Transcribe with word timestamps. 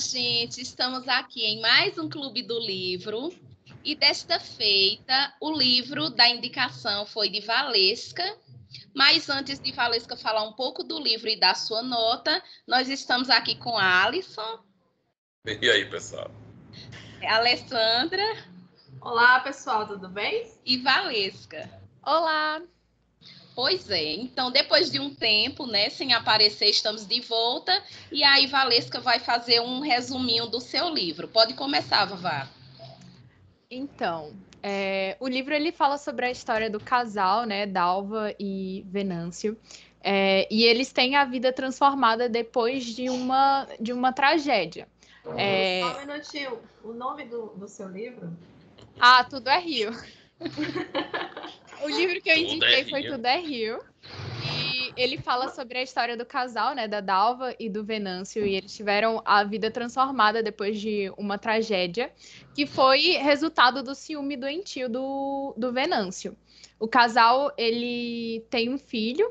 gente, 0.00 0.62
estamos 0.62 1.06
aqui 1.06 1.44
em 1.44 1.60
mais 1.60 1.98
um 1.98 2.08
Clube 2.08 2.42
do 2.42 2.58
Livro. 2.58 3.30
E 3.84 3.94
desta 3.94 4.40
feita, 4.40 5.34
o 5.40 5.52
livro 5.52 6.08
da 6.08 6.26
indicação 6.26 7.04
foi 7.04 7.28
de 7.28 7.40
Valesca. 7.40 8.24
Mas 8.94 9.28
antes 9.28 9.60
de 9.60 9.72
Valesca 9.72 10.16
falar 10.16 10.42
um 10.44 10.54
pouco 10.54 10.82
do 10.82 10.98
livro 10.98 11.28
e 11.28 11.38
da 11.38 11.54
sua 11.54 11.82
nota, 11.82 12.42
nós 12.66 12.88
estamos 12.88 13.28
aqui 13.28 13.54
com 13.56 13.76
a 13.76 14.04
Alisson. 14.04 14.60
E 15.44 15.70
aí, 15.70 15.84
pessoal? 15.90 16.30
Alessandra. 17.22 18.24
Olá, 19.02 19.40
pessoal, 19.40 19.86
tudo 19.86 20.08
bem? 20.08 20.50
E 20.64 20.78
Valesca. 20.78 21.70
Olá. 22.02 22.62
Pois 23.54 23.90
é, 23.90 24.14
então 24.14 24.50
depois 24.50 24.90
de 24.90 25.00
um 25.00 25.12
tempo, 25.12 25.66
né, 25.66 25.90
sem 25.90 26.12
aparecer, 26.12 26.66
estamos 26.66 27.06
de 27.06 27.20
volta 27.20 27.72
e 28.10 28.22
aí 28.22 28.46
Valesca 28.46 29.00
vai 29.00 29.18
fazer 29.18 29.60
um 29.60 29.80
resuminho 29.80 30.46
do 30.46 30.60
seu 30.60 30.88
livro. 30.88 31.28
Pode 31.28 31.54
começar, 31.54 32.04
Vavá. 32.04 32.48
Então, 33.70 34.32
é, 34.62 35.16
o 35.20 35.28
livro 35.28 35.52
ele 35.52 35.72
fala 35.72 35.98
sobre 35.98 36.26
a 36.26 36.30
história 36.30 36.70
do 36.70 36.80
casal, 36.80 37.44
né, 37.44 37.66
Dalva 37.66 38.34
e 38.38 38.84
Venâncio, 38.88 39.56
é, 40.02 40.46
e 40.50 40.64
eles 40.64 40.92
têm 40.92 41.16
a 41.16 41.24
vida 41.24 41.52
transformada 41.52 42.28
depois 42.28 42.84
de 42.84 43.10
uma 43.10 43.66
de 43.78 43.92
uma 43.92 44.12
tragédia. 44.12 44.88
É... 45.36 45.82
Só 45.82 45.96
um 45.96 46.06
minutinho, 46.06 46.58
o 46.82 46.92
nome 46.92 47.24
do, 47.24 47.46
do 47.56 47.68
seu 47.68 47.88
livro? 47.88 48.32
Ah, 48.98 49.24
tudo 49.24 49.48
é 49.48 49.58
Rio. 49.58 49.90
O 51.82 51.88
livro 51.88 52.20
que 52.20 52.30
eu 52.30 52.36
indiquei 52.36 52.88
foi 52.88 53.02
Tudo 53.04 53.26
é 53.26 53.38
Rio. 53.38 53.80
E 54.44 54.92
ele 54.96 55.18
fala 55.18 55.48
sobre 55.48 55.78
a 55.78 55.82
história 55.82 56.16
do 56.16 56.24
casal, 56.24 56.74
né, 56.74 56.88
da 56.88 57.00
Dalva 57.00 57.54
e 57.58 57.68
do 57.68 57.84
Venâncio, 57.84 58.46
e 58.46 58.54
eles 58.54 58.74
tiveram 58.74 59.22
a 59.24 59.44
vida 59.44 59.70
transformada 59.70 60.42
depois 60.42 60.80
de 60.80 61.12
uma 61.16 61.38
tragédia, 61.38 62.12
que 62.54 62.66
foi 62.66 63.18
resultado 63.18 63.82
do 63.82 63.94
ciúme 63.94 64.36
doentio 64.36 64.88
do, 64.88 65.54
do 65.56 65.72
Venâncio. 65.72 66.36
O 66.78 66.88
casal, 66.88 67.52
ele 67.56 68.44
tem 68.48 68.70
um 68.72 68.78
filho, 68.78 69.30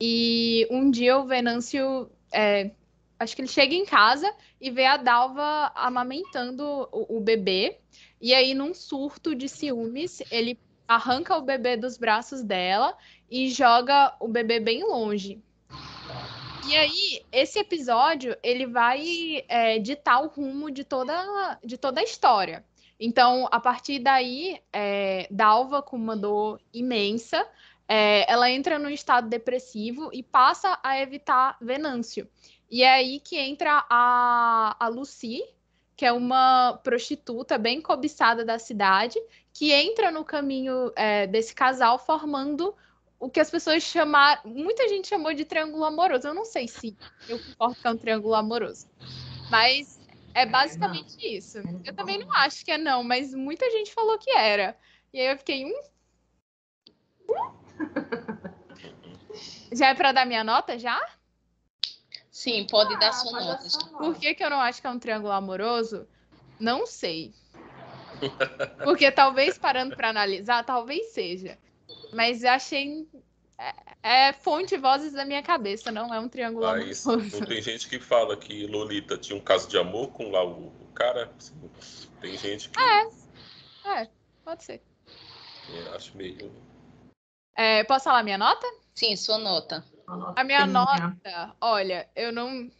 e 0.00 0.66
um 0.70 0.90
dia 0.90 1.18
o 1.18 1.26
Venâncio, 1.26 2.10
é, 2.32 2.70
acho 3.18 3.34
que 3.34 3.42
ele 3.42 3.48
chega 3.48 3.74
em 3.74 3.84
casa 3.84 4.32
e 4.60 4.70
vê 4.70 4.86
a 4.86 4.96
Dalva 4.96 5.72
amamentando 5.74 6.88
o, 6.92 7.16
o 7.16 7.20
bebê, 7.20 7.78
e 8.20 8.34
aí, 8.34 8.52
num 8.52 8.74
surto 8.74 9.34
de 9.34 9.48
ciúmes, 9.48 10.22
ele 10.30 10.58
arranca 10.88 11.36
o 11.36 11.42
bebê 11.42 11.76
dos 11.76 11.96
braços 11.96 12.42
dela 12.42 12.96
e 13.30 13.48
joga 13.48 14.16
o 14.18 14.26
bebê 14.26 14.58
bem 14.58 14.82
longe. 14.82 15.40
E 16.68 16.76
aí, 16.76 17.24
esse 17.30 17.58
episódio, 17.60 18.36
ele 18.42 18.66
vai 18.66 19.44
é, 19.48 19.78
ditar 19.78 20.20
o 20.22 20.28
rumo 20.28 20.70
de 20.70 20.82
toda, 20.82 21.58
de 21.64 21.78
toda 21.78 22.00
a 22.00 22.04
história. 22.04 22.64
Então, 22.98 23.46
a 23.52 23.60
partir 23.60 24.00
daí, 24.00 24.60
é, 24.72 25.28
Dalva, 25.30 25.80
com 25.80 25.96
uma 25.96 26.16
dor 26.16 26.60
imensa, 26.74 27.46
é, 27.86 28.30
ela 28.30 28.50
entra 28.50 28.78
num 28.78 28.90
estado 28.90 29.28
depressivo 29.28 30.10
e 30.12 30.22
passa 30.22 30.78
a 30.82 31.00
evitar 31.00 31.56
Venâncio. 31.60 32.28
E 32.70 32.82
é 32.82 32.94
aí 32.94 33.20
que 33.20 33.36
entra 33.38 33.84
a, 33.88 34.76
a 34.78 34.88
Lucy, 34.88 35.42
que 35.96 36.04
é 36.04 36.12
uma 36.12 36.78
prostituta 36.82 37.56
bem 37.58 37.80
cobiçada 37.80 38.44
da 38.44 38.58
cidade, 38.58 39.18
que 39.52 39.72
entra 39.72 40.10
no 40.10 40.24
caminho 40.24 40.92
é, 40.94 41.26
desse 41.26 41.54
casal, 41.54 41.98
formando 41.98 42.74
o 43.18 43.28
que 43.28 43.40
as 43.40 43.50
pessoas 43.50 43.82
chamaram. 43.82 44.42
Muita 44.44 44.88
gente 44.88 45.08
chamou 45.08 45.34
de 45.34 45.44
triângulo 45.44 45.84
amoroso. 45.84 46.28
Eu 46.28 46.34
não 46.34 46.44
sei 46.44 46.68
se 46.68 46.96
eu 47.28 47.38
concordo 47.38 47.76
que 47.76 47.86
é 47.86 47.90
um 47.90 47.96
triângulo 47.96 48.34
amoroso. 48.34 48.86
Mas 49.50 49.98
é 50.34 50.46
basicamente 50.46 51.16
isso. 51.18 51.58
Eu 51.84 51.94
também 51.94 52.18
não 52.18 52.32
acho 52.32 52.64
que 52.64 52.70
é 52.70 52.78
não, 52.78 53.02
mas 53.02 53.34
muita 53.34 53.68
gente 53.70 53.92
falou 53.92 54.18
que 54.18 54.30
era. 54.30 54.76
E 55.12 55.18
aí 55.18 55.32
eu 55.32 55.38
fiquei. 55.38 55.64
Hum? 55.64 55.80
já 59.72 59.88
é 59.88 59.94
para 59.94 60.12
dar 60.12 60.26
minha 60.26 60.44
nota 60.44 60.78
já? 60.78 61.00
Sim, 62.38 62.64
pode 62.70 62.94
ah, 62.94 62.98
dar 62.98 63.12
sua 63.12 63.32
nota. 63.32 63.66
Por 63.98 64.14
que, 64.14 64.32
que 64.32 64.44
eu 64.44 64.48
não 64.48 64.60
acho 64.60 64.80
que 64.80 64.86
é 64.86 64.90
um 64.90 64.98
triângulo 65.00 65.32
amoroso? 65.32 66.06
Não 66.60 66.86
sei. 66.86 67.34
Porque 68.84 69.10
talvez 69.10 69.58
parando 69.58 69.96
para 69.96 70.10
analisar, 70.10 70.62
talvez 70.62 71.06
seja. 71.06 71.58
Mas 72.12 72.44
eu 72.44 72.50
achei. 72.50 73.08
É, 73.58 74.28
é, 74.28 74.32
fonte 74.32 74.76
de 74.76 74.80
vozes 74.80 75.14
da 75.14 75.24
minha 75.24 75.42
cabeça, 75.42 75.90
não 75.90 76.14
é 76.14 76.20
um 76.20 76.28
triângulo 76.28 76.64
ah, 76.64 76.74
amoroso. 76.74 77.16
Não 77.16 77.44
tem 77.44 77.60
gente 77.60 77.88
que 77.88 77.98
fala 77.98 78.36
que 78.36 78.68
Lolita 78.68 79.18
tinha 79.18 79.36
um 79.36 79.42
caso 79.42 79.68
de 79.68 79.76
amor 79.76 80.12
com 80.12 80.30
lá 80.30 80.44
o, 80.44 80.68
o 80.68 80.92
cara. 80.94 81.32
Tem 82.20 82.36
gente 82.36 82.68
que. 82.68 82.80
É. 82.80 84.00
É, 84.00 84.08
pode 84.44 84.62
ser. 84.62 84.80
Eu 85.74 85.92
acho 85.92 86.16
meio. 86.16 86.52
É, 87.56 87.82
posso 87.82 88.04
falar 88.04 88.22
minha 88.22 88.38
nota? 88.38 88.64
Sim, 88.94 89.16
sua 89.16 89.38
nota. 89.38 89.84
A 90.36 90.44
minha 90.44 90.66
nota, 90.66 91.54
olha, 91.60 92.08
eu 92.16 92.32
não. 92.32 92.70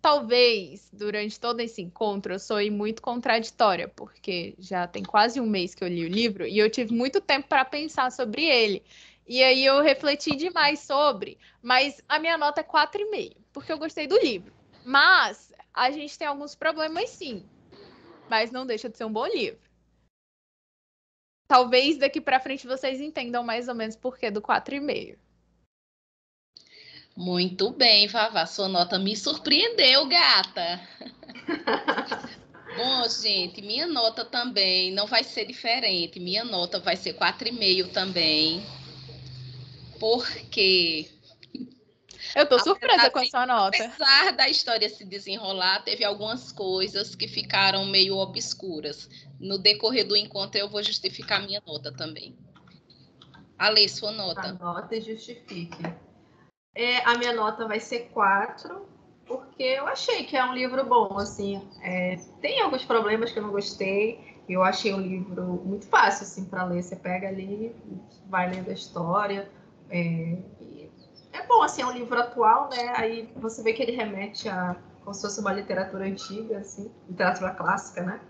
Talvez 0.00 0.88
durante 0.92 1.40
todo 1.40 1.58
esse 1.60 1.82
encontro 1.82 2.34
eu 2.34 2.38
sou 2.38 2.58
muito 2.70 3.02
contraditória, 3.02 3.88
porque 3.88 4.54
já 4.58 4.86
tem 4.86 5.02
quase 5.02 5.40
um 5.40 5.46
mês 5.46 5.74
que 5.74 5.82
eu 5.82 5.88
li 5.88 6.04
o 6.04 6.08
livro 6.08 6.46
e 6.46 6.58
eu 6.58 6.70
tive 6.70 6.94
muito 6.94 7.20
tempo 7.20 7.48
para 7.48 7.64
pensar 7.64 8.12
sobre 8.12 8.44
ele. 8.44 8.84
E 9.26 9.42
aí 9.42 9.64
eu 9.64 9.82
refleti 9.82 10.36
demais 10.36 10.78
sobre, 10.80 11.36
mas 11.60 12.00
a 12.08 12.20
minha 12.20 12.38
nota 12.38 12.60
é 12.60 12.64
4,5, 12.64 13.36
porque 13.52 13.72
eu 13.72 13.78
gostei 13.78 14.06
do 14.06 14.16
livro. 14.18 14.52
Mas 14.84 15.52
a 15.74 15.90
gente 15.90 16.16
tem 16.16 16.28
alguns 16.28 16.54
problemas 16.54 17.10
sim. 17.10 17.44
Mas 18.30 18.52
não 18.52 18.64
deixa 18.64 18.88
de 18.88 18.96
ser 18.96 19.04
um 19.04 19.12
bom 19.12 19.26
livro. 19.26 19.66
Talvez 21.48 21.98
daqui 21.98 22.20
para 22.20 22.38
frente 22.38 22.66
vocês 22.66 23.00
entendam 23.00 23.42
mais 23.42 23.66
ou 23.66 23.74
menos 23.74 23.96
por 23.96 24.16
que 24.16 24.30
do 24.30 24.40
4,5. 24.40 25.18
Muito 27.16 27.70
bem, 27.70 28.06
Vavá. 28.06 28.44
Sua 28.44 28.68
nota 28.68 28.98
me 28.98 29.16
surpreendeu, 29.16 30.06
gata. 30.06 30.80
Bom, 32.76 33.08
gente, 33.08 33.62
minha 33.62 33.86
nota 33.86 34.22
também 34.22 34.92
não 34.92 35.06
vai 35.06 35.24
ser 35.24 35.46
diferente. 35.46 36.20
Minha 36.20 36.44
nota 36.44 36.78
vai 36.78 36.94
ser 36.94 37.14
4,5 37.14 37.90
também. 37.90 38.62
Porque. 39.98 41.10
Eu 42.34 42.46
tô 42.46 42.58
surpresa 42.58 43.10
com 43.10 43.18
a 43.18 43.24
sua 43.24 43.46
nota. 43.46 43.82
Apesar 43.82 44.32
da 44.32 44.46
história 44.50 44.88
se 44.90 45.06
desenrolar, 45.06 45.82
teve 45.84 46.04
algumas 46.04 46.52
coisas 46.52 47.14
que 47.14 47.26
ficaram 47.26 47.86
meio 47.86 48.16
obscuras. 48.18 49.08
No 49.40 49.56
decorrer 49.56 50.06
do 50.06 50.14
encontro, 50.14 50.60
eu 50.60 50.68
vou 50.68 50.82
justificar 50.82 51.40
minha 51.40 51.62
nota 51.66 51.90
também. 51.90 52.36
Ale, 53.58 53.88
sua 53.88 54.12
nota. 54.12 54.48
A 54.48 54.52
nota 54.52 54.96
e 54.96 55.00
justifique. 55.00 55.82
É, 56.76 56.98
a 57.08 57.16
minha 57.16 57.32
nota 57.32 57.66
vai 57.66 57.80
ser 57.80 58.10
4, 58.12 58.86
porque 59.26 59.62
eu 59.62 59.86
achei 59.86 60.24
que 60.24 60.36
é 60.36 60.44
um 60.44 60.52
livro 60.52 60.84
bom, 60.84 61.18
assim. 61.18 61.66
É, 61.82 62.16
tem 62.42 62.60
alguns 62.60 62.84
problemas 62.84 63.32
que 63.32 63.38
eu 63.38 63.42
não 63.42 63.50
gostei. 63.50 64.36
Eu 64.46 64.62
achei 64.62 64.92
o 64.92 65.00
livro 65.00 65.42
muito 65.64 65.86
fácil, 65.86 66.24
assim, 66.24 66.44
para 66.44 66.64
ler. 66.64 66.82
Você 66.82 66.94
pega 66.94 67.28
ali, 67.28 67.74
vai 68.26 68.50
lendo 68.50 68.68
a 68.68 68.74
história. 68.74 69.50
É, 69.88 70.36
é 71.32 71.46
bom, 71.46 71.62
assim, 71.62 71.80
é 71.80 71.86
um 71.86 71.92
livro 71.92 72.20
atual, 72.20 72.68
né? 72.68 72.92
Aí 72.94 73.32
você 73.36 73.62
vê 73.62 73.72
que 73.72 73.82
ele 73.82 73.92
remete 73.92 74.46
a 74.46 74.76
como 75.02 75.14
se 75.14 75.22
fosse 75.22 75.40
uma 75.40 75.52
literatura 75.52 76.04
antiga, 76.04 76.58
assim, 76.58 76.90
literatura 77.08 77.52
clássica, 77.52 78.02
né? 78.02 78.20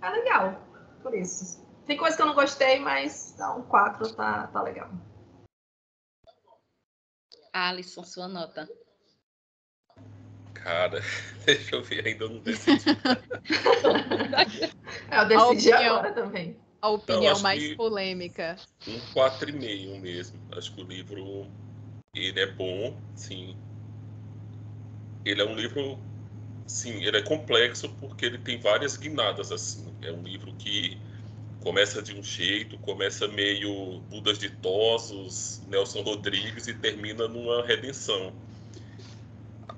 É 0.00 0.10
legal, 0.10 0.54
por 1.02 1.12
isso. 1.12 1.60
Tem 1.84 1.96
coisa 1.96 2.16
que 2.16 2.22
eu 2.22 2.26
não 2.26 2.34
gostei, 2.36 2.78
mas 2.78 3.34
não, 3.36 3.62
4 3.62 4.14
tá, 4.14 4.46
tá 4.46 4.62
legal. 4.62 4.88
Alisson, 7.52 8.04
sua 8.04 8.28
nota. 8.28 8.68
Cara, 10.54 11.00
deixa 11.46 11.74
eu 11.74 11.82
ver, 11.82 12.06
ainda 12.06 12.28
não 12.28 12.38
decidi. 12.38 12.90
eu 15.10 15.28
decidi 15.28 15.72
opinião, 15.72 15.96
agora 15.96 16.12
também. 16.12 16.56
A 16.82 16.88
opinião 16.88 17.32
então, 17.32 17.42
mais 17.42 17.76
polêmica. 17.76 18.56
Um 18.86 19.00
4,5 19.12 20.00
mesmo. 20.00 20.38
Acho 20.52 20.72
que 20.72 20.82
o 20.82 20.84
livro 20.84 21.46
ele 22.14 22.40
é 22.40 22.46
bom, 22.46 22.96
sim. 23.14 23.56
Ele 25.24 25.40
é 25.40 25.44
um 25.44 25.54
livro, 25.54 25.98
sim, 26.66 27.02
ele 27.04 27.16
é 27.16 27.22
complexo 27.22 27.88
porque 28.00 28.26
ele 28.26 28.38
tem 28.38 28.58
várias 28.58 28.96
guinadas 28.96 29.52
assim. 29.52 29.94
É 30.02 30.10
um 30.10 30.22
livro 30.22 30.52
que 30.54 30.98
começa 31.60 32.02
de 32.02 32.14
um 32.14 32.22
jeito, 32.22 32.78
começa 32.78 33.28
meio 33.28 34.00
Budas 34.10 34.38
ditosos, 34.38 35.62
Nelson 35.68 36.02
Rodrigues 36.02 36.66
e 36.66 36.74
termina 36.74 37.28
numa 37.28 37.64
redenção. 37.64 38.32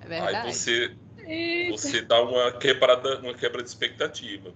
É 0.00 0.08
verdade. 0.08 0.36
Aí 0.46 0.52
você 0.52 0.96
você 1.70 2.02
dá 2.02 2.20
uma 2.22 2.52
quebrada, 2.52 3.20
uma 3.20 3.34
quebra 3.34 3.62
de 3.62 3.68
expectativa. 3.68 4.52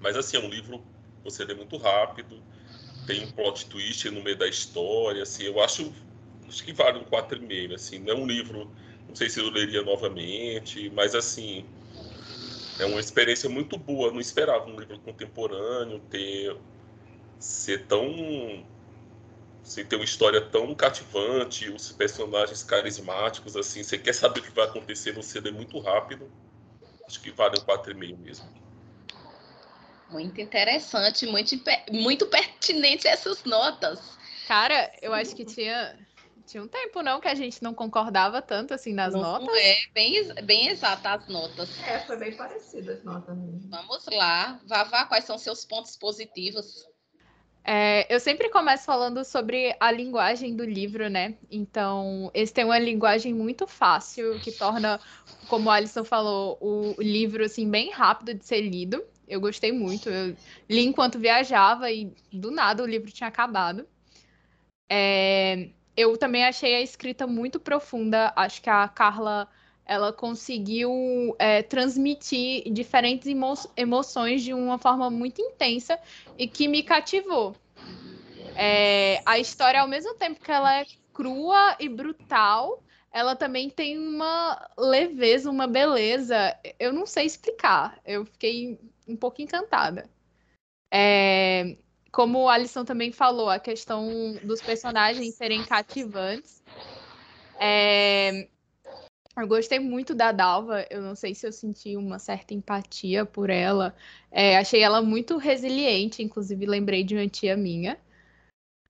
Mas 0.00 0.16
assim, 0.16 0.36
é 0.36 0.40
um 0.40 0.48
livro 0.48 0.82
você 1.22 1.44
lê 1.44 1.54
muito 1.54 1.76
rápido, 1.78 2.42
tem 3.06 3.24
um 3.24 3.30
plot 3.32 3.66
twist 3.66 4.10
no 4.10 4.22
meio 4.22 4.36
da 4.36 4.46
história, 4.46 5.22
assim, 5.22 5.44
eu 5.44 5.62
acho 5.62 5.92
acho 6.46 6.62
que 6.62 6.72
vale 6.72 6.98
um 6.98 7.04
4,5, 7.04 7.74
assim, 7.74 7.98
não 7.98 8.12
é 8.12 8.16
um 8.16 8.26
livro, 8.26 8.70
não 9.08 9.14
sei 9.14 9.30
se 9.30 9.40
eu 9.40 9.48
leria 9.50 9.82
novamente, 9.82 10.90
mas 10.90 11.14
assim, 11.14 11.64
é 12.78 12.84
uma 12.84 13.00
experiência 13.00 13.48
muito 13.48 13.76
boa. 13.76 14.12
Não 14.12 14.20
esperava 14.20 14.66
um 14.66 14.78
livro 14.78 14.98
contemporâneo 15.00 16.00
ter 16.10 16.56
ser 17.38 17.86
tão 17.86 18.64
assim, 19.64 19.84
ter 19.84 19.96
uma 19.96 20.04
história 20.04 20.40
tão 20.40 20.74
cativante, 20.74 21.70
os 21.70 21.90
personagens 21.92 22.62
carismáticos, 22.62 23.56
assim, 23.56 23.82
você 23.82 23.96
quer 23.96 24.12
saber 24.12 24.40
o 24.40 24.42
que 24.42 24.50
vai 24.50 24.66
acontecer, 24.66 25.12
você 25.12 25.40
lê 25.40 25.50
muito 25.50 25.78
rápido. 25.80 26.30
Acho 27.06 27.20
que 27.20 27.30
vale 27.30 27.58
um 27.58 27.64
4,5 27.64 28.18
mesmo. 28.18 28.46
Muito 30.10 30.40
interessante, 30.40 31.26
muito, 31.26 31.54
muito 31.90 32.26
pertinente 32.26 33.08
essas 33.08 33.42
notas. 33.44 34.18
Cara, 34.46 34.92
eu 35.00 35.12
acho 35.12 35.34
que 35.34 35.44
tinha, 35.44 35.98
tinha 36.46 36.62
um 36.62 36.68
tempo, 36.68 37.02
não, 37.02 37.20
que 37.20 37.28
a 37.28 37.34
gente 37.34 37.62
não 37.62 37.74
concordava 37.74 38.42
tanto 38.42 38.74
assim 38.74 38.92
nas 38.92 39.12
não 39.12 39.20
notas. 39.20 39.56
É, 39.56 39.76
bem, 39.92 40.34
bem 40.44 40.68
exata 40.68 41.14
as 41.14 41.28
notas. 41.28 41.70
É, 41.86 41.98
foi 42.00 42.16
bem 42.16 42.36
parecida 42.36 42.92
as 42.92 43.04
notas 43.04 43.36
mesmo. 43.36 43.70
Vamos 43.70 44.06
lá. 44.06 44.60
Vavá, 44.66 45.06
quais 45.06 45.24
são 45.24 45.38
seus 45.38 45.64
pontos 45.64 45.96
positivos? 45.96 46.86
É, 47.66 48.06
eu 48.14 48.20
sempre 48.20 48.50
começo 48.50 48.84
falando 48.84 49.24
sobre 49.24 49.74
a 49.80 49.90
linguagem 49.90 50.54
do 50.54 50.64
livro, 50.64 51.08
né? 51.08 51.34
Então, 51.50 52.30
esse 52.34 52.52
tem 52.52 52.64
uma 52.64 52.78
linguagem 52.78 53.32
muito 53.32 53.66
fácil, 53.66 54.38
que 54.40 54.52
torna, 54.52 55.00
como 55.48 55.70
a 55.70 55.76
Alison 55.76 56.04
falou, 56.04 56.58
o 56.60 56.94
livro 56.98 57.42
assim, 57.42 57.68
bem 57.70 57.90
rápido 57.90 58.34
de 58.34 58.44
ser 58.44 58.60
lido. 58.60 59.02
Eu 59.26 59.40
gostei 59.40 59.72
muito. 59.72 60.10
Eu 60.10 60.36
li 60.68 60.84
enquanto 60.84 61.18
viajava 61.18 61.90
e 61.90 62.12
do 62.30 62.50
nada 62.50 62.82
o 62.82 62.86
livro 62.86 63.10
tinha 63.10 63.28
acabado. 63.28 63.88
É, 64.86 65.70
eu 65.96 66.16
também 66.16 66.44
achei 66.44 66.74
a 66.74 66.80
escrita 66.80 67.26
muito 67.26 67.60
profunda. 67.60 68.32
Acho 68.36 68.60
que 68.60 68.70
a 68.70 68.86
Carla 68.88 69.48
ela 69.86 70.12
conseguiu 70.12 71.36
é, 71.38 71.62
transmitir 71.62 72.70
diferentes 72.72 73.26
emo 73.26 73.52
emoções 73.76 74.42
de 74.42 74.54
uma 74.54 74.78
forma 74.78 75.10
muito 75.10 75.40
intensa 75.40 75.98
e 76.38 76.48
que 76.48 76.66
me 76.66 76.82
cativou. 76.82 77.54
É, 78.56 79.20
a 79.26 79.38
história, 79.38 79.80
ao 79.80 79.88
mesmo 79.88 80.14
tempo 80.14 80.40
que 80.40 80.50
ela 80.50 80.80
é 80.80 80.86
crua 81.12 81.76
e 81.78 81.88
brutal, 81.88 82.82
ela 83.12 83.36
também 83.36 83.68
tem 83.68 83.98
uma 83.98 84.68
leveza, 84.76 85.50
uma 85.50 85.66
beleza. 85.66 86.56
Eu 86.78 86.92
não 86.92 87.06
sei 87.06 87.26
explicar. 87.26 87.98
Eu 88.04 88.24
fiquei 88.24 88.78
um 89.06 89.16
pouco 89.16 89.42
encantada. 89.42 90.08
É, 90.90 91.76
como 92.14 92.44
o 92.44 92.48
Alisson 92.48 92.84
também 92.84 93.10
falou, 93.10 93.50
a 93.50 93.58
questão 93.58 94.08
dos 94.44 94.62
personagens 94.62 95.34
serem 95.34 95.64
cativantes. 95.64 96.62
É, 97.58 98.48
eu 99.36 99.48
gostei 99.48 99.80
muito 99.80 100.14
da 100.14 100.30
Dalva, 100.30 100.86
eu 100.90 101.02
não 101.02 101.16
sei 101.16 101.34
se 101.34 101.44
eu 101.44 101.52
senti 101.52 101.96
uma 101.96 102.20
certa 102.20 102.54
empatia 102.54 103.26
por 103.26 103.50
ela. 103.50 103.96
É, 104.30 104.56
achei 104.56 104.80
ela 104.80 105.02
muito 105.02 105.36
resiliente, 105.38 106.22
inclusive 106.22 106.64
lembrei 106.66 107.02
de 107.02 107.16
uma 107.16 107.28
tia 107.28 107.56
minha. 107.56 108.00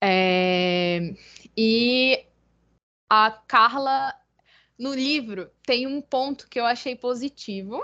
É, 0.02 1.14
e 1.56 2.26
a 3.08 3.30
Carla, 3.30 4.14
no 4.78 4.92
livro, 4.92 5.50
tem 5.62 5.86
um 5.86 6.02
ponto 6.02 6.46
que 6.46 6.60
eu 6.60 6.66
achei 6.66 6.94
positivo, 6.94 7.82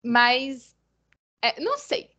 mas 0.00 0.76
é, 1.42 1.60
não 1.60 1.76
sei 1.76 2.15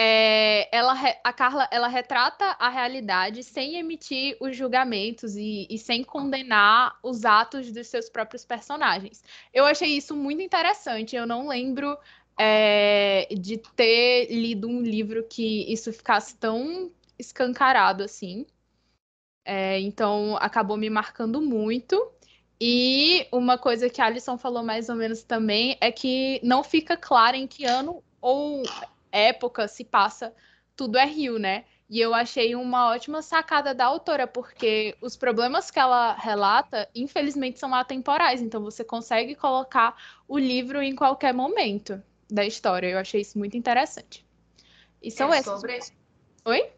é, 0.00 0.68
ela, 0.70 0.94
a 1.24 1.32
Carla 1.32 1.68
ela 1.72 1.88
retrata 1.88 2.44
a 2.60 2.68
realidade 2.68 3.42
sem 3.42 3.78
emitir 3.78 4.36
os 4.40 4.56
julgamentos 4.56 5.34
e, 5.34 5.66
e, 5.68 5.76
sem 5.76 6.04
condenar 6.04 6.96
os 7.02 7.24
atos 7.24 7.72
dos 7.72 7.88
seus 7.88 8.08
próprios 8.08 8.44
personagens. 8.44 9.24
Eu 9.52 9.64
achei 9.64 9.88
isso 9.88 10.14
muito 10.14 10.40
interessante. 10.40 11.16
Eu 11.16 11.26
não 11.26 11.48
lembro 11.48 11.98
é, 12.38 13.26
de 13.40 13.56
ter 13.74 14.28
lido 14.30 14.68
um 14.68 14.80
livro 14.80 15.26
que 15.28 15.64
isso 15.72 15.92
ficasse 15.92 16.36
tão 16.36 16.92
escancarado 17.18 18.04
assim. 18.04 18.46
É, 19.44 19.80
então 19.80 20.36
acabou 20.36 20.76
me 20.76 20.88
marcando 20.88 21.40
muito. 21.40 22.08
E 22.60 23.26
uma 23.32 23.58
coisa 23.58 23.90
que 23.90 24.00
a 24.00 24.06
Alison 24.06 24.38
falou 24.38 24.62
mais 24.62 24.88
ou 24.88 24.94
menos 24.94 25.24
também 25.24 25.76
é 25.80 25.90
que 25.90 26.38
não 26.44 26.62
fica 26.62 26.96
claro 26.96 27.36
em 27.36 27.48
que 27.48 27.64
ano 27.64 28.00
ou 28.20 28.62
época 29.10 29.68
se 29.68 29.84
passa 29.84 30.34
Tudo 30.76 30.98
é 30.98 31.04
Rio, 31.04 31.38
né? 31.38 31.64
E 31.90 32.00
eu 32.00 32.14
achei 32.14 32.54
uma 32.54 32.90
ótima 32.90 33.22
sacada 33.22 33.74
da 33.74 33.86
autora, 33.86 34.26
porque 34.26 34.94
os 35.00 35.16
problemas 35.16 35.70
que 35.70 35.78
ela 35.78 36.12
relata, 36.12 36.86
infelizmente, 36.94 37.58
são 37.58 37.74
atemporais. 37.74 38.42
Então 38.42 38.62
você 38.62 38.84
consegue 38.84 39.34
colocar 39.34 39.96
o 40.28 40.38
livro 40.38 40.82
em 40.82 40.94
qualquer 40.94 41.32
momento 41.32 42.02
da 42.30 42.44
história. 42.44 42.88
Eu 42.88 42.98
achei 42.98 43.22
isso 43.22 43.38
muito 43.38 43.56
interessante. 43.56 44.26
E 45.02 45.10
são 45.10 45.32
é, 45.32 45.38
esses. 45.38 45.50
Sobre... 45.50 45.80
Oi? 46.44 46.70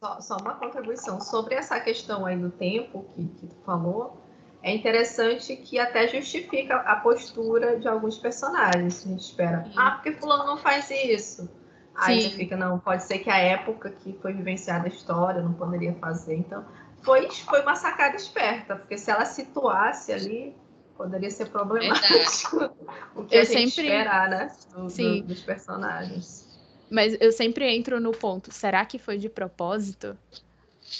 Só, 0.00 0.20
só, 0.20 0.36
uma 0.36 0.54
contribuição. 0.54 1.20
Sobre 1.20 1.56
essa 1.56 1.80
questão 1.80 2.24
aí 2.24 2.36
do 2.36 2.50
tempo 2.50 3.06
que, 3.14 3.26
que 3.26 3.46
tu 3.48 3.56
falou, 3.64 4.22
é 4.62 4.72
interessante 4.72 5.56
que 5.56 5.78
até 5.78 6.06
justifica 6.06 6.76
a 6.76 6.96
postura 6.96 7.80
de 7.80 7.88
alguns 7.88 8.18
personagens. 8.18 9.04
A 9.04 9.08
gente 9.08 9.20
espera, 9.20 9.68
ah, 9.76 9.92
porque 9.92 10.12
fulano 10.12 10.44
não 10.44 10.58
faz 10.58 10.90
isso? 10.90 11.50
Aí 11.96 12.20
Sim. 12.20 12.30
você 12.30 12.36
fica, 12.36 12.56
não, 12.56 12.78
pode 12.78 13.04
ser 13.04 13.18
que 13.18 13.30
a 13.30 13.38
época 13.38 13.90
que 13.90 14.12
foi 14.20 14.32
vivenciada 14.32 14.86
a 14.86 14.88
história 14.88 15.40
não 15.40 15.52
poderia 15.52 15.94
fazer. 15.94 16.34
Então, 16.34 16.64
foi, 17.02 17.30
foi 17.30 17.62
uma 17.62 17.76
sacada 17.76 18.16
esperta, 18.16 18.76
porque 18.76 18.98
se 18.98 19.10
ela 19.10 19.24
situasse 19.24 20.12
ali, 20.12 20.56
poderia 20.96 21.30
ser 21.30 21.50
problemático 21.50 22.70
o 23.14 23.24
que 23.24 23.36
eu 23.36 23.42
a 23.42 23.44
gente 23.44 23.70
sempre... 23.70 23.88
esperar, 23.88 24.28
né? 24.28 24.52
Do, 24.74 24.90
Sim. 24.90 25.20
Do, 25.20 25.28
dos 25.28 25.42
personagens. 25.42 26.44
Mas 26.90 27.16
eu 27.20 27.32
sempre 27.32 27.72
entro 27.74 28.00
no 28.00 28.12
ponto, 28.12 28.52
será 28.52 28.84
que 28.84 28.98
foi 28.98 29.18
de 29.18 29.28
propósito? 29.28 30.16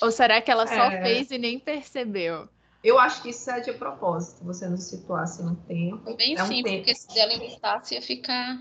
Ou 0.01 0.11
será 0.11 0.41
que 0.41 0.51
ela 0.51 0.67
só 0.67 0.91
é... 0.91 1.03
fez 1.03 1.31
e 1.31 1.39
nem 1.39 1.59
percebeu? 1.59 2.49
Eu 2.83 2.99
acho 2.99 3.23
que 3.23 3.31
isso 3.31 3.51
é 3.51 3.61
de 3.61 3.73
propósito, 3.73 4.45
você 4.45 4.69
não 4.69 4.77
situasse 4.77 5.43
no 5.43 5.57
tempo. 5.57 6.15
Bem 6.17 6.37
é 6.37 6.43
um 6.43 6.47
sim, 6.47 6.63
tempo. 6.63 6.77
porque 6.79 6.95
se 6.95 7.19
ela 7.19 7.33
inventasse 7.33 7.95
ia 7.95 8.03
ficar. 8.03 8.61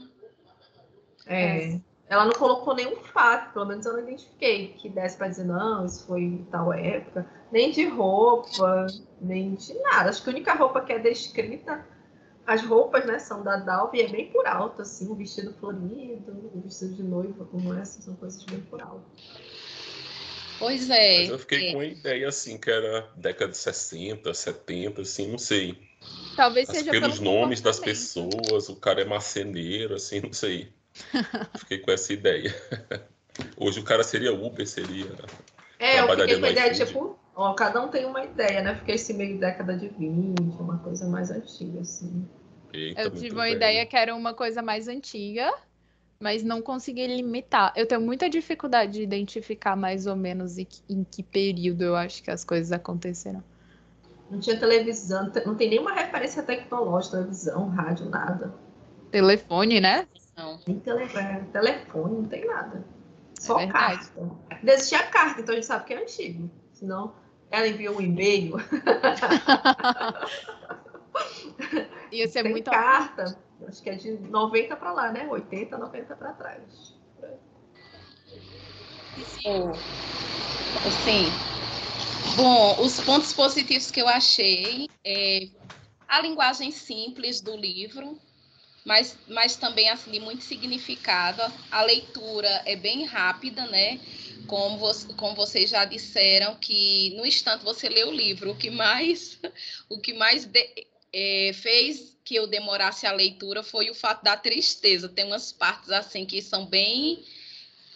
É. 1.26 1.74
é. 1.74 1.82
Ela 2.10 2.26
não 2.26 2.34
colocou 2.34 2.76
nenhum 2.76 2.96
fato, 2.98 3.54
pelo 3.54 3.66
menos 3.66 3.86
eu 3.86 3.94
não 3.94 4.02
identifiquei 4.02 4.70
que 4.74 4.90
desse 4.90 5.18
para 5.18 5.30
dizer, 5.30 5.46
não, 5.46 5.86
isso 5.86 6.06
foi 6.06 6.22
em 6.22 6.48
tal 6.52 6.72
época. 6.74 7.26
Nem 7.52 7.72
de 7.72 7.88
roupa, 7.88 8.88
nem 9.22 9.56
de 9.56 9.74
nada. 9.80 10.10
Acho 10.10 10.24
que 10.24 10.30
a 10.30 10.34
única 10.34 10.54
roupa 10.54 10.82
que 10.82 10.94
é 10.94 11.00
descrita, 11.00 11.86
as 12.46 12.64
roupas, 12.64 13.06
né, 13.06 13.20
são 13.20 13.42
da 13.42 13.56
Dalva 13.56 13.96
e 13.96 14.02
é 14.02 14.08
bem 14.08 14.28
por 14.28 14.46
alto, 14.46 14.82
assim, 14.82 15.10
o 15.10 15.16
vestido 15.16 15.54
florido, 15.54 16.52
o 16.54 16.62
vestido 16.62 16.94
de 16.94 17.04
noiva 17.04 17.46
como 17.46 17.74
essa, 17.74 18.02
são 18.02 18.16
coisas 18.16 18.44
bem 18.44 18.60
por 18.62 18.82
alto. 18.82 19.06
Pois 20.60 20.90
é. 20.90 21.22
Mas 21.22 21.30
eu 21.30 21.40
fiquei 21.40 21.70
é. 21.70 21.74
com 21.74 21.80
a 21.80 21.86
ideia, 21.86 22.28
assim, 22.28 22.58
que 22.58 22.70
era 22.70 23.10
década 23.16 23.52
de 23.52 23.58
60, 23.58 24.34
70, 24.34 25.02
assim, 25.02 25.28
não 25.28 25.38
sei. 25.38 25.78
Talvez 26.36 26.68
seja 26.68 26.92
pelos 26.92 27.20
nomes 27.20 27.62
das 27.62 27.80
pessoas, 27.80 28.70
o 28.70 28.76
cara 28.76 29.02
é 29.02 29.06
marceneiro, 29.06 29.96
assim, 29.96 30.20
não 30.22 30.34
sei. 30.34 30.72
Fiquei 31.58 31.80
com 31.80 31.92
essa 31.92 32.14
ideia. 32.14 32.54
Hoje 33.58 33.80
o 33.80 33.84
cara 33.84 34.04
seria 34.04 34.34
Uber, 34.34 34.68
seria. 34.68 35.12
É, 35.80 36.00
eu 36.00 36.08
fiquei 36.08 36.40
com 36.40 36.46
a 36.46 36.50
ideia, 36.50 36.74
tipo, 36.74 37.20
ó, 37.36 37.54
cada 37.54 37.82
um 37.82 37.90
tem 37.90 38.06
uma 38.06 38.24
ideia, 38.24 38.62
né? 38.62 38.76
Fiquei 38.76 38.96
esse 38.96 39.14
meio 39.14 39.40
década 39.40 39.76
de 39.76 39.88
20, 39.88 40.40
uma 40.60 40.78
coisa 40.78 41.08
mais 41.08 41.32
antiga, 41.32 41.82
assim. 41.82 42.28
Eita, 42.72 43.02
eu 43.02 43.12
tive 43.12 43.36
uma 43.36 43.50
ideia 43.50 43.86
que 43.86 43.96
era 43.96 44.16
uma 44.16 44.34
coisa 44.34 44.62
mais 44.62 44.88
antiga, 44.88 45.54
mas 46.20 46.44
não 46.44 46.62
consegui 46.62 47.06
limitar. 47.06 47.74
Eu 47.76 47.86
tenho 47.86 48.02
muita 48.02 48.30
dificuldade 48.30 48.94
de 48.94 49.04
identificar 49.04 49.76
mais 49.76 50.08
ou 50.08 50.16
menos 50.16 50.58
em 50.58 50.66
que, 50.66 50.82
em 50.90 51.04
que 51.04 51.22
período 51.22 51.84
eu 51.84 51.96
acho 51.96 52.24
que 52.24 52.32
as 52.32 52.44
coisas 52.44 52.72
aconteceram. 52.72 53.44
Não 54.30 54.40
tinha 54.40 54.58
televisão, 54.58 55.32
não 55.46 55.56
tem 55.56 55.70
nenhuma 55.70 55.94
referência 55.94 56.42
tecnológica, 56.42 57.18
televisão, 57.18 57.68
rádio, 57.70 58.10
nada. 58.10 58.54
Telefone, 59.12 59.80
né? 59.80 60.08
Não. 60.36 60.60
Nem 60.68 60.80
tele, 60.80 61.04
é, 61.04 61.40
telefone, 61.52 62.16
não 62.16 62.26
tem 62.26 62.46
nada. 62.46 62.86
É 63.38 63.42
Só 63.42 63.60
é 63.60 63.68
carta. 63.68 64.32
Existia 64.64 65.04
carta, 65.08 65.42
então 65.42 65.54
a 65.54 65.56
gente 65.56 65.68
sabe 65.68 65.86
que 65.86 65.94
é 65.94 66.02
antigo. 66.02 66.50
Senão 66.72 67.14
ela 67.52 67.68
enviou 67.68 67.98
um 67.98 68.02
e-mail. 68.02 68.56
Ia 72.12 72.28
ser 72.28 72.44
tem 72.44 72.52
muito. 72.52 72.72
carta, 72.72 73.38
acho 73.68 73.82
que 73.82 73.90
é 73.90 73.96
de 73.96 74.12
90 74.12 74.76
para 74.76 74.92
lá, 74.92 75.12
né? 75.12 75.28
80, 75.28 75.78
90 75.78 76.16
para 76.16 76.34
trás. 76.34 76.96
Sim. 80.92 81.32
Bom, 82.36 82.82
os 82.82 83.00
pontos 83.02 83.34
positivos 83.34 83.92
que 83.92 84.02
eu 84.02 84.08
achei 84.08 84.90
é 85.06 85.48
a 86.08 86.22
linguagem 86.22 86.72
simples 86.72 87.40
do 87.42 87.56
livro, 87.56 88.18
mas, 88.86 89.18
mas 89.28 89.56
também 89.56 89.90
assim, 89.90 90.12
de 90.12 90.20
muito 90.20 90.44
significado. 90.44 91.42
A 91.72 91.84
leitura 91.84 92.62
é 92.66 92.76
bem 92.76 93.06
rápida, 93.06 93.66
né? 93.68 94.00
Como, 94.48 94.80
como 95.16 95.36
vocês 95.36 95.70
já 95.70 95.86
disseram, 95.86 96.56
que 96.56 97.14
no 97.16 97.26
instante 97.26 97.64
você 97.64 97.88
lê 97.88 98.04
o 98.04 98.12
livro, 98.12 98.52
o 98.52 98.56
que 98.56 98.70
mais, 98.70 99.40
o 99.90 100.00
que 100.00 100.14
mais 100.14 100.50
é, 101.14 101.52
fez 101.54 102.18
que 102.26 102.36
eu 102.36 102.48
demorasse 102.48 103.06
a 103.06 103.12
leitura 103.12 103.64
foi 103.64 103.90
o 103.90 103.96
fato 103.96 104.24
da 104.24 104.36
tristeza. 104.36 105.08
Tem 105.08 105.26
umas 105.26 105.52
partes 105.52 105.90
assim 105.90 106.26
que 106.26 106.42
são 106.42 106.66
bem 106.66 107.24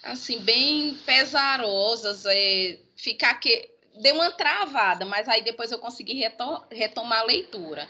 assim 0.04 0.40
bem 0.40 0.96
pesarosas, 1.06 2.26
é, 2.26 2.80
ficar 2.96 3.34
que 3.36 3.70
deu 4.00 4.16
uma 4.16 4.32
travada, 4.32 5.06
mas 5.06 5.28
aí 5.28 5.42
depois 5.42 5.72
eu 5.72 5.80
consegui 5.80 6.14
retom 6.14 6.64
retomar 6.72 7.20
a 7.20 7.26
leitura. 7.26 7.90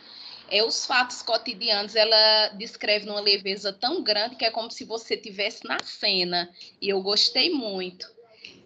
É, 0.49 0.63
os 0.63 0.85
fatos 0.85 1.21
cotidianos, 1.21 1.95
ela 1.95 2.49
descreve 2.49 3.05
numa 3.05 3.19
leveza 3.19 3.73
tão 3.73 4.01
grande 4.01 4.35
que 4.35 4.45
é 4.45 4.51
como 4.51 4.71
se 4.71 4.85
você 4.85 5.15
estivesse 5.15 5.65
na 5.65 5.79
cena, 5.83 6.49
e 6.81 6.89
eu 6.89 7.01
gostei 7.01 7.49
muito. 7.49 8.09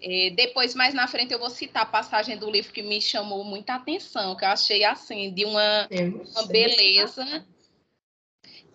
É, 0.02 0.32
depois, 0.32 0.74
mais 0.74 0.94
na 0.94 1.08
frente, 1.08 1.32
eu 1.32 1.40
vou 1.40 1.50
citar 1.50 1.84
a 1.84 1.86
passagem 1.86 2.38
do 2.38 2.50
livro 2.50 2.74
que 2.74 2.82
me 2.82 3.00
chamou 3.02 3.44
muita 3.44 3.76
atenção, 3.76 4.36
que 4.36 4.44
eu 4.44 4.50
achei 4.50 4.84
assim, 4.84 5.32
de 5.34 5.46
uma, 5.46 5.88
uma 6.32 6.48
beleza. 6.48 7.46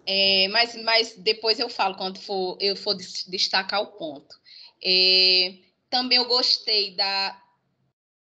É, 0.06 0.46
mas, 0.48 0.76
mas 0.82 1.16
depois 1.16 1.58
eu 1.58 1.68
falo 1.68 1.96
quando 1.96 2.20
for, 2.20 2.56
eu 2.60 2.76
for 2.76 2.94
destacar 2.94 3.82
o 3.82 3.88
ponto. 3.88 4.36
É, 4.84 5.54
também 5.90 6.18
eu 6.18 6.26
gostei 6.26 6.92
da, 6.94 7.40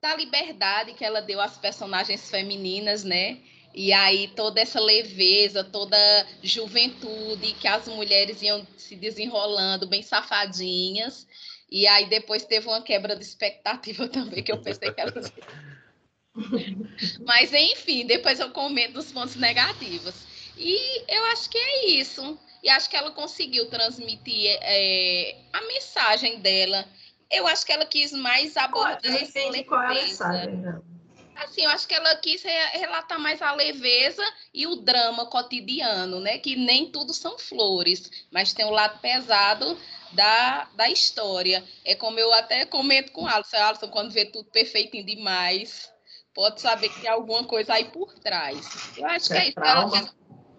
da 0.00 0.16
liberdade 0.16 0.94
que 0.94 1.04
ela 1.04 1.20
deu 1.20 1.38
às 1.38 1.58
personagens 1.58 2.30
femininas, 2.30 3.04
né? 3.04 3.42
E 3.76 3.92
aí 3.92 4.28
toda 4.28 4.58
essa 4.58 4.80
leveza, 4.80 5.62
toda 5.62 5.98
juventude 6.42 7.52
que 7.60 7.68
as 7.68 7.86
mulheres 7.86 8.40
iam 8.40 8.66
se 8.78 8.96
desenrolando 8.96 9.86
bem 9.86 10.02
safadinhas. 10.02 11.28
E 11.70 11.86
aí 11.86 12.06
depois 12.06 12.42
teve 12.42 12.66
uma 12.68 12.80
quebra 12.80 13.14
de 13.14 13.22
expectativa 13.22 14.08
também, 14.08 14.42
que 14.42 14.50
eu 14.50 14.62
pensei 14.62 14.90
que 14.90 14.98
elas. 14.98 15.30
Mas 17.26 17.52
enfim, 17.52 18.06
depois 18.06 18.40
eu 18.40 18.50
comento 18.50 18.98
os 18.98 19.12
pontos 19.12 19.36
negativos. 19.36 20.14
E 20.56 21.04
eu 21.14 21.24
acho 21.26 21.50
que 21.50 21.58
é 21.58 21.86
isso. 21.90 22.38
E 22.62 22.70
acho 22.70 22.88
que 22.88 22.96
ela 22.96 23.10
conseguiu 23.10 23.68
transmitir 23.68 24.56
é, 24.62 25.36
a 25.52 25.60
mensagem 25.66 26.40
dela. 26.40 26.88
Eu 27.30 27.46
acho 27.46 27.66
que 27.66 27.72
ela 27.72 27.84
quis 27.84 28.10
mais 28.12 28.56
abordar. 28.56 29.04
Eu 29.04 29.20
entendi 29.20 29.64
qual 29.64 29.82
é 29.82 29.86
a 29.86 29.92
mensagem, 29.92 30.56
não. 30.56 30.95
Assim, 31.36 31.62
eu 31.62 31.70
acho 31.70 31.86
que 31.86 31.94
ela 31.94 32.16
quis 32.16 32.42
relatar 32.42 33.18
mais 33.18 33.42
a 33.42 33.52
leveza 33.52 34.24
e 34.54 34.66
o 34.66 34.76
drama 34.76 35.26
cotidiano, 35.26 36.18
né? 36.18 36.38
Que 36.38 36.56
nem 36.56 36.90
tudo 36.90 37.12
são 37.12 37.38
flores, 37.38 38.10
mas 38.30 38.54
tem 38.54 38.64
o 38.64 38.70
lado 38.70 38.98
pesado 39.00 39.78
da, 40.12 40.64
da 40.74 40.88
história. 40.88 41.62
É 41.84 41.94
como 41.94 42.18
eu 42.18 42.32
até 42.32 42.64
comento 42.64 43.12
com 43.12 43.26
a 43.26 43.34
Alisson, 43.34 43.56
Alisson, 43.56 43.88
quando 43.88 44.12
vê 44.12 44.24
tudo 44.24 44.50
perfeitinho 44.50 45.04
demais, 45.04 45.92
pode 46.34 46.60
saber 46.60 46.88
que 46.88 47.00
tem 47.00 47.10
alguma 47.10 47.44
coisa 47.44 47.74
aí 47.74 47.84
por 47.84 48.14
trás. 48.18 48.66
Eu 48.96 49.06
acho 49.06 49.28
que 49.28 49.34
é, 49.34 49.38
é 49.38 49.48
isso. 49.48 49.60
Ela, 49.60 50.14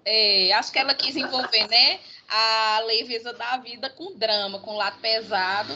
é, 0.05 0.53
acho 0.53 0.71
que 0.71 0.79
ela 0.79 0.93
quis 0.93 1.15
envolver, 1.15 1.67
né? 1.67 1.99
A 2.29 2.83
leveza 2.85 3.33
da 3.33 3.57
vida 3.57 3.89
com 3.89 4.15
drama, 4.15 4.59
com 4.59 4.71
o 4.71 4.77
lado 4.77 4.99
pesado 4.99 5.73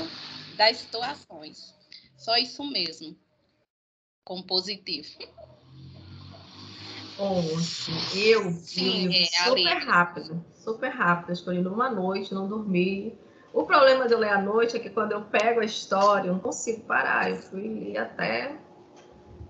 das 0.56 0.78
situações. 0.78 1.74
Só 2.16 2.38
isso 2.38 2.64
mesmo 2.64 3.18
como 4.24 4.44
positivo? 4.44 5.10
Bom, 7.18 7.44
eu 8.16 8.52
Sim, 8.52 9.14
é, 9.14 9.26
super 9.48 9.78
rápido, 9.86 10.46
super 10.56 10.90
rápido, 10.90 11.34
escolhi 11.34 11.62
numa 11.62 11.90
noite, 11.90 12.34
não 12.34 12.48
dormi. 12.48 13.16
O 13.54 13.64
problema 13.64 14.08
de 14.08 14.14
eu 14.14 14.20
ler 14.20 14.30
à 14.30 14.42
noite 14.42 14.78
é 14.78 14.80
que 14.80 14.90
quando 14.90 15.12
eu 15.12 15.22
pego 15.22 15.60
a 15.60 15.66
história, 15.66 16.30
eu 16.30 16.34
não 16.34 16.40
consigo 16.40 16.82
parar. 16.82 17.30
Eu 17.30 17.36
fui 17.36 17.98
até. 17.98 18.56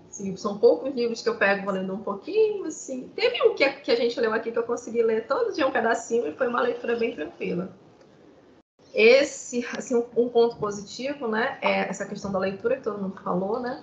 Assim, 0.09 0.35
são 0.35 0.57
poucos 0.57 0.93
livros 0.93 1.21
que 1.21 1.29
eu 1.29 1.37
pego 1.37 1.63
vou 1.63 1.73
lendo 1.73 1.93
um 1.93 2.03
pouquinho, 2.03 2.65
assim. 2.65 3.07
Teve 3.15 3.41
um 3.43 3.55
que, 3.55 3.69
que 3.69 3.91
a 3.91 3.95
gente 3.95 4.19
leu 4.19 4.33
aqui 4.33 4.51
que 4.51 4.59
eu 4.59 4.63
consegui 4.63 5.01
ler 5.03 5.27
todo 5.27 5.53
dia 5.53 5.65
um 5.65 5.71
pedacinho 5.71 6.27
e 6.27 6.33
foi 6.33 6.47
uma 6.47 6.61
leitura 6.61 6.97
bem 6.97 7.15
tranquila. 7.15 7.71
Esse, 8.93 9.65
assim, 9.77 9.95
um, 9.95 10.05
um 10.17 10.27
ponto 10.27 10.57
positivo, 10.57 11.27
né, 11.27 11.57
é 11.61 11.87
essa 11.87 12.05
questão 12.05 12.29
da 12.29 12.39
leitura 12.39 12.75
que 12.75 12.83
todo 12.83 13.01
mundo 13.01 13.21
falou, 13.23 13.59
né? 13.59 13.81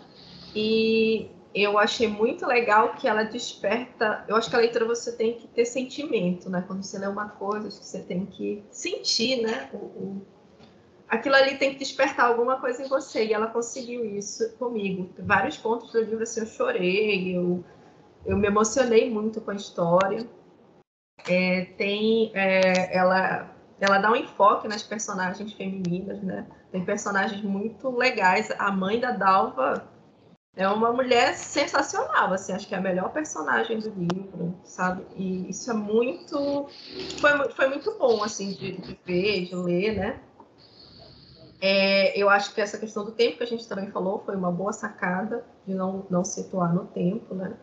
E 0.55 1.31
eu 1.55 1.79
achei 1.79 2.07
muito 2.07 2.47
legal 2.47 2.95
que 2.95 3.09
ela 3.09 3.25
desperta. 3.25 4.25
Eu 4.29 4.37
acho 4.37 4.49
que 4.51 4.57
a 4.57 4.59
leitura 4.59 4.85
você 4.85 5.13
tem 5.13 5.35
que 5.35 5.49
ter 5.49 5.65
sentimento, 5.65 6.49
né? 6.51 6.63
Quando 6.67 6.83
você 6.83 6.99
lê 6.99 7.07
uma 7.07 7.29
coisa, 7.29 7.69
acho 7.69 7.81
que 7.81 7.87
você 7.87 8.01
tem 8.01 8.27
que 8.27 8.63
sentir, 8.71 9.43
né? 9.43 9.69
O, 9.73 9.77
o... 9.77 10.27
Aquilo 11.09 11.35
ali 11.35 11.57
tem 11.57 11.73
que 11.73 11.79
despertar 11.79 12.27
alguma 12.27 12.61
coisa 12.61 12.83
em 12.83 12.89
você. 12.89 13.25
E 13.25 13.33
ela 13.33 13.47
conseguiu 13.47 14.05
isso 14.05 14.51
comigo. 14.57 15.09
Vários 15.19 15.57
pontos 15.57 15.91
do 15.91 16.01
livro 16.01 16.23
assim, 16.23 16.41
eu 16.41 16.47
chorei, 16.47 17.37
eu, 17.37 17.65
eu 18.27 18.37
me 18.37 18.47
emocionei 18.47 19.11
muito 19.11 19.41
com 19.41 19.51
a 19.51 19.55
história. 19.55 20.29
É, 21.27 21.65
tem, 21.77 22.31
é, 22.35 22.97
ela, 22.97 23.51
ela 23.81 23.99
dá 23.99 24.13
um 24.13 24.17
enfoque 24.17 24.69
nas 24.69 24.83
personagens 24.83 25.53
femininas, 25.55 26.23
né? 26.23 26.47
Tem 26.71 26.85
personagens 26.85 27.43
muito 27.43 27.91
legais. 27.91 28.51
A 28.59 28.71
mãe 28.71 29.01
da 29.01 29.13
Dalva 29.13 29.98
é 30.59 30.69
uma 30.69 30.93
mulher 30.93 31.37
sensacional, 31.37 32.33
assim, 32.33 32.53
acho 32.53 32.67
que 32.67 32.75
é 32.75 32.79
a 32.79 32.81
melhor 32.81 33.13
personagem 33.13 33.79
do 33.79 33.91
livro, 33.91 34.59
sabe? 34.65 35.05
E 35.15 35.49
isso 35.49 35.71
é 35.71 35.75
muito. 35.75 36.67
Foi, 37.21 37.51
foi 37.53 37.69
muito 37.69 37.97
bom, 37.97 38.25
assim, 38.25 38.51
de, 38.51 38.73
de 38.73 38.99
ver, 39.07 39.45
de 39.45 39.55
ler, 39.55 39.97
né? 39.97 40.21
É, 41.61 42.21
eu 42.21 42.29
acho 42.29 42.53
que 42.53 42.61
essa 42.61 42.77
questão 42.77 43.05
do 43.05 43.13
tempo 43.13 43.39
que 43.39 43.45
a 43.45 43.47
gente 43.47 43.69
também 43.69 43.89
falou 43.93 44.19
foi 44.27 44.35
uma 44.35 44.51
boa 44.51 44.73
sacada 44.73 45.45
de 45.65 45.75
não, 45.75 46.05
não 46.11 46.25
situar 46.25 46.75
no 46.75 46.87
tempo, 46.87 47.37
né? 47.37 47.57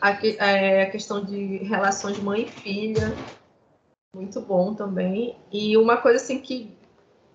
A, 0.00 0.10
é, 0.10 0.82
a 0.82 0.90
questão 0.92 1.24
de 1.24 1.56
relações 1.64 2.20
mãe 2.20 2.42
e 2.42 2.48
filha, 2.48 3.12
muito 4.14 4.40
bom 4.40 4.74
também. 4.74 5.36
E 5.50 5.76
uma 5.76 5.96
coisa 5.96 6.22
assim 6.22 6.38
que 6.38 6.72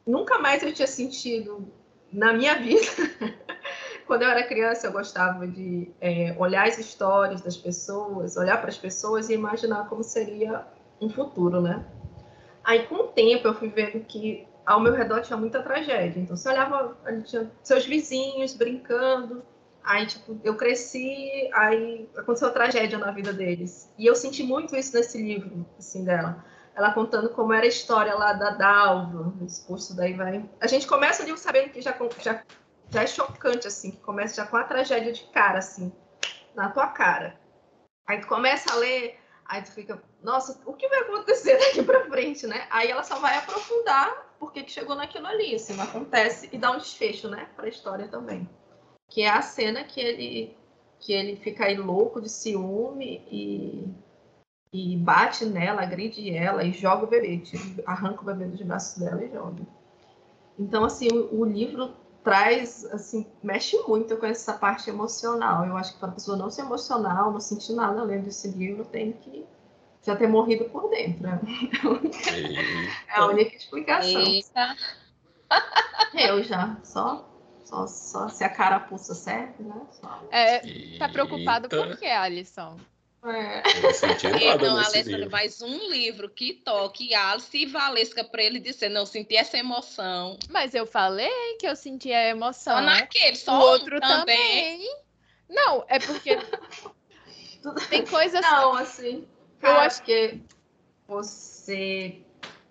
nunca 0.07 0.39
mais 0.39 0.63
eu 0.63 0.73
tinha 0.73 0.87
sentido 0.87 1.67
na 2.09 2.31
minha 2.31 2.55
vida 2.63 2.87
quando 4.05 4.23
eu 4.23 4.29
era 4.29 4.43
criança, 4.43 4.87
eu 4.87 4.91
gostava 4.91 5.47
de 5.47 5.91
é, 5.99 6.35
olhar 6.37 6.67
as 6.67 6.77
histórias 6.77 7.41
das 7.41 7.57
pessoas, 7.57 8.37
olhar 8.37 8.59
para 8.59 8.69
as 8.69 8.77
pessoas 8.77 9.29
e 9.29 9.33
imaginar 9.33 9.87
como 9.87 10.03
seria 10.03 10.65
um 11.01 11.09
futuro, 11.09 11.61
né? 11.61 11.85
Aí, 12.63 12.87
com 12.87 12.95
o 12.95 13.07
tempo, 13.07 13.47
eu 13.47 13.53
fui 13.53 13.69
vendo 13.69 13.99
que 14.05 14.47
ao 14.65 14.79
meu 14.79 14.93
redor 14.93 15.21
tinha 15.21 15.37
muita 15.37 15.61
tragédia. 15.61 16.19
Então, 16.19 16.35
você 16.35 16.49
olhava, 16.49 16.97
tinha 17.25 17.51
seus 17.61 17.85
vizinhos 17.85 18.53
brincando, 18.53 19.43
aí, 19.83 20.05
tipo, 20.05 20.39
eu 20.43 20.55
cresci, 20.55 21.49
aí 21.53 22.09
aconteceu 22.15 22.51
tragédia 22.51 22.97
na 22.97 23.11
vida 23.11 23.33
deles. 23.33 23.91
E 23.97 24.05
eu 24.05 24.15
senti 24.15 24.43
muito 24.43 24.75
isso 24.75 24.95
nesse 24.95 25.21
livro, 25.21 25.65
assim, 25.77 26.05
dela. 26.05 26.43
Ela 26.75 26.91
contando 26.93 27.29
como 27.29 27.53
era 27.53 27.65
a 27.65 27.67
história 27.67 28.15
lá 28.15 28.33
da 28.33 28.51
Dalva, 28.51 29.33
o 29.39 29.45
discurso 29.45 29.95
daí 29.95 30.13
vai... 30.13 30.43
A 30.59 30.67
gente 30.67 30.87
começa 30.87 31.23
livro 31.23 31.39
sabendo 31.39 31.69
que 31.69 31.81
já, 31.81 31.95
já 32.19 32.41
já 32.93 33.01
é 33.01 33.07
chocante, 33.07 33.67
assim, 33.67 33.91
que 33.91 33.97
começa 33.97 34.35
já 34.35 34.45
com 34.45 34.55
a 34.55 34.63
tragédia 34.63 35.11
de 35.11 35.23
cara, 35.25 35.57
assim, 35.57 35.91
na 36.53 36.69
tua 36.69 36.87
cara. 36.87 37.39
Aí 38.07 38.21
tu 38.21 38.27
começa 38.27 38.71
a 38.71 38.75
ler, 38.75 39.19
aí 39.45 39.63
tu 39.63 39.71
fica, 39.71 40.01
nossa, 40.21 40.61
o 40.65 40.73
que 40.73 40.87
vai 40.87 40.99
acontecer 40.99 41.57
daqui 41.59 41.81
para 41.81 42.05
frente, 42.05 42.45
né? 42.45 42.67
Aí 42.69 42.91
ela 42.91 43.03
só 43.03 43.17
vai 43.19 43.35
aprofundar 43.37 44.31
porque 44.39 44.61
que 44.61 44.71
chegou 44.71 44.95
naquilo 44.95 45.25
ali, 45.25 45.55
assim, 45.55 45.73
não 45.73 45.85
acontece 45.85 46.49
e 46.51 46.57
dá 46.57 46.71
um 46.71 46.77
desfecho, 46.77 47.29
né, 47.29 47.47
para 47.55 47.65
a 47.65 47.69
história 47.69 48.07
também. 48.07 48.47
Que 49.09 49.23
é 49.23 49.29
a 49.29 49.41
cena 49.41 49.83
que 49.83 49.99
ele 49.99 50.57
que 50.99 51.11
ele 51.11 51.35
fica 51.35 51.65
aí 51.65 51.75
louco 51.75 52.21
de 52.21 52.29
ciúme 52.29 53.21
e, 53.29 53.85
e 54.71 54.95
bate 54.95 55.45
nela, 55.45 55.81
agride 55.81 56.33
ela 56.33 56.63
e 56.63 56.71
joga 56.71 57.03
o 57.03 57.07
bebê, 57.07 57.43
arranca 57.85 58.21
o 58.21 58.25
bebê 58.25 58.45
dos 58.45 58.61
braços 58.61 59.03
dela 59.03 59.21
e 59.21 59.29
joga. 59.29 59.63
Então, 60.57 60.85
assim, 60.85 61.09
o, 61.11 61.41
o 61.41 61.43
livro 61.43 61.93
traz, 62.23 62.85
assim, 62.85 63.27
mexe 63.43 63.77
muito 63.87 64.15
com 64.17 64.25
essa 64.25 64.53
parte 64.53 64.89
emocional. 64.89 65.65
Eu 65.65 65.75
acho 65.75 65.93
que 65.93 65.99
para 65.99 66.09
a 66.09 66.13
pessoa 66.13 66.37
não 66.37 66.49
se 66.49 66.61
emocionar, 66.61 67.31
não 67.31 67.39
sentir 67.39 67.73
nada 67.73 68.03
lendo 68.03 68.27
esse 68.27 68.47
livro, 68.47 68.85
tem 68.85 69.11
que 69.13 69.45
já 70.01 70.15
ter 70.15 70.27
morrido 70.27 70.65
por 70.65 70.89
dentro. 70.89 71.27
É 71.27 73.19
a 73.19 73.25
única 73.27 73.55
explicação. 73.55 74.21
Eita. 74.21 74.75
Eu 76.13 76.43
já, 76.43 76.77
só, 76.83 77.29
só, 77.63 77.87
só 77.87 78.29
se 78.29 78.43
a 78.43 78.49
carapuça 78.49 79.13
serve, 79.13 79.63
né? 79.63 79.81
Só. 79.91 80.23
É, 80.31 80.97
tá 80.97 81.09
preocupado 81.09 81.69
por 81.69 81.97
quê, 81.97 82.07
Alisson? 82.07 82.77
É. 83.25 83.63
Não, 84.61 84.77
Alessandra, 84.77 85.29
mais 85.29 85.61
um 85.61 85.89
livro 85.89 86.29
que 86.29 86.53
toque 86.53 87.13
Alice 87.13 87.57
e 87.57 87.65
Valesca 87.65 88.21
para 88.21 88.43
ele 88.43 88.59
dizer, 88.59 88.89
não, 88.89 89.05
senti 89.05 89.37
essa 89.37 89.57
emoção. 89.57 90.37
Mas 90.49 90.75
eu 90.75 90.85
falei 90.85 91.55
que 91.57 91.65
eu 91.65 91.75
senti 91.75 92.11
a 92.11 92.27
emoção. 92.27 92.75
Só 92.75 92.81
naquele, 92.81 93.35
só 93.37 93.57
o 93.57 93.61
outro 93.61 94.01
também. 94.01 94.79
também. 94.79 94.97
Não, 95.49 95.85
é 95.87 95.99
porque 95.99 96.37
tem 97.89 98.05
coisas. 98.05 98.41
Não, 98.41 98.73
assim. 98.75 99.25
Cara, 99.61 99.75
eu 99.75 99.79
acho 99.81 100.03
que 100.03 100.41
você. 101.07 102.21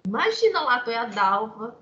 Imagina 0.06 0.60
lá, 0.60 0.80
tu 0.80 0.90
é 0.90 0.96
a 0.96 1.06
Dalva, 1.06 1.78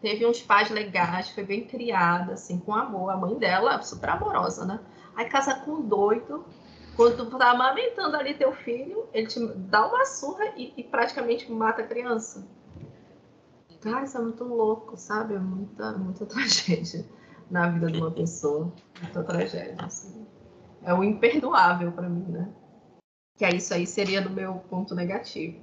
teve 0.00 0.26
uns 0.26 0.42
pais 0.42 0.68
legais, 0.70 1.28
foi 1.28 1.44
bem 1.44 1.64
criada, 1.64 2.32
assim, 2.32 2.58
com 2.58 2.74
amor. 2.74 3.10
A 3.10 3.16
mãe 3.16 3.36
dela, 3.36 3.80
super 3.82 4.08
amorosa, 4.08 4.64
né? 4.64 4.80
Aí 5.14 5.28
casa 5.28 5.54
com 5.54 5.72
um 5.72 5.82
doido 5.82 6.44
Quando 6.96 7.28
tu 7.28 7.38
tá 7.38 7.50
amamentando 7.50 8.16
ali 8.16 8.34
teu 8.34 8.52
filho, 8.52 9.08
ele 9.12 9.26
te 9.26 9.44
dá 9.44 9.86
uma 9.86 10.04
surra 10.04 10.44
e, 10.56 10.72
e 10.76 10.84
praticamente 10.84 11.50
mata 11.50 11.82
a 11.82 11.86
criança. 11.86 12.46
Cara, 13.80 14.04
isso 14.04 14.16
é 14.16 14.20
muito 14.20 14.44
louco, 14.44 14.96
sabe? 14.96 15.34
É 15.34 15.38
muita, 15.38 15.92
muita 15.92 16.24
tragédia 16.26 17.04
na 17.50 17.68
vida 17.68 17.90
de 17.90 17.98
uma 17.98 18.10
pessoa. 18.10 18.72
Muita 19.02 19.22
tragédia, 19.22 19.76
assim. 19.78 20.26
É 20.82 20.94
o 20.94 21.02
imperdoável 21.02 21.90
para 21.92 22.08
mim, 22.08 22.24
né? 22.30 22.48
Que 23.36 23.48
isso 23.48 23.74
aí 23.74 23.86
seria 23.86 24.20
no 24.20 24.30
meu 24.30 24.54
ponto 24.70 24.94
negativo. 24.94 25.58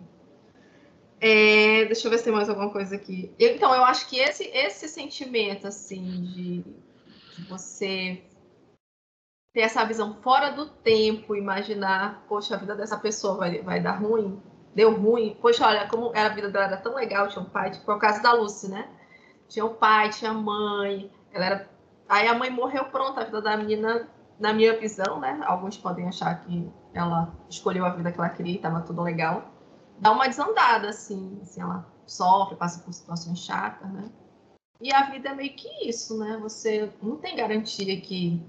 É, 1.19 1.85
deixa 1.85 2.07
eu 2.07 2.11
ver 2.11 2.17
se 2.17 2.25
tem 2.25 2.33
mais 2.33 2.49
alguma 2.49 2.71
coisa 2.71 2.95
aqui. 2.95 3.31
Eu, 3.39 3.55
então, 3.55 3.73
eu 3.73 3.85
acho 3.85 4.07
que 4.09 4.17
esse, 4.17 4.43
esse 4.45 4.87
sentimento, 4.89 5.67
assim, 5.67 6.03
de, 6.23 6.63
de 7.37 7.43
você 7.47 8.23
ter 9.53 9.61
essa 9.61 9.83
visão 9.83 10.15
fora 10.21 10.51
do 10.51 10.69
tempo, 10.69 11.35
imaginar, 11.35 12.23
poxa, 12.27 12.55
a 12.55 12.57
vida 12.57 12.75
dessa 12.75 12.97
pessoa 12.97 13.37
vai, 13.37 13.61
vai 13.61 13.81
dar 13.81 13.99
ruim, 13.99 14.41
deu 14.73 14.95
ruim. 14.95 15.37
Poxa, 15.41 15.67
olha, 15.67 15.87
como 15.87 16.11
era 16.15 16.29
a 16.29 16.33
vida 16.33 16.49
dela 16.49 16.65
era 16.65 16.77
tão 16.77 16.95
legal, 16.95 17.27
tinha 17.27 17.43
um 17.43 17.49
pai, 17.49 17.71
tipo, 17.71 17.91
é 17.91 17.95
o 17.95 17.99
caso 17.99 18.21
da 18.21 18.33
Lucy, 18.33 18.69
né? 18.69 18.89
Tinha 19.49 19.65
o 19.65 19.75
pai, 19.75 20.09
tinha 20.09 20.33
mãe, 20.33 21.11
ela 21.33 21.45
era. 21.45 21.69
Aí 22.07 22.27
a 22.27 22.33
mãe 22.33 22.49
morreu, 22.49 22.85
pronto, 22.85 23.19
a 23.19 23.23
vida 23.23 23.41
da 23.41 23.57
menina, 23.57 24.07
na 24.39 24.53
minha 24.53 24.77
visão, 24.79 25.19
né? 25.19 25.41
Alguns 25.45 25.77
podem 25.77 26.07
achar 26.07 26.41
que 26.41 26.71
ela 26.93 27.33
escolheu 27.49 27.85
a 27.85 27.89
vida 27.89 28.11
que 28.11 28.19
ela 28.19 28.29
queria 28.29 28.55
e 28.55 28.59
tava 28.59 28.81
tudo 28.81 29.01
legal. 29.01 29.51
Dá 29.99 30.11
uma 30.11 30.27
desandada, 30.27 30.89
assim, 30.89 31.39
assim, 31.41 31.61
ela 31.61 31.85
sofre, 32.05 32.55
passa 32.55 32.83
por 32.83 32.93
situações 32.93 33.39
chatas, 33.39 33.89
né? 33.91 34.09
E 34.81 34.91
a 34.93 35.11
vida 35.11 35.29
é 35.29 35.35
meio 35.35 35.55
que 35.55 35.87
isso, 35.87 36.17
né? 36.17 36.37
Você 36.41 36.91
não 37.03 37.17
tem 37.17 37.35
garantia 37.35 38.01
que 38.01 38.43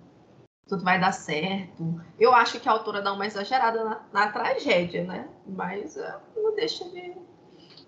tudo 0.67 0.85
vai 0.85 1.01
dar 1.01 1.13
certo. 1.13 2.01
Eu 2.19 2.35
acho 2.35 2.61
que 2.61 2.69
a 2.69 2.73
autora 2.73 3.03
dá 3.03 3.13
uma 3.13 3.27
exagerada 3.27 3.85
na, 3.85 4.01
na 4.13 4.33
tragédia, 4.33 5.05
né? 5.05 5.29
Mas 5.47 5.97
uh, 5.97 6.21
não 6.37 6.55
deixa 6.55 6.85
de, 6.91 7.15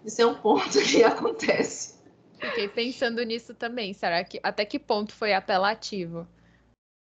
de, 0.03 0.11
ser 0.11 0.27
um 0.27 0.35
ponto 0.35 0.79
que 0.81 1.03
acontece. 1.05 1.95
Fiquei 2.39 2.69
pensando 2.69 3.23
nisso 3.23 3.55
também. 3.55 3.95
Será 3.95 4.23
que 4.25 4.41
até 4.43 4.65
que 4.65 4.79
ponto 4.79 5.13
foi 5.13 5.33
apelativo? 5.33 6.27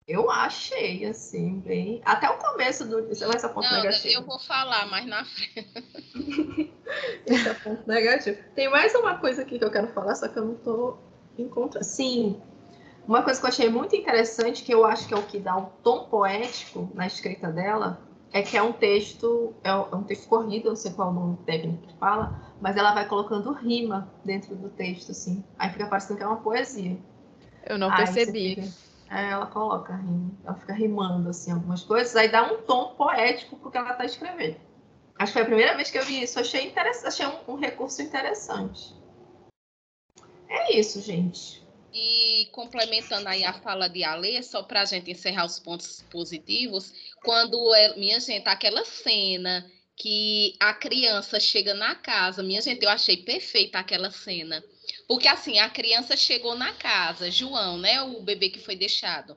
Eu 0.06 0.30
achei, 0.30 1.06
assim, 1.06 1.60
bem. 1.60 2.02
Até 2.04 2.28
o 2.28 2.36
começo 2.36 2.84
do. 2.84 3.10
Isso 3.10 3.26
vai 3.26 3.38
ser 3.38 3.48
ponto 3.50 3.70
não, 3.70 3.82
negativo. 3.82 4.14
Eu 4.14 4.26
vou 4.26 4.38
falar 4.40 4.86
mais 4.86 5.06
na 5.06 5.24
frente. 5.24 6.72
Esse 7.26 7.48
é 7.48 7.54
ponto 7.54 7.88
negativo. 7.88 8.36
Tem 8.54 8.68
mais 8.68 8.94
uma 8.94 9.18
coisa 9.18 9.42
aqui 9.42 9.58
que 9.58 9.64
eu 9.64 9.70
quero 9.70 9.88
falar, 9.88 10.14
só 10.16 10.28
que 10.28 10.38
eu 10.38 10.44
não 10.44 10.56
tô 10.56 10.98
em 11.38 11.48
contra. 11.48 11.82
Sim, 11.84 12.40
uma 13.06 13.22
coisa 13.22 13.40
que 13.40 13.46
eu 13.46 13.48
achei 13.48 13.68
muito 13.68 13.96
interessante, 13.96 14.62
que 14.62 14.72
eu 14.72 14.84
acho 14.84 15.08
que 15.08 15.14
é 15.14 15.16
o 15.16 15.22
que 15.22 15.38
dá 15.38 15.56
um 15.56 15.66
tom 15.82 16.04
poético 16.04 16.88
na 16.94 17.06
escrita 17.06 17.48
dela, 17.48 18.00
é 18.32 18.42
que 18.42 18.56
é 18.56 18.62
um 18.62 18.72
texto, 18.72 19.54
é 19.62 19.74
um 19.74 20.02
texto 20.04 20.28
corrido, 20.28 20.70
não 20.70 20.76
sei 20.76 20.92
qual 20.92 21.10
o 21.10 21.12
nome 21.12 21.36
técnico 21.44 21.86
que 21.86 21.94
fala, 21.98 22.40
mas 22.60 22.76
ela 22.76 22.94
vai 22.94 23.06
colocando 23.06 23.52
rima 23.52 24.10
dentro 24.24 24.54
do 24.54 24.70
texto, 24.70 25.10
assim. 25.10 25.44
Aí 25.58 25.70
fica 25.70 25.86
parecendo 25.86 26.16
que 26.16 26.24
é 26.24 26.26
uma 26.26 26.38
poesia. 26.38 26.96
Eu 27.66 27.76
não 27.76 27.90
aí 27.90 27.96
percebi. 27.96 28.54
Fica, 28.54 28.68
é, 29.10 29.30
ela 29.30 29.46
coloca 29.46 29.94
rima, 29.94 30.30
ela 30.44 30.54
fica 30.54 30.72
rimando, 30.72 31.28
assim, 31.28 31.52
algumas 31.52 31.82
coisas, 31.82 32.16
aí 32.16 32.30
dá 32.30 32.42
um 32.50 32.62
tom 32.62 32.94
poético 32.94 33.56
porque 33.56 33.76
ela 33.76 33.90
está 33.90 34.04
escrevendo. 34.06 34.56
Acho 35.18 35.32
que 35.32 35.38
foi 35.38 35.42
a 35.42 35.46
primeira 35.46 35.76
vez 35.76 35.90
que 35.90 35.98
eu 35.98 36.04
vi 36.04 36.22
isso, 36.22 36.40
achei, 36.40 36.68
interessante, 36.68 37.08
achei 37.08 37.26
um, 37.26 37.52
um 37.52 37.56
recurso 37.56 38.00
interessante. 38.00 38.94
É 40.48 40.78
isso, 40.78 41.00
gente. 41.02 41.61
E 41.92 42.48
complementando 42.52 43.28
aí 43.28 43.44
a 43.44 43.52
fala 43.52 43.88
de 43.88 44.02
Alê, 44.02 44.42
só 44.42 44.62
para 44.62 44.82
a 44.82 44.84
gente 44.84 45.10
encerrar 45.10 45.44
os 45.44 45.58
pontos 45.58 46.02
positivos, 46.10 46.92
quando, 47.22 47.74
é, 47.74 47.94
minha 47.96 48.18
gente, 48.18 48.48
aquela 48.48 48.84
cena 48.84 49.70
que 49.94 50.56
a 50.58 50.72
criança 50.72 51.38
chega 51.38 51.74
na 51.74 51.94
casa, 51.94 52.42
minha 52.42 52.62
gente, 52.62 52.82
eu 52.82 52.90
achei 52.90 53.18
perfeita 53.18 53.78
aquela 53.78 54.10
cena. 54.10 54.64
Porque 55.06 55.28
assim, 55.28 55.58
a 55.58 55.68
criança 55.68 56.16
chegou 56.16 56.54
na 56.54 56.72
casa, 56.72 57.30
João, 57.30 57.78
né? 57.78 58.00
O 58.02 58.22
bebê 58.22 58.48
que 58.48 58.58
foi 58.58 58.74
deixado. 58.74 59.36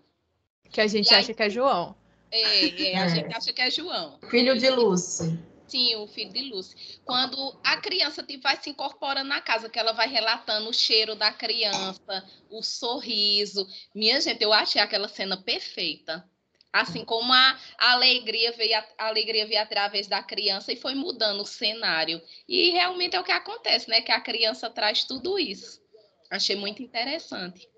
Que 0.72 0.82
a 0.82 0.88
gente 0.88 1.12
e 1.12 1.14
acha 1.14 1.32
aí, 1.32 1.36
que 1.36 1.44
é 1.44 1.50
João. 1.50 1.96
É, 2.32 2.92
é, 2.92 2.98
a 2.98 3.06
é. 3.06 3.10
gente 3.10 3.36
acha 3.36 3.54
que 3.54 3.62
é 3.62 3.70
João. 3.70 4.18
Filho 4.30 4.58
de 4.58 4.70
Lúcia. 4.70 5.38
Sim, 5.68 5.96
o 5.96 6.08
filho 6.08 6.32
de 6.32 6.50
Lúcia. 6.50 6.78
Quando 7.04 7.60
a 7.64 7.78
criança 7.78 8.22
tipo, 8.22 8.44
vai 8.44 8.56
se 8.62 8.70
incorporando 8.70 9.30
na 9.30 9.42
casa, 9.42 9.70
que 9.70 9.80
ela 9.80 9.94
vai 9.94 10.08
relatando 10.08 10.70
o 10.70 10.74
cheiro 10.74 11.16
da 11.16 11.32
criança, 11.32 12.24
o 12.50 12.62
sorriso. 12.62 13.68
Minha 13.94 14.22
gente, 14.22 14.44
eu 14.44 14.54
achei 14.54 14.82
aquela 14.82 15.08
cena 15.08 15.38
perfeita. 15.38 16.24
Assim 16.72 17.06
como 17.06 17.32
a, 17.32 17.58
alegria 17.80 18.52
veio, 18.52 18.78
a 18.98 19.08
alegria 19.08 19.48
veio 19.48 19.62
através 19.62 20.08
da 20.08 20.22
criança 20.22 20.74
e 20.74 20.76
foi 20.76 20.94
mudando 20.94 21.42
o 21.42 21.46
cenário. 21.46 22.22
E 22.48 22.72
realmente 22.72 23.16
é 23.16 23.20
o 23.20 23.24
que 23.24 23.32
acontece, 23.32 23.90
né? 23.90 24.02
Que 24.02 24.12
a 24.12 24.20
criança 24.20 24.70
traz 24.70 25.06
tudo 25.06 25.40
isso. 25.40 25.82
Achei 26.30 26.56
muito 26.56 26.84
interessante. 26.84 27.70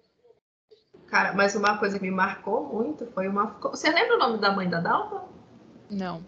Cara, 1.08 1.34
mas 1.34 1.56
uma 1.56 1.78
coisa 1.78 2.00
que 2.00 2.06
me 2.06 2.12
marcou 2.12 2.64
muito 2.74 3.06
foi 3.14 3.28
uma. 3.28 3.46
Você 3.62 3.90
lembra 3.90 4.16
o 4.16 4.20
nome 4.20 4.40
da 4.40 4.52
mãe 4.52 4.68
da 4.68 4.80
Dalva? 4.80 5.30
Não. 5.90 6.26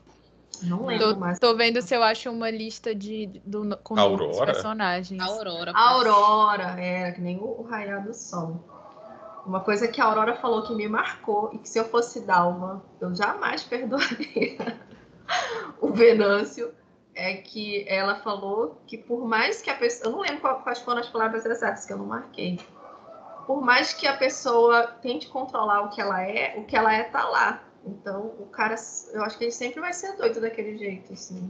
Não 0.63 0.85
lembro 0.85 1.13
tô, 1.13 1.19
mais. 1.19 1.39
Tô 1.39 1.55
vendo 1.55 1.81
se 1.81 1.95
eu 1.95 2.03
acho 2.03 2.29
uma 2.29 2.49
lista 2.49 2.93
de 2.93 3.27
do, 3.45 3.77
com 3.77 3.97
Aurora? 3.97 4.45
personagens. 4.45 5.21
Aurora. 5.21 5.71
Aurora, 5.73 6.75
é, 6.79 7.11
que 7.11 7.21
nem 7.21 7.37
o, 7.37 7.61
o 7.61 7.63
raiar 7.63 8.03
do 8.03 8.13
sol. 8.13 8.59
Uma 9.45 9.61
coisa 9.61 9.87
que 9.87 10.01
a 10.01 10.05
Aurora 10.05 10.35
falou 10.35 10.63
que 10.63 10.73
me 10.73 10.87
marcou 10.87 11.49
e 11.53 11.59
que 11.59 11.69
se 11.69 11.79
eu 11.79 11.85
fosse 11.85 12.21
Dalma, 12.21 12.83
eu 12.99 13.15
jamais 13.15 13.63
perdoaria 13.63 14.77
o 15.81 15.91
Venâncio, 15.91 16.73
é 17.15 17.35
que 17.35 17.85
ela 17.87 18.15
falou 18.15 18.81
que 18.85 18.97
por 18.97 19.25
mais 19.25 19.61
que 19.61 19.69
a 19.69 19.75
pessoa. 19.75 20.09
Eu 20.09 20.11
não 20.11 20.21
lembro 20.21 20.41
quais 20.63 20.79
foram 20.79 20.99
as 20.99 21.09
palavras 21.09 21.45
exatas 21.45 21.85
que 21.85 21.93
eu 21.93 21.97
não 21.97 22.05
marquei. 22.05 22.59
Por 23.45 23.61
mais 23.61 23.93
que 23.93 24.07
a 24.07 24.15
pessoa 24.15 24.87
tente 25.01 25.27
controlar 25.27 25.81
o 25.81 25.89
que 25.89 25.99
ela 25.99 26.21
é, 26.21 26.55
o 26.57 26.65
que 26.65 26.75
ela 26.75 26.93
é 26.93 27.03
tá 27.03 27.27
lá. 27.27 27.63
Então, 27.89 28.27
o 28.39 28.45
cara, 28.45 28.75
eu 29.13 29.23
acho 29.23 29.37
que 29.37 29.45
ele 29.45 29.51
sempre 29.51 29.81
vai 29.81 29.93
ser 29.93 30.15
doido 30.15 30.39
daquele 30.39 30.77
jeito, 30.77 31.13
assim. 31.13 31.49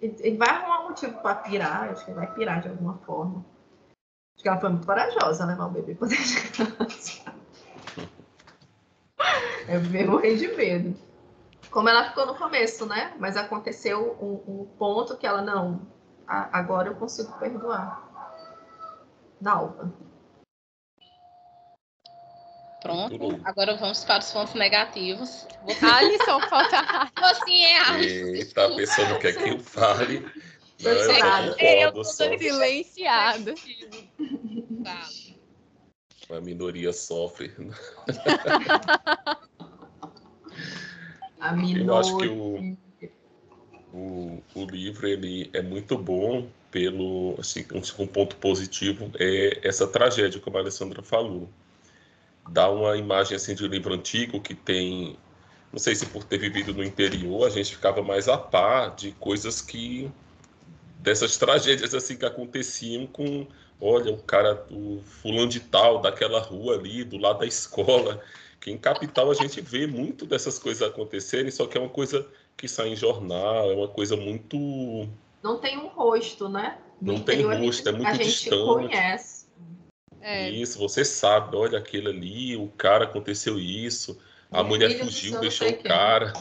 Ele 0.00 0.36
vai 0.36 0.48
arrumar 0.48 0.84
um 0.84 0.88
motivo 0.88 1.20
para 1.20 1.36
pirar, 1.36 1.90
acho 1.90 2.04
que 2.04 2.10
ele 2.10 2.18
vai 2.18 2.32
pirar 2.34 2.60
de 2.60 2.68
alguma 2.68 2.98
forma. 2.98 3.44
Acho 4.34 4.42
que 4.42 4.48
ela 4.48 4.60
foi 4.60 4.70
muito 4.70 4.86
corajosa 4.86 5.44
levar 5.44 5.66
o 5.66 5.70
bebê 5.70 5.94
para 5.94 6.08
dentro 6.08 6.24
de 6.24 6.52
casa. 6.52 7.30
Eu 9.68 10.10
morri 10.10 10.36
de 10.36 10.48
medo. 10.48 10.98
Como 11.70 11.88
ela 11.88 12.08
ficou 12.08 12.26
no 12.26 12.34
começo, 12.34 12.86
né? 12.86 13.14
Mas 13.18 13.36
aconteceu 13.36 14.16
um, 14.20 14.62
um 14.62 14.64
ponto 14.78 15.16
que 15.16 15.26
ela, 15.26 15.42
não, 15.42 15.86
agora 16.26 16.88
eu 16.88 16.96
consigo 16.96 17.32
perdoar. 17.38 18.08
Dalva. 19.40 19.92
Pronto, 22.82 23.40
agora 23.44 23.76
vamos 23.76 24.04
para 24.04 24.20
os 24.20 24.32
pontos 24.32 24.54
negativos. 24.54 25.46
Você... 25.64 25.84
Alisson, 25.84 26.40
falta 26.48 27.10
Assim 27.14 27.62
é 27.62 27.78
Alisson. 27.78 28.34
Está 28.34 28.68
pensando 28.70 29.18
que 29.18 29.26
é 29.26 29.32
quem 29.32 29.58
fale. 29.58 30.26
Não, 30.82 30.90
eu, 30.90 31.54
é, 31.58 31.84
eu 31.84 31.92
tô 31.92 32.02
silenciado. 32.02 33.54
A 36.30 36.40
minoria 36.40 36.90
sofre. 36.90 37.52
A 41.38 41.52
minoria. 41.52 41.84
Eu 41.84 41.96
acho 41.98 42.16
que 42.16 42.28
o, 42.28 42.78
o, 43.92 44.42
o 44.54 44.64
livro 44.64 45.06
ele 45.06 45.50
é 45.52 45.60
muito 45.60 45.98
bom 45.98 46.48
pelo 46.70 47.34
assim, 47.38 47.66
um 47.98 48.06
ponto 48.06 48.36
positivo 48.36 49.10
é 49.18 49.60
essa 49.66 49.86
tragédia 49.86 50.40
como 50.40 50.56
a 50.56 50.60
Alessandra 50.60 51.02
falou 51.02 51.46
dá 52.50 52.70
uma 52.70 52.96
imagem 52.96 53.36
assim 53.36 53.54
de 53.54 53.64
um 53.64 53.68
livro 53.68 53.94
antigo 53.94 54.40
que 54.40 54.54
tem, 54.54 55.16
não 55.72 55.78
sei 55.78 55.94
se 55.94 56.06
por 56.06 56.24
ter 56.24 56.38
vivido 56.38 56.74
no 56.74 56.84
interior, 56.84 57.46
a 57.46 57.50
gente 57.50 57.74
ficava 57.74 58.02
mais 58.02 58.28
a 58.28 58.36
par 58.36 58.94
de 58.94 59.12
coisas 59.12 59.62
que 59.62 60.10
dessas 60.98 61.36
tragédias 61.36 61.94
assim 61.94 62.16
que 62.16 62.26
aconteciam 62.26 63.06
com, 63.06 63.46
olha, 63.80 64.12
o 64.12 64.18
cara 64.18 64.66
o 64.70 65.00
fulano 65.04 65.48
de 65.48 65.60
tal 65.60 66.00
daquela 66.00 66.40
rua 66.40 66.74
ali 66.74 67.04
do 67.04 67.16
lado 67.16 67.40
da 67.40 67.46
escola, 67.46 68.22
que 68.60 68.70
em 68.70 68.76
capital 68.76 69.30
a 69.30 69.34
gente 69.34 69.60
vê 69.60 69.86
muito 69.86 70.26
dessas 70.26 70.58
coisas 70.58 70.86
acontecerem, 70.86 71.50
só 71.50 71.66
que 71.66 71.78
é 71.78 71.80
uma 71.80 71.88
coisa 71.88 72.26
que 72.56 72.68
sai 72.68 72.88
em 72.88 72.96
jornal, 72.96 73.70
é 73.70 73.74
uma 73.74 73.88
coisa 73.88 74.16
muito 74.16 75.08
não 75.42 75.58
tem 75.58 75.78
um 75.78 75.88
rosto, 75.88 76.48
né? 76.48 76.78
No 77.00 77.14
não 77.14 77.20
tem 77.20 77.42
rosto, 77.42 77.88
é 77.88 77.92
muito 77.92 78.08
a 78.08 78.14
gente 78.14 78.26
distante. 78.26 78.62
conhece. 78.62 79.39
É. 80.20 80.50
Isso, 80.50 80.78
você 80.78 81.04
sabe, 81.04 81.56
olha 81.56 81.78
aquilo 81.78 82.08
ali, 82.08 82.56
o 82.56 82.68
cara 82.68 83.04
aconteceu 83.04 83.58
isso, 83.58 84.20
a 84.50 84.62
mulher 84.62 84.98
fugiu, 84.98 85.40
deixou 85.40 85.68
o 85.68 85.82
cara. 85.82 86.32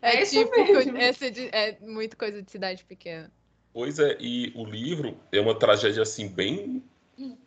É, 0.00 0.22
é 0.22 0.24
tipo, 0.24 0.54
é, 0.54 1.68
é 1.70 1.78
muito 1.80 2.16
coisa 2.16 2.40
de 2.40 2.50
cidade 2.50 2.84
pequena. 2.84 3.30
Pois 3.72 3.98
é, 3.98 4.16
e 4.20 4.52
o 4.54 4.64
livro 4.64 5.18
é 5.32 5.40
uma 5.40 5.58
tragédia 5.58 6.02
assim 6.02 6.28
bem 6.28 6.80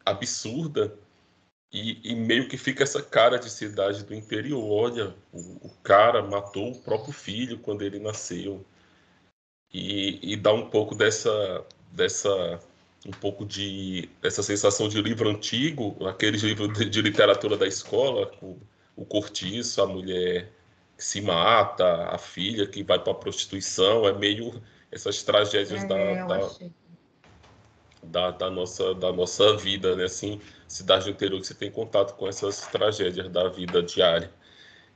absurda, 0.06 0.94
E, 1.72 2.00
e, 2.12 2.16
meio 2.16 2.48
que 2.48 2.58
fica 2.58 2.84
essa 2.84 3.02
cara 3.02 3.38
de 3.38 3.50
cidade 3.50 4.04
do 4.04 4.14
interior. 4.14 4.64
Olha, 4.64 5.14
o, 5.34 5.68
o 5.68 5.70
cara 5.84 6.24
matou 6.24 6.72
o 6.72 6.82
próprio 6.82 7.14
filho 7.14 7.60
quando 7.60 7.82
ele 7.82 8.00
nasceu. 8.00 8.66
E, 9.74 10.20
e, 10.22 10.36
dá 10.38 10.54
um 10.54 10.70
pouco 10.70 10.96
dessa, 10.96 11.66
dessa 11.92 12.60
um 13.06 13.12
pouco 13.12 13.46
de 13.46 14.10
essa 14.24 14.42
sensação 14.42 14.90
de 14.90 15.02
livro 15.02 15.30
antigo, 15.30 15.96
aqueles 16.08 16.42
livros 16.42 16.78
de, 16.78 16.90
de 16.90 17.02
literatura 17.02 17.56
da 17.56 17.68
escola, 17.68 18.32
o, 18.42 18.58
o 18.96 19.06
cortiço, 19.06 19.82
a 19.82 19.88
mulher 19.88 20.52
que 20.98 21.04
se 21.04 21.22
mata, 21.22 22.08
a 22.10 22.18
filha 22.18 22.66
que 22.66 22.84
vai 22.84 22.98
para 22.98 23.12
a 23.12 23.16
prostituição, 23.16 24.08
é 24.08 24.14
meio 24.14 24.62
essas 24.92 25.22
tragédias 25.22 25.84
é, 25.84 25.88
da, 25.88 26.26
da, 26.26 26.50
da, 28.04 28.32
da, 28.32 28.50
nossa, 28.50 28.96
da 28.96 29.14
nossa 29.14 29.56
vida, 29.58 29.96
né? 29.96 30.06
Assim, 30.06 30.42
cidade 30.68 31.06
do 31.06 31.12
interior 31.12 31.40
que 31.40 31.48
você 31.48 31.54
tem 31.54 31.70
contato 31.70 32.16
com 32.16 32.28
essas 32.28 32.68
tragédias 32.68 33.30
da 33.30 33.48
vida 33.48 33.84
diária. 33.84 34.32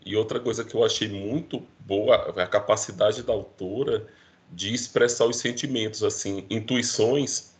E 0.03 0.15
outra 0.15 0.39
coisa 0.39 0.63
que 0.63 0.73
eu 0.73 0.83
achei 0.83 1.07
muito 1.07 1.65
boa 1.79 2.33
é 2.35 2.41
a 2.41 2.47
capacidade 2.47 3.21
da 3.21 3.33
autora 3.33 4.07
de 4.51 4.73
expressar 4.73 5.25
os 5.25 5.37
sentimentos, 5.37 6.03
assim, 6.03 6.45
intuições 6.49 7.50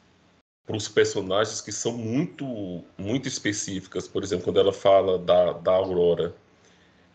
para 0.65 0.78
os 0.78 0.88
personagens 0.88 1.62
que 1.62 1.71
são 1.71 1.97
muito 1.97 2.84
muito 2.97 3.28
específicas. 3.28 4.08
Por 4.08 4.24
exemplo, 4.24 4.45
quando 4.45 4.60
ela 4.60 4.74
fala 4.74 5.17
da, 5.17 5.54
da 5.54 5.71
Aurora, 5.71 6.34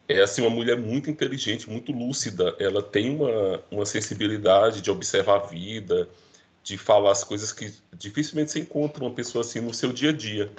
é 0.09 0.20
assim 0.20 0.42
uma 0.42 0.50
mulher 0.50 0.76
muito 0.78 1.11
inteligente, 1.11 1.68
muito 1.68 1.92
lúcida. 1.92 2.54
Ela 2.59 2.82
tem 2.82 3.11
uma, 3.11 3.62
uma 3.70 3.87
sensibilidade 3.87 4.80
de 4.80 4.90
observar 4.90 5.37
a 5.37 5.46
vida, 5.46 6.09
de 6.62 6.76
falar 6.78 7.12
as 7.12 7.24
coisas 7.24 7.52
que 7.52 7.72
dificilmente 7.96 8.52
se 8.52 8.61
encontra 8.61 9.02
uma 9.04 9.12
pessoa 9.12 9.42
assim 9.42 9.61
no 9.61 9.74
seu 9.74 9.92
dia 9.92 10.11
a 10.11 10.12
dia. 10.12 10.50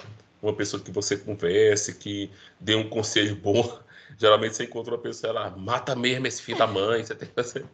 Uma 0.42 0.52
pessoa 0.54 0.82
que 0.82 0.90
você 0.90 1.16
converse, 1.16 1.94
que 1.94 2.30
dê 2.60 2.74
um 2.74 2.88
conselho 2.88 3.36
bom. 3.42 3.78
Geralmente 4.18 4.56
você 4.56 4.64
encontra 4.64 4.94
uma 4.94 5.00
pessoa, 5.00 5.30
ela 5.30 5.50
mata 5.50 5.94
mesmo 5.94 6.26
esse 6.26 6.42
filho 6.42 6.58
da 6.58 6.66
mãe. 6.66 7.04
Você 7.04 7.14
tem 7.14 7.28
que 7.28 7.34
fazer... 7.34 7.64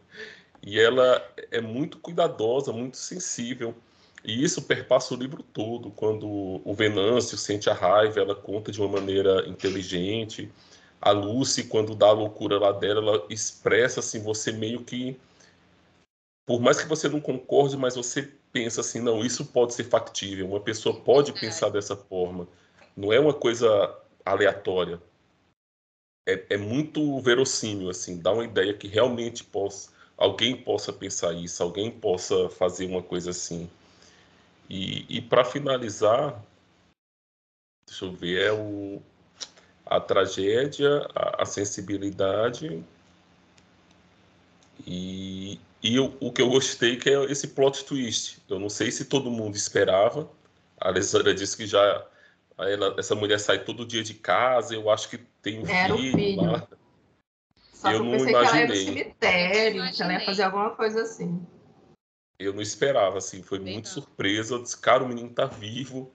E 0.67 0.79
ela 0.79 1.23
é 1.51 1.61
muito 1.61 1.99
cuidadosa, 1.99 2.73
muito 2.73 2.97
sensível. 2.97 3.75
E 4.25 4.43
isso 4.43 4.63
perpassa 4.63 5.13
o 5.13 5.17
livro 5.17 5.43
todo. 5.43 5.91
Quando 5.91 6.61
o 6.65 6.73
Venâncio 6.73 7.37
sente 7.37 7.69
a 7.69 7.73
raiva, 7.73 8.19
ela 8.19 8.35
conta 8.35 8.71
de 8.71 8.81
uma 8.81 8.89
maneira 8.89 9.47
inteligente 9.47 10.51
a 11.05 11.11
Lucy, 11.11 11.65
quando 11.65 11.93
dá 11.93 12.07
a 12.07 12.13
loucura 12.13 12.57
lá 12.57 12.71
dela, 12.71 12.99
ela 12.99 13.27
expressa 13.29 13.99
assim, 13.99 14.23
você 14.23 14.51
meio 14.51 14.83
que. 14.83 15.15
Por 16.47 16.59
mais 16.59 16.81
que 16.81 16.87
você 16.87 17.07
não 17.07 17.21
concorde, 17.21 17.77
mas 17.77 17.95
você 17.95 18.31
pensa 18.51 18.81
assim, 18.81 18.99
não, 18.99 19.23
isso 19.23 19.45
pode 19.45 19.75
ser 19.75 19.83
factível, 19.83 20.47
uma 20.47 20.59
pessoa 20.59 20.99
pode 21.01 21.31
é. 21.31 21.39
pensar 21.39 21.69
dessa 21.69 21.95
forma. 21.95 22.47
Não 22.97 23.13
é 23.13 23.19
uma 23.19 23.33
coisa 23.33 23.95
aleatória. 24.25 24.99
É, 26.27 26.43
é 26.51 26.57
muito 26.57 27.19
verossímil, 27.19 27.89
assim, 27.89 28.19
dá 28.19 28.31
uma 28.31 28.45
ideia 28.45 28.73
que 28.73 28.87
realmente 28.87 29.43
possa, 29.43 29.91
alguém 30.17 30.55
possa 30.55 30.91
pensar 30.91 31.33
isso, 31.33 31.61
alguém 31.61 31.91
possa 31.91 32.49
fazer 32.49 32.87
uma 32.87 33.03
coisa 33.03 33.29
assim. 33.29 33.69
E, 34.69 35.05
e 35.17 35.21
para 35.21 35.45
finalizar, 35.45 36.43
deixa 37.87 38.05
eu 38.05 38.11
ver, 38.11 38.41
é 38.41 38.51
o 38.51 39.01
a 39.85 39.99
tragédia, 39.99 41.07
a, 41.13 41.43
a 41.43 41.45
sensibilidade 41.45 42.83
e, 44.85 45.59
e 45.81 45.99
o, 45.99 46.15
o, 46.19 46.31
que 46.31 46.41
eu 46.41 46.49
gostei 46.49 46.97
que 46.97 47.09
é 47.09 47.23
esse 47.25 47.49
plot 47.49 47.85
twist. 47.85 48.41
Eu 48.49 48.59
não 48.59 48.69
sei 48.69 48.91
se 48.91 49.05
todo 49.05 49.29
mundo 49.31 49.55
esperava. 49.55 50.29
A 50.81 50.89
Alessandra 50.89 51.33
disse 51.33 51.55
que 51.55 51.67
já 51.67 52.05
ela, 52.57 52.95
essa 52.97 53.15
mulher 53.15 53.39
sai 53.39 53.63
todo 53.63 53.85
dia 53.85 54.03
de 54.03 54.13
casa. 54.13 54.73
Eu 54.73 54.89
acho 54.89 55.09
que 55.09 55.17
tem 55.41 55.59
um 55.59 55.67
era 55.67 55.95
filho, 55.95 56.13
filho. 56.13 56.51
lá. 56.51 56.67
Só 57.73 57.91
eu, 57.91 57.97
eu 57.97 58.03
não 58.03 58.27
imaginei. 58.27 58.31
que 58.31 58.45
ela 58.45 58.57
ia 58.57 58.67
no 58.67 58.75
cemitério, 58.75 59.91
que 59.93 60.03
ela 60.03 60.13
ia 60.13 60.25
fazer 60.25 60.43
alguma 60.43 60.71
coisa 60.71 61.01
assim. 61.03 61.45
Eu 62.37 62.53
não 62.53 62.61
esperava, 62.61 63.17
assim, 63.17 63.41
foi 63.41 63.59
Bem 63.59 63.73
muito 63.73 63.85
não. 63.85 63.93
surpresa. 63.93 64.55
Eu 64.55 64.63
disse, 64.63 64.77
cara, 64.77 65.03
o 65.03 65.07
menino 65.07 65.29
tá 65.29 65.45
vivo 65.45 66.11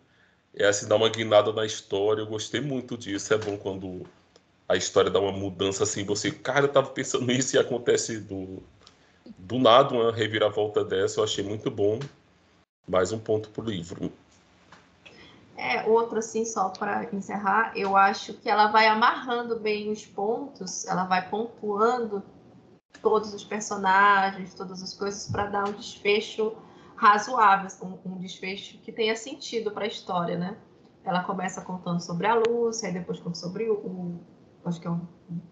é 0.54 0.66
assim, 0.66 0.86
dar 0.88 0.96
uma 0.96 1.08
guinada 1.08 1.52
na 1.52 1.64
história. 1.64 2.22
Eu 2.22 2.26
gostei 2.26 2.60
muito 2.60 2.96
disso. 2.96 3.32
É 3.32 3.38
bom 3.38 3.56
quando 3.56 4.06
a 4.68 4.76
história 4.76 5.10
dá 5.10 5.20
uma 5.20 5.32
mudança 5.32 5.84
assim. 5.84 6.04
Você, 6.04 6.30
cara, 6.30 6.66
eu 6.66 6.72
tava 6.72 6.90
pensando 6.90 7.26
nisso 7.26 7.56
e 7.56 7.58
acontece 7.58 8.18
do, 8.18 8.62
do 9.38 9.58
nada 9.58 9.94
uma 9.94 10.12
reviravolta 10.12 10.84
dessa. 10.84 11.20
Eu 11.20 11.24
achei 11.24 11.44
muito 11.44 11.70
bom. 11.70 11.98
Mais 12.88 13.12
um 13.12 13.18
ponto 13.18 13.48
pro 13.50 13.62
livro. 13.62 14.12
É, 15.56 15.86
outro 15.86 16.18
assim, 16.18 16.44
só 16.44 16.70
para 16.70 17.04
encerrar, 17.12 17.72
eu 17.76 17.94
acho 17.94 18.32
que 18.32 18.48
ela 18.48 18.68
vai 18.68 18.86
amarrando 18.86 19.60
bem 19.60 19.90
os 19.90 20.06
pontos, 20.06 20.86
ela 20.86 21.04
vai 21.04 21.28
pontuando 21.28 22.22
todos 23.02 23.32
os 23.32 23.44
personagens, 23.44 24.54
todas 24.54 24.82
as 24.82 24.94
coisas 24.94 25.30
para 25.30 25.46
dar 25.46 25.68
um 25.68 25.72
desfecho 25.72 26.56
razoáveis, 26.96 27.80
um, 27.80 27.98
um 28.04 28.18
desfecho 28.18 28.78
que 28.78 28.92
tenha 28.92 29.16
sentido 29.16 29.70
para 29.70 29.84
a 29.84 29.88
história, 29.88 30.36
né? 30.36 30.56
Ela 31.02 31.24
começa 31.24 31.62
contando 31.62 32.00
sobre 32.00 32.26
a 32.26 32.34
Lúcia, 32.34 32.88
aí 32.88 32.94
depois 32.94 33.18
conta 33.18 33.38
sobre 33.38 33.70
o, 33.70 33.74
o 33.74 34.20
acho 34.64 34.80
que 34.80 34.86
é 34.86 34.90
um, 34.90 35.00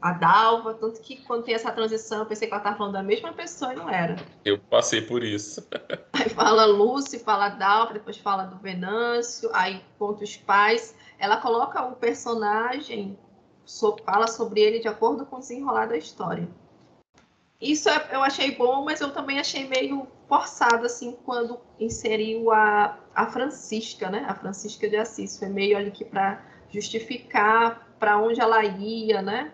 a 0.01 0.12
Dalva, 0.12 0.74
tanto 0.74 1.01
que 1.01 1.16
quando 1.24 1.44
tem 1.44 1.55
essa 1.55 1.72
transição, 1.72 2.20
eu 2.20 2.27
pensei 2.27 2.46
que 2.46 2.53
ela 2.53 2.61
estava 2.61 2.77
falando 2.77 2.92
da 2.92 3.03
mesma 3.03 3.33
pessoa 3.33 3.72
e 3.72 3.77
não 3.77 3.88
era. 3.88 4.16
Eu 4.44 4.59
passei 4.59 5.01
por 5.01 5.22
isso. 5.22 5.66
aí 6.12 6.29
fala 6.29 6.66
Lúcia, 6.66 7.18
fala 7.18 7.48
Dalva, 7.48 7.94
depois 7.94 8.18
fala 8.18 8.44
do 8.44 8.59
Venâncio, 8.59 9.48
aí 9.55 9.83
conta 9.98 10.24
os 10.24 10.37
pais. 10.37 10.94
Ela 11.18 11.38
coloca 11.38 11.83
o 11.87 11.96
personagem, 11.96 13.18
so, 13.64 13.96
fala 14.05 14.27
sobre 14.27 14.61
ele 14.61 14.81
de 14.81 14.88
acordo 14.88 15.24
com 15.24 15.37
o 15.37 15.40
desenrolar 15.40 15.87
da 15.87 15.96
história. 15.96 16.48
Isso 17.60 17.88
é, 17.88 18.08
eu 18.12 18.22
achei 18.22 18.54
bom, 18.54 18.84
mas 18.84 19.00
eu 19.00 19.12
também 19.12 19.40
achei 19.40 19.66
meio 19.66 20.06
forçado, 20.28 20.86
assim, 20.86 21.16
quando 21.24 21.60
inseriu 21.78 22.52
a, 22.52 22.98
a 23.14 23.26
Francisca, 23.26 24.08
né? 24.08 24.24
A 24.28 24.34
Francisca 24.34 24.88
de 24.88 24.96
Assis. 24.96 25.38
Foi 25.38 25.48
meio 25.48 25.76
ali 25.76 25.90
que 25.90 26.04
para 26.04 26.40
justificar 26.70 27.88
para 27.98 28.18
onde 28.18 28.40
ela 28.40 28.62
ia, 28.64 29.20
né? 29.22 29.52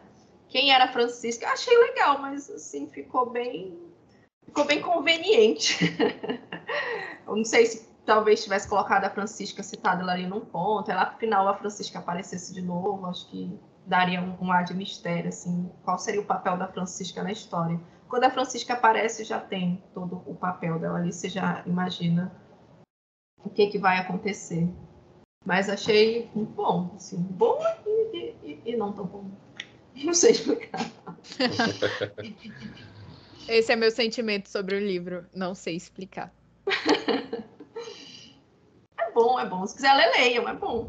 Quem 0.49 0.71
era 0.73 0.89
Francisca? 0.89 1.47
Eu 1.47 1.53
achei 1.53 1.77
legal, 1.77 2.21
mas 2.21 2.51
assim, 2.51 2.89
ficou 2.89 3.31
bem. 3.31 3.79
Ficou 4.45 4.65
bem 4.67 4.83
conveniente. 4.83 5.79
eu 7.27 7.37
não 7.37 7.45
sei 7.45 7.67
se 7.67 7.89
talvez 8.05 8.45
tivesse 8.45 8.69
colocado 8.69 9.05
a 9.05 9.11
Francisca 9.11 9.63
citada 9.63 10.05
ali 10.11 10.27
num 10.27 10.41
ponto, 10.41 10.91
ela 10.91 11.05
afinal 11.05 11.49
a 11.49 11.57
Francisca 11.57 11.99
aparecesse 11.99 12.53
de 12.53 12.61
novo, 12.61 13.07
acho 13.07 13.29
que 13.31 13.59
daria 13.87 14.21
um, 14.21 14.37
um 14.41 14.53
ar 14.53 14.65
de 14.65 14.75
mistério, 14.75 15.29
assim, 15.29 15.71
qual 15.83 15.99
seria 15.99 16.21
o 16.21 16.25
papel 16.25 16.57
da 16.57 16.69
Francisca 16.69 17.23
na 17.23 17.33
história. 17.33 17.81
Quando 18.15 18.25
a 18.27 18.31
Francisca 18.31 18.75
aparece, 18.75 19.25
já 19.25 19.41
tem 19.41 19.83
todo 19.93 20.23
o 20.25 20.37
papel 20.37 20.79
dela 20.79 20.99
ali, 20.99 21.13
você 21.13 21.29
já 21.29 21.65
imagina 21.67 22.33
o 23.45 23.51
que, 23.51 23.67
que 23.67 23.77
vai 23.77 23.99
acontecer. 23.99 24.69
Mas 25.45 25.69
achei 25.69 26.31
bom, 26.33 26.93
assim, 26.95 27.17
bom 27.17 27.59
e, 27.85 28.37
e, 28.45 28.63
e 28.67 28.77
não 28.77 28.93
tão 28.93 29.05
bom. 29.05 29.29
Não 30.05 30.15
sei 30.15 30.31
explicar. 30.31 30.89
Esse 33.49 33.73
é 33.73 33.77
meu 33.77 33.91
sentimento 33.91 34.49
sobre 34.49 34.77
o 34.77 34.79
livro, 34.79 35.27
não 35.35 35.53
sei 35.53 35.75
explicar. 35.75 36.33
é 38.97 39.11
bom, 39.13 39.41
é 39.41 39.49
bom. 39.49 39.67
Se 39.67 39.75
quiser 39.75 39.93
ler, 39.93 40.13
leiam, 40.13 40.49
é 40.49 40.55
bom. 40.55 40.89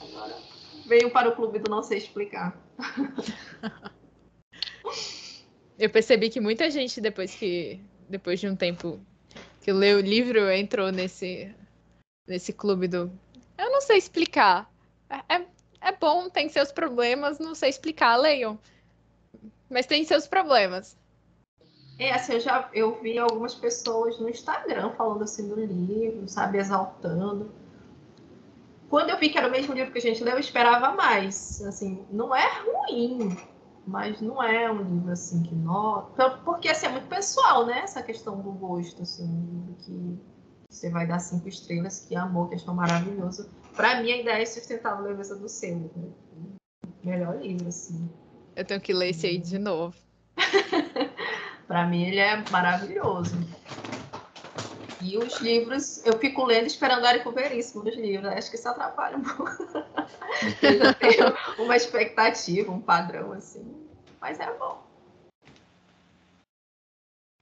Agora, 0.00 0.38
veio 0.86 1.10
para 1.10 1.28
o 1.28 1.36
clube 1.36 1.58
do 1.58 1.70
não 1.70 1.82
sei 1.82 1.98
explicar. 1.98 2.56
Eu 5.78 5.90
percebi 5.90 6.30
que 6.30 6.40
muita 6.40 6.70
gente, 6.70 7.00
depois 7.00 7.34
que. 7.34 7.80
Depois 8.08 8.38
de 8.38 8.48
um 8.48 8.54
tempo 8.54 9.00
que 9.60 9.72
leu 9.72 9.98
o 9.98 10.00
livro, 10.00 10.48
entrou 10.50 10.92
nesse, 10.92 11.52
nesse 12.26 12.52
clube 12.52 12.86
do. 12.88 13.10
Eu 13.58 13.70
não 13.70 13.80
sei 13.80 13.98
explicar. 13.98 14.70
É, 15.10 15.36
é, 15.36 15.46
é 15.80 15.92
bom, 15.92 16.30
tem 16.30 16.48
seus 16.48 16.70
problemas, 16.70 17.38
não 17.38 17.54
sei 17.54 17.70
explicar, 17.70 18.16
leiam. 18.16 18.58
Mas 19.68 19.86
tem 19.86 20.04
seus 20.04 20.26
problemas. 20.26 20.96
É, 21.98 22.12
assim, 22.12 22.34
eu 22.34 22.40
já 22.40 22.68
eu 22.74 23.00
vi 23.00 23.18
algumas 23.18 23.54
pessoas 23.54 24.18
no 24.20 24.28
Instagram 24.28 24.92
falando 24.92 25.24
assim 25.24 25.48
do 25.48 25.56
livro, 25.56 26.28
sabe, 26.28 26.58
exaltando. 26.58 27.50
Quando 28.88 29.10
eu 29.10 29.18
vi 29.18 29.30
que 29.30 29.38
era 29.38 29.48
o 29.48 29.50
mesmo 29.50 29.74
livro 29.74 29.92
que 29.92 29.98
a 29.98 30.02
gente 30.02 30.22
leu, 30.22 30.34
eu 30.34 30.40
esperava 30.40 30.92
mais. 30.92 31.60
Assim, 31.62 32.04
não 32.10 32.34
é 32.34 32.46
ruim, 32.60 33.36
mas 33.86 34.20
não 34.20 34.42
é 34.42 34.70
um 34.70 34.82
livro 34.82 35.12
assim 35.12 35.42
que 35.42 35.54
nota, 35.54 36.30
porque 36.44 36.68
assim, 36.68 36.86
é 36.86 36.88
muito 36.90 37.06
pessoal, 37.06 37.64
né? 37.64 37.80
Essa 37.80 38.02
questão 38.02 38.40
do 38.40 38.50
gosto, 38.50 39.02
assim, 39.02 39.76
que 39.84 40.18
você 40.68 40.90
vai 40.90 41.06
dar 41.06 41.20
cinco 41.20 41.48
estrelas, 41.48 42.04
que 42.06 42.16
amor, 42.16 42.50
questão 42.50 42.74
maravilhosa. 42.74 43.48
Para 43.74 44.02
mim, 44.02 44.10
a 44.10 44.20
ideia 44.20 44.42
é 44.42 44.46
sustentar 44.46 44.94
a 44.94 45.00
leveza 45.00 45.36
do 45.36 45.48
seu. 45.48 45.76
Né? 45.76 46.10
Melhor 47.04 47.40
livro, 47.40 47.68
assim. 47.68 48.10
Eu 48.56 48.64
tenho 48.64 48.80
que 48.80 48.92
ler 48.92 49.10
esse 49.10 49.26
aí 49.26 49.38
de 49.38 49.58
novo. 49.58 49.94
Para 51.68 51.86
mim, 51.86 52.04
ele 52.04 52.18
é 52.18 52.42
maravilhoso. 52.50 53.36
E 55.06 55.16
os 55.16 55.40
livros, 55.40 56.04
eu 56.04 56.18
fico 56.18 56.44
lendo 56.44 56.66
esperando 56.66 57.06
Érico 57.06 57.30
Veríssimo 57.30 57.84
nos 57.84 57.94
livros. 57.94 58.32
Acho 58.32 58.50
que 58.50 58.56
isso 58.56 58.68
atrapalha 58.68 59.16
um 59.16 59.22
pouco. 59.22 59.52
eu 60.60 60.78
já 60.78 60.94
tenho 60.94 61.32
uma 61.60 61.76
expectativa, 61.76 62.72
um 62.72 62.80
padrão, 62.80 63.32
assim. 63.32 63.86
Mas 64.20 64.40
é 64.40 64.52
bom. 64.58 64.84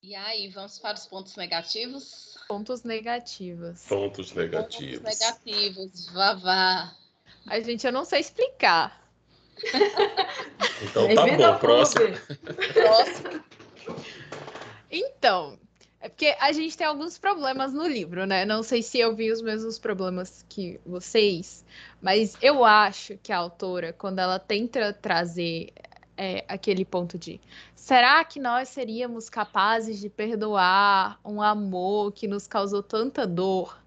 E 0.03 0.15
aí, 0.15 0.49
vamos 0.49 0.79
para 0.79 0.99
os 0.99 1.07
pontos 1.07 1.37
negativos? 1.37 2.37
Pontos 2.47 2.85
negativos. 2.85 3.83
Pontos 3.87 4.35
negativos. 4.35 4.99
Pontos 4.99 5.19
negativos, 5.21 6.07
vavá. 6.13 6.95
A 7.47 7.61
gente, 7.61 7.87
eu 7.87 7.93
não 7.93 8.05
sei 8.05 8.21
explicar. 8.21 9.09
então 10.83 11.15
tá 11.15 11.53
bom, 11.53 11.59
próximo. 11.59 12.15
próximo. 12.75 13.45
Então, 14.91 15.59
é 16.05 16.09
porque 16.11 16.37
a 16.39 16.53
gente 16.53 16.77
tem 16.77 16.87
alguns 16.87 17.17
problemas 17.17 17.73
no 17.73 17.87
livro, 17.87 18.27
né? 18.27 18.45
Não 18.45 18.63
sei 18.63 18.83
se 18.83 18.99
eu 18.99 19.17
vi 19.17 19.33
os 19.33 19.41
mesmos 19.41 19.79
problemas 19.79 20.45
que 20.51 20.79
vocês, 20.85 21.65
mas 22.03 22.37
eu 22.43 22.63
acho 22.63 23.17
que 23.23 23.33
a 23.33 23.39
autora, 23.39 23.91
quando 23.91 24.19
ela 24.19 24.39
tenta 24.39 24.93
trazer 24.93 25.73
é, 26.15 26.45
aquele 26.47 26.85
ponto 26.85 27.17
de 27.17 27.41
será 27.75 28.23
que 28.23 28.39
nós 28.39 28.69
seríamos 28.69 29.31
capazes 29.31 29.99
de 29.99 30.11
perdoar 30.11 31.19
um 31.25 31.41
amor 31.41 32.13
que 32.13 32.29
nos 32.29 32.47
causou 32.47 32.83
tanta 32.83 33.27
dor? 33.27 33.83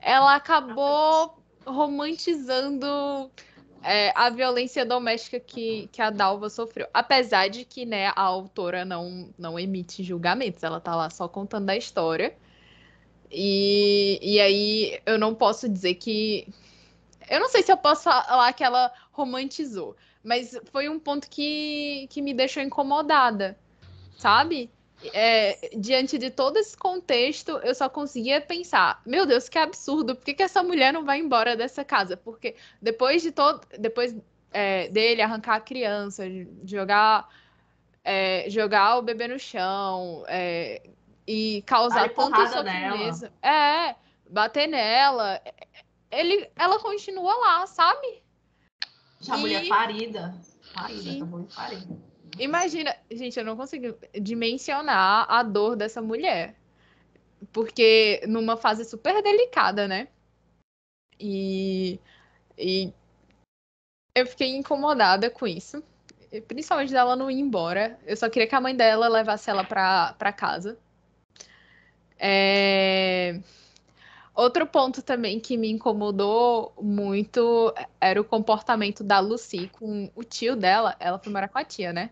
Ela 0.00 0.36
acabou 0.36 1.38
romantizando 1.66 3.30
é, 3.82 4.12
a 4.14 4.30
violência 4.30 4.86
doméstica 4.86 5.40
que, 5.40 5.88
que 5.90 6.00
a 6.00 6.10
Dalva 6.10 6.48
sofreu. 6.48 6.86
Apesar 6.94 7.48
de 7.48 7.64
que 7.64 7.84
né, 7.84 8.08
a 8.08 8.22
autora 8.22 8.84
não, 8.84 9.28
não 9.38 9.58
emite 9.58 10.02
julgamentos, 10.02 10.62
ela 10.62 10.80
tá 10.80 10.94
lá 10.94 11.10
só 11.10 11.28
contando 11.28 11.68
a 11.70 11.76
história. 11.76 12.36
E, 13.30 14.18
e 14.22 14.40
aí 14.40 15.00
eu 15.06 15.18
não 15.18 15.34
posso 15.34 15.68
dizer 15.68 15.94
que. 15.94 16.46
Eu 17.28 17.40
não 17.40 17.48
sei 17.48 17.62
se 17.62 17.72
eu 17.72 17.76
posso 17.76 18.04
falar 18.04 18.52
que 18.52 18.62
ela 18.62 18.92
romantizou, 19.10 19.96
mas 20.22 20.58
foi 20.70 20.88
um 20.88 20.98
ponto 20.98 21.30
que, 21.30 22.06
que 22.10 22.20
me 22.20 22.34
deixou 22.34 22.62
incomodada, 22.62 23.58
sabe? 24.18 24.70
É, 25.12 25.70
diante 25.76 26.18
de 26.18 26.30
todo 26.30 26.56
esse 26.56 26.76
contexto, 26.76 27.52
eu 27.64 27.74
só 27.74 27.88
conseguia 27.88 28.40
pensar: 28.40 29.00
meu 29.04 29.26
Deus, 29.26 29.48
que 29.48 29.58
absurdo, 29.58 30.14
por 30.14 30.24
que, 30.24 30.34
que 30.34 30.42
essa 30.42 30.62
mulher 30.62 30.92
não 30.92 31.04
vai 31.04 31.18
embora 31.18 31.56
dessa 31.56 31.84
casa? 31.84 32.16
Porque 32.16 32.56
depois 32.80 33.22
de 33.22 33.32
todo. 33.32 33.66
Depois 33.78 34.14
é, 34.52 34.88
dele 34.88 35.22
arrancar 35.22 35.56
a 35.56 35.60
criança, 35.60 36.24
jogar. 36.64 37.28
É, 38.04 38.50
jogar 38.50 38.98
o 38.98 39.02
bebê 39.02 39.28
no 39.28 39.38
chão 39.38 40.24
é, 40.26 40.82
e 41.24 41.62
causar 41.62 42.08
tanto 42.08 42.48
sofrimento. 42.48 43.32
É, 43.40 43.94
bater 44.28 44.66
nela. 44.66 45.40
Ele, 46.10 46.50
ela 46.56 46.80
continua 46.80 47.32
lá, 47.36 47.66
sabe? 47.66 48.22
A 49.30 49.36
e... 49.36 49.40
mulher 49.40 49.68
parida. 49.68 50.34
Parida, 50.74 51.12
acabou 51.12 51.42
de 51.42 51.54
parida. 51.54 52.11
Imagina, 52.38 52.96
gente, 53.10 53.38
eu 53.38 53.44
não 53.44 53.56
consigo 53.56 53.94
dimensionar 54.20 55.26
a 55.30 55.42
dor 55.42 55.76
dessa 55.76 56.00
mulher. 56.00 56.54
Porque 57.52 58.22
numa 58.26 58.56
fase 58.56 58.84
super 58.84 59.22
delicada, 59.22 59.88
né? 59.88 60.08
E, 61.18 62.00
e 62.58 62.92
eu 64.14 64.26
fiquei 64.26 64.56
incomodada 64.56 65.30
com 65.30 65.46
isso. 65.46 65.82
Principalmente 66.48 66.92
dela 66.92 67.16
não 67.16 67.30
ir 67.30 67.40
embora. 67.40 67.98
Eu 68.06 68.16
só 68.16 68.28
queria 68.30 68.48
que 68.48 68.54
a 68.54 68.60
mãe 68.60 68.74
dela 68.74 69.08
levasse 69.08 69.50
ela 69.50 69.64
pra, 69.64 70.14
pra 70.14 70.32
casa. 70.32 70.78
É... 72.18 73.40
Outro 74.34 74.66
ponto 74.66 75.02
também 75.02 75.38
que 75.38 75.58
me 75.58 75.70
incomodou 75.70 76.72
muito 76.80 77.74
era 78.00 78.18
o 78.20 78.24
comportamento 78.24 79.04
da 79.04 79.20
Lucy 79.20 79.68
com 79.68 80.10
o 80.14 80.24
tio 80.24 80.56
dela. 80.56 80.96
Ela 80.98 81.18
foi 81.18 81.30
morar 81.32 81.48
com 81.48 81.58
a 81.58 81.64
tia, 81.64 81.92
né? 81.92 82.10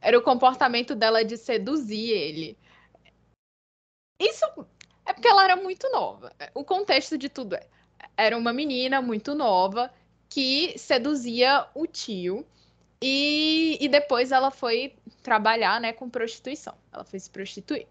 Era 0.00 0.18
o 0.18 0.22
comportamento 0.22 0.94
dela 0.94 1.24
de 1.24 1.36
seduzir 1.36 2.10
ele. 2.10 2.58
Isso 4.20 4.44
é 5.06 5.12
porque 5.12 5.28
ela 5.28 5.44
era 5.44 5.56
muito 5.56 5.90
nova. 5.90 6.32
O 6.54 6.64
contexto 6.64 7.18
de 7.18 7.28
tudo 7.28 7.54
é: 7.54 7.66
era 8.16 8.36
uma 8.36 8.52
menina 8.52 9.00
muito 9.02 9.34
nova 9.34 9.92
que 10.28 10.78
seduzia 10.78 11.66
o 11.74 11.86
tio. 11.86 12.46
E, 13.02 13.78
e 13.80 13.88
depois 13.88 14.30
ela 14.30 14.50
foi 14.50 14.94
trabalhar 15.22 15.80
né, 15.80 15.92
com 15.92 16.08
prostituição. 16.08 16.74
Ela 16.92 17.04
foi 17.04 17.18
se 17.18 17.30
prostituir. 17.30 17.86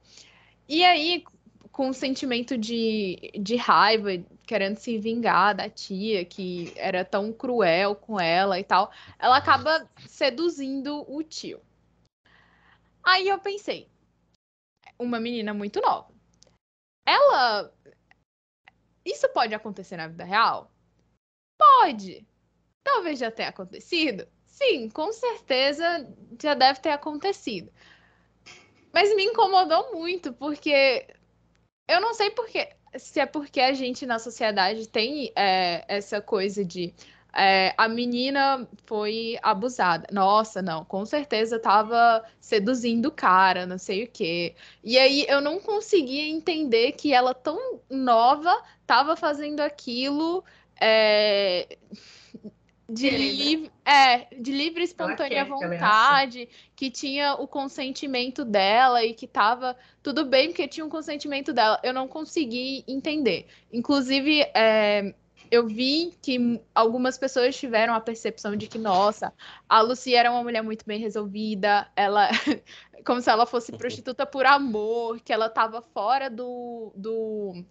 E 0.67 0.86
aí, 0.86 1.24
com 1.72 1.89
um 1.89 1.93
sentimento 1.93 2.56
de, 2.56 3.32
de 3.39 3.56
raiva, 3.56 4.10
querendo 4.45 4.78
se 4.78 5.00
vingar 5.00 5.56
da 5.56 5.67
tia, 5.67 6.24
que 6.26 6.72
era 6.76 7.04
tão 7.04 7.34
cruel 7.34 7.95
com 7.95 8.19
ela 8.19 8.60
e 8.60 8.63
tal, 8.63 8.91
ela 9.17 9.38
acaba 9.38 9.89
seduzindo 10.08 11.06
o 11.12 11.24
tio. 11.24 11.60
Aí 13.03 13.27
eu 13.27 13.39
pensei, 13.39 13.89
uma 14.97 15.19
menina 15.19 15.53
muito 15.53 15.81
nova. 15.81 16.13
Ela. 17.05 17.73
Isso 19.05 19.27
pode 19.29 19.55
acontecer 19.55 19.97
na 19.97 20.07
vida 20.07 20.23
real? 20.23 20.71
Pode. 21.57 22.27
Talvez 22.83 23.19
já 23.19 23.31
tenha 23.31 23.49
acontecido. 23.49 24.27
Sim, 24.45 24.89
com 24.89 25.12
certeza 25.12 26.07
já 26.41 26.53
deve 26.53 26.79
ter 26.81 26.91
acontecido. 26.91 27.71
Mas 28.93 29.15
me 29.15 29.23
incomodou 29.23 29.93
muito, 29.93 30.33
porque 30.33 31.07
eu 31.88 32.01
não 32.01 32.13
sei 32.13 32.29
porque, 32.31 32.75
se 32.97 33.19
é 33.19 33.25
porque 33.25 33.62
a 33.62 33.73
gente 33.73 34.05
na 34.05 34.19
sociedade 34.19 34.88
tem 34.88 35.31
é, 35.35 35.85
essa 35.88 36.21
coisa 36.21 36.65
de 36.65 36.93
é, 37.33 37.73
a 37.77 37.87
menina 37.87 38.67
foi 38.85 39.37
abusada. 39.41 40.07
Nossa, 40.11 40.61
não, 40.61 40.83
com 40.83 41.05
certeza 41.05 41.57
estava 41.57 42.23
seduzindo 42.39 43.07
o 43.07 43.11
cara, 43.11 43.65
não 43.65 43.77
sei 43.77 44.03
o 44.03 44.07
quê. 44.07 44.55
E 44.83 44.97
aí 44.97 45.25
eu 45.27 45.39
não 45.39 45.59
conseguia 45.59 46.27
entender 46.27 46.93
que 46.93 47.13
ela, 47.13 47.33
tão 47.33 47.79
nova, 47.89 48.55
estava 48.81 49.15
fazendo 49.15 49.59
aquilo. 49.59 50.43
É, 50.81 51.77
de, 52.89 53.09
livre, 53.09 53.71
é, 53.85 54.27
de 54.35 54.51
livre 54.51 54.83
espontânea 54.83 55.45
vontade, 55.45 56.49
que 56.75 56.89
tinha 56.89 57.35
o 57.35 57.47
consentimento 57.47 58.43
dela 58.43 59.03
e 59.03 59.13
que 59.13 59.27
tava 59.27 59.77
tudo 60.01 60.25
bem 60.25 60.47
porque 60.47 60.67
tinha 60.67 60.85
um 60.85 60.89
consentimento 60.89 61.53
dela. 61.53 61.79
Eu 61.83 61.93
não 61.93 62.07
consegui 62.07 62.83
entender. 62.87 63.45
Inclusive, 63.71 64.41
é, 64.55 65.13
eu 65.51 65.67
vi 65.67 66.13
que 66.21 66.62
algumas 66.73 67.17
pessoas 67.17 67.55
tiveram 67.55 67.93
a 67.93 67.99
percepção 67.99 68.55
de 68.55 68.67
que, 68.67 68.77
nossa, 68.77 69.33
a 69.67 69.81
Lucy 69.81 70.13
era 70.15 70.31
uma 70.31 70.43
mulher 70.43 70.62
muito 70.62 70.85
bem 70.85 70.99
resolvida, 70.99 71.89
ela 71.95 72.29
como 73.05 73.21
se 73.21 73.29
ela 73.29 73.45
fosse 73.45 73.71
prostituta 73.71 74.25
por 74.25 74.45
amor, 74.45 75.19
que 75.21 75.33
ela 75.33 75.47
estava 75.47 75.81
fora 75.81 76.29
do, 76.29 76.91
do 76.95 77.65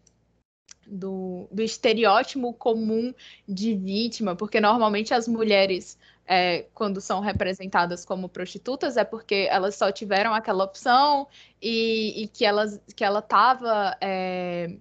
do, 0.90 1.46
do 1.52 1.62
estereótipo 1.62 2.52
comum 2.54 3.12
de 3.46 3.74
vítima, 3.74 4.34
porque 4.34 4.60
normalmente 4.60 5.12
as 5.12 5.28
mulheres, 5.28 5.98
é, 6.26 6.66
quando 6.74 7.00
são 7.00 7.20
representadas 7.20 8.04
como 8.04 8.28
prostitutas, 8.28 8.96
é 8.96 9.04
porque 9.04 9.46
elas 9.50 9.74
só 9.74 9.92
tiveram 9.92 10.32
aquela 10.32 10.64
opção 10.64 11.28
e, 11.60 12.22
e 12.22 12.28
que, 12.28 12.44
elas, 12.44 12.80
que 12.96 13.04
ela 13.04 13.18
estava 13.18 13.96
é, 14.00 14.76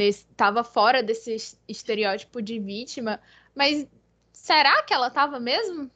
estava 0.00 0.64
fora 0.64 1.02
desse 1.02 1.58
estereótipo 1.68 2.40
de 2.40 2.58
vítima, 2.58 3.20
mas 3.54 3.86
será 4.32 4.82
que 4.82 4.94
ela 4.94 5.08
estava 5.08 5.38
mesmo? 5.38 5.90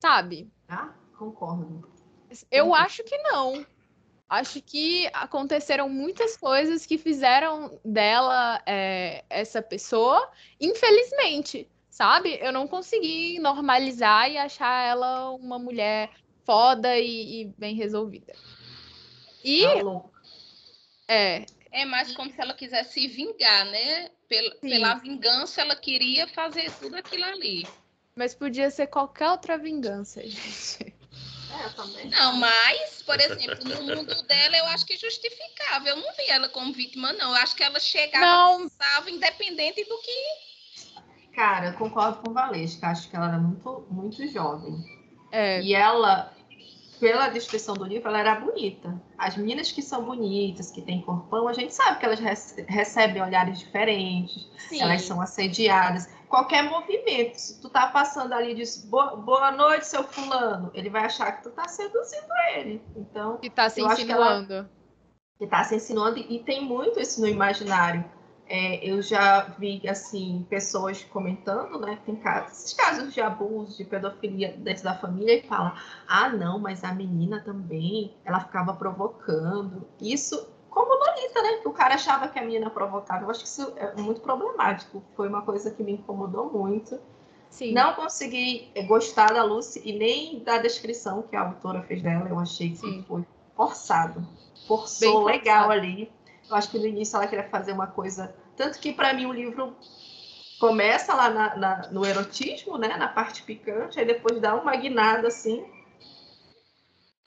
Sabe? 0.00 0.50
Ah, 0.68 0.92
concordo. 1.16 1.90
Eu 2.50 2.74
acho 2.74 3.04
que 3.04 3.16
não 3.18 3.64
acho 4.32 4.62
que 4.62 5.10
aconteceram 5.12 5.90
muitas 5.90 6.38
coisas 6.38 6.86
que 6.86 6.96
fizeram 6.96 7.78
dela 7.84 8.62
é, 8.64 9.22
essa 9.28 9.60
pessoa, 9.60 10.26
infelizmente, 10.58 11.68
sabe? 11.90 12.38
Eu 12.40 12.50
não 12.50 12.66
consegui 12.66 13.38
normalizar 13.38 14.30
e 14.30 14.38
achar 14.38 14.88
ela 14.88 15.32
uma 15.32 15.58
mulher 15.58 16.10
foda 16.46 16.98
e, 16.98 17.42
e 17.42 17.44
bem 17.58 17.74
resolvida. 17.74 18.32
E. 19.44 19.66
Alô. 19.66 20.10
É. 21.06 21.44
É 21.72 21.84
mais 21.86 22.14
como 22.14 22.30
se 22.30 22.40
ela 22.40 22.52
quisesse 22.52 22.92
se 22.92 23.08
vingar, 23.08 23.64
né? 23.66 24.10
Pela, 24.28 24.54
pela 24.56 24.94
vingança, 24.94 25.62
ela 25.62 25.74
queria 25.74 26.28
fazer 26.28 26.70
tudo 26.78 26.96
aquilo 26.96 27.24
ali. 27.24 27.66
Mas 28.14 28.34
podia 28.34 28.70
ser 28.70 28.88
qualquer 28.88 29.30
outra 29.30 29.56
vingança, 29.56 30.20
gente. 30.28 30.94
É, 31.50 31.68
também. 31.70 32.10
Não, 32.10 32.36
mas, 32.36 33.02
por 33.02 33.18
exemplo, 33.20 33.64
no 33.64 33.96
mundo 33.96 34.22
dela, 34.22 34.56
eu 34.56 34.66
acho 34.66 34.84
que 34.84 34.96
justificável. 34.96 35.96
Eu 35.96 36.02
não 36.02 36.12
vi 36.14 36.28
ela 36.28 36.48
como 36.48 36.72
vítima, 36.72 37.12
não. 37.14 37.30
Eu 37.30 37.42
acho 37.42 37.56
que 37.56 37.62
ela 37.62 37.80
chegava 37.80 38.24
não. 38.58 38.66
estava 38.66 39.10
independente 39.10 39.84
do 39.84 39.98
que. 39.98 41.32
Cara, 41.34 41.72
concordo 41.72 42.18
com 42.18 42.30
o 42.30 42.34
Valesca. 42.34 42.88
Acho 42.88 43.08
que 43.08 43.16
ela 43.16 43.28
era 43.28 43.38
muito, 43.38 43.86
muito 43.90 44.26
jovem. 44.28 44.76
É. 45.30 45.62
E 45.62 45.74
ela 45.74 46.34
pela 47.02 47.26
descrição 47.26 47.74
do 47.74 47.84
livro, 47.84 48.08
ela 48.08 48.20
era 48.20 48.36
bonita. 48.36 48.94
As 49.18 49.36
meninas 49.36 49.72
que 49.72 49.82
são 49.82 50.04
bonitas, 50.04 50.70
que 50.70 50.80
têm 50.80 51.02
corpão, 51.02 51.48
a 51.48 51.52
gente 51.52 51.74
sabe 51.74 51.98
que 51.98 52.04
elas 52.06 52.20
recebem 52.68 53.20
olhares 53.20 53.58
diferentes, 53.58 54.48
Sim. 54.56 54.80
elas 54.80 55.02
são 55.02 55.20
assediadas. 55.20 56.08
Qualquer 56.28 56.62
movimento, 56.62 57.34
se 57.34 57.60
tu 57.60 57.68
tá 57.68 57.88
passando 57.88 58.32
ali 58.32 58.52
e 58.52 58.54
diz 58.54 58.84
boa, 58.84 59.50
noite, 59.50 59.84
seu 59.88 60.04
fulano, 60.04 60.70
ele 60.74 60.88
vai 60.88 61.04
achar 61.04 61.32
que 61.32 61.42
tu 61.42 61.50
tá 61.50 61.66
seduzindo 61.66 62.32
ele. 62.54 62.80
Então, 62.94 63.36
que 63.38 63.50
tá 63.50 63.68
se 63.68 63.82
insinuando. 63.82 64.46
Que, 64.46 64.52
ela, 64.52 64.70
que 65.40 65.46
tá 65.48 65.64
se 65.64 65.74
insinuando, 65.74 66.18
e 66.18 66.38
tem 66.38 66.64
muito 66.64 67.00
isso 67.00 67.20
no 67.20 67.26
imaginário 67.26 68.04
é, 68.54 68.86
eu 68.86 69.00
já 69.00 69.44
vi 69.58 69.80
assim 69.88 70.46
pessoas 70.50 71.02
comentando, 71.04 71.80
né? 71.80 71.98
Tem 72.04 72.14
casos, 72.14 72.52
esses 72.52 72.74
casos 72.74 73.14
de 73.14 73.18
abuso, 73.18 73.78
de 73.78 73.82
pedofilia 73.82 74.52
dentro 74.58 74.84
da 74.84 74.94
família 74.94 75.38
e 75.38 75.42
fala: 75.42 75.74
ah, 76.06 76.28
não, 76.28 76.58
mas 76.58 76.84
a 76.84 76.92
menina 76.92 77.40
também, 77.40 78.14
ela 78.26 78.40
ficava 78.40 78.74
provocando. 78.74 79.88
Isso, 79.98 80.46
como 80.68 80.92
Lolita, 80.92 81.42
né? 81.42 81.52
Que 81.62 81.68
o 81.68 81.72
cara 81.72 81.94
achava 81.94 82.28
que 82.28 82.38
a 82.38 82.42
menina 82.42 82.68
provocava. 82.68 83.24
Eu 83.24 83.30
acho 83.30 83.40
que 83.40 83.48
isso 83.48 83.72
é 83.74 83.98
muito 83.98 84.20
problemático. 84.20 85.02
Foi 85.16 85.28
uma 85.28 85.40
coisa 85.40 85.70
que 85.70 85.82
me 85.82 85.92
incomodou 85.92 86.52
muito. 86.52 87.00
Sim. 87.48 87.72
Não 87.72 87.94
consegui 87.94 88.70
gostar 88.86 89.32
da 89.32 89.42
Lucy 89.42 89.80
e 89.82 89.94
nem 89.94 90.40
da 90.40 90.58
descrição 90.58 91.22
que 91.22 91.34
a 91.34 91.40
autora 91.40 91.80
fez 91.84 92.02
dela. 92.02 92.28
Eu 92.28 92.38
achei 92.38 92.68
que 92.68 92.76
Sim. 92.76 93.02
foi 93.08 93.24
forçado. 93.56 94.28
Forçou 94.68 95.24
legal 95.24 95.70
ali. 95.70 96.12
Eu 96.50 96.56
acho 96.56 96.70
que 96.70 96.78
no 96.78 96.86
início 96.86 97.16
ela 97.16 97.26
queria 97.26 97.48
fazer 97.48 97.72
uma 97.72 97.86
coisa 97.86 98.41
tanto 98.62 98.78
que, 98.78 98.92
para 98.92 99.12
mim, 99.12 99.26
o 99.26 99.32
livro 99.32 99.76
começa 100.60 101.12
lá 101.12 101.28
na, 101.28 101.56
na, 101.56 101.88
no 101.90 102.06
erotismo, 102.06 102.78
né? 102.78 102.96
Na 102.96 103.08
parte 103.08 103.42
picante, 103.42 103.98
aí 103.98 104.06
depois 104.06 104.40
dá 104.40 104.54
uma 104.54 104.76
guinada, 104.76 105.26
assim. 105.26 105.66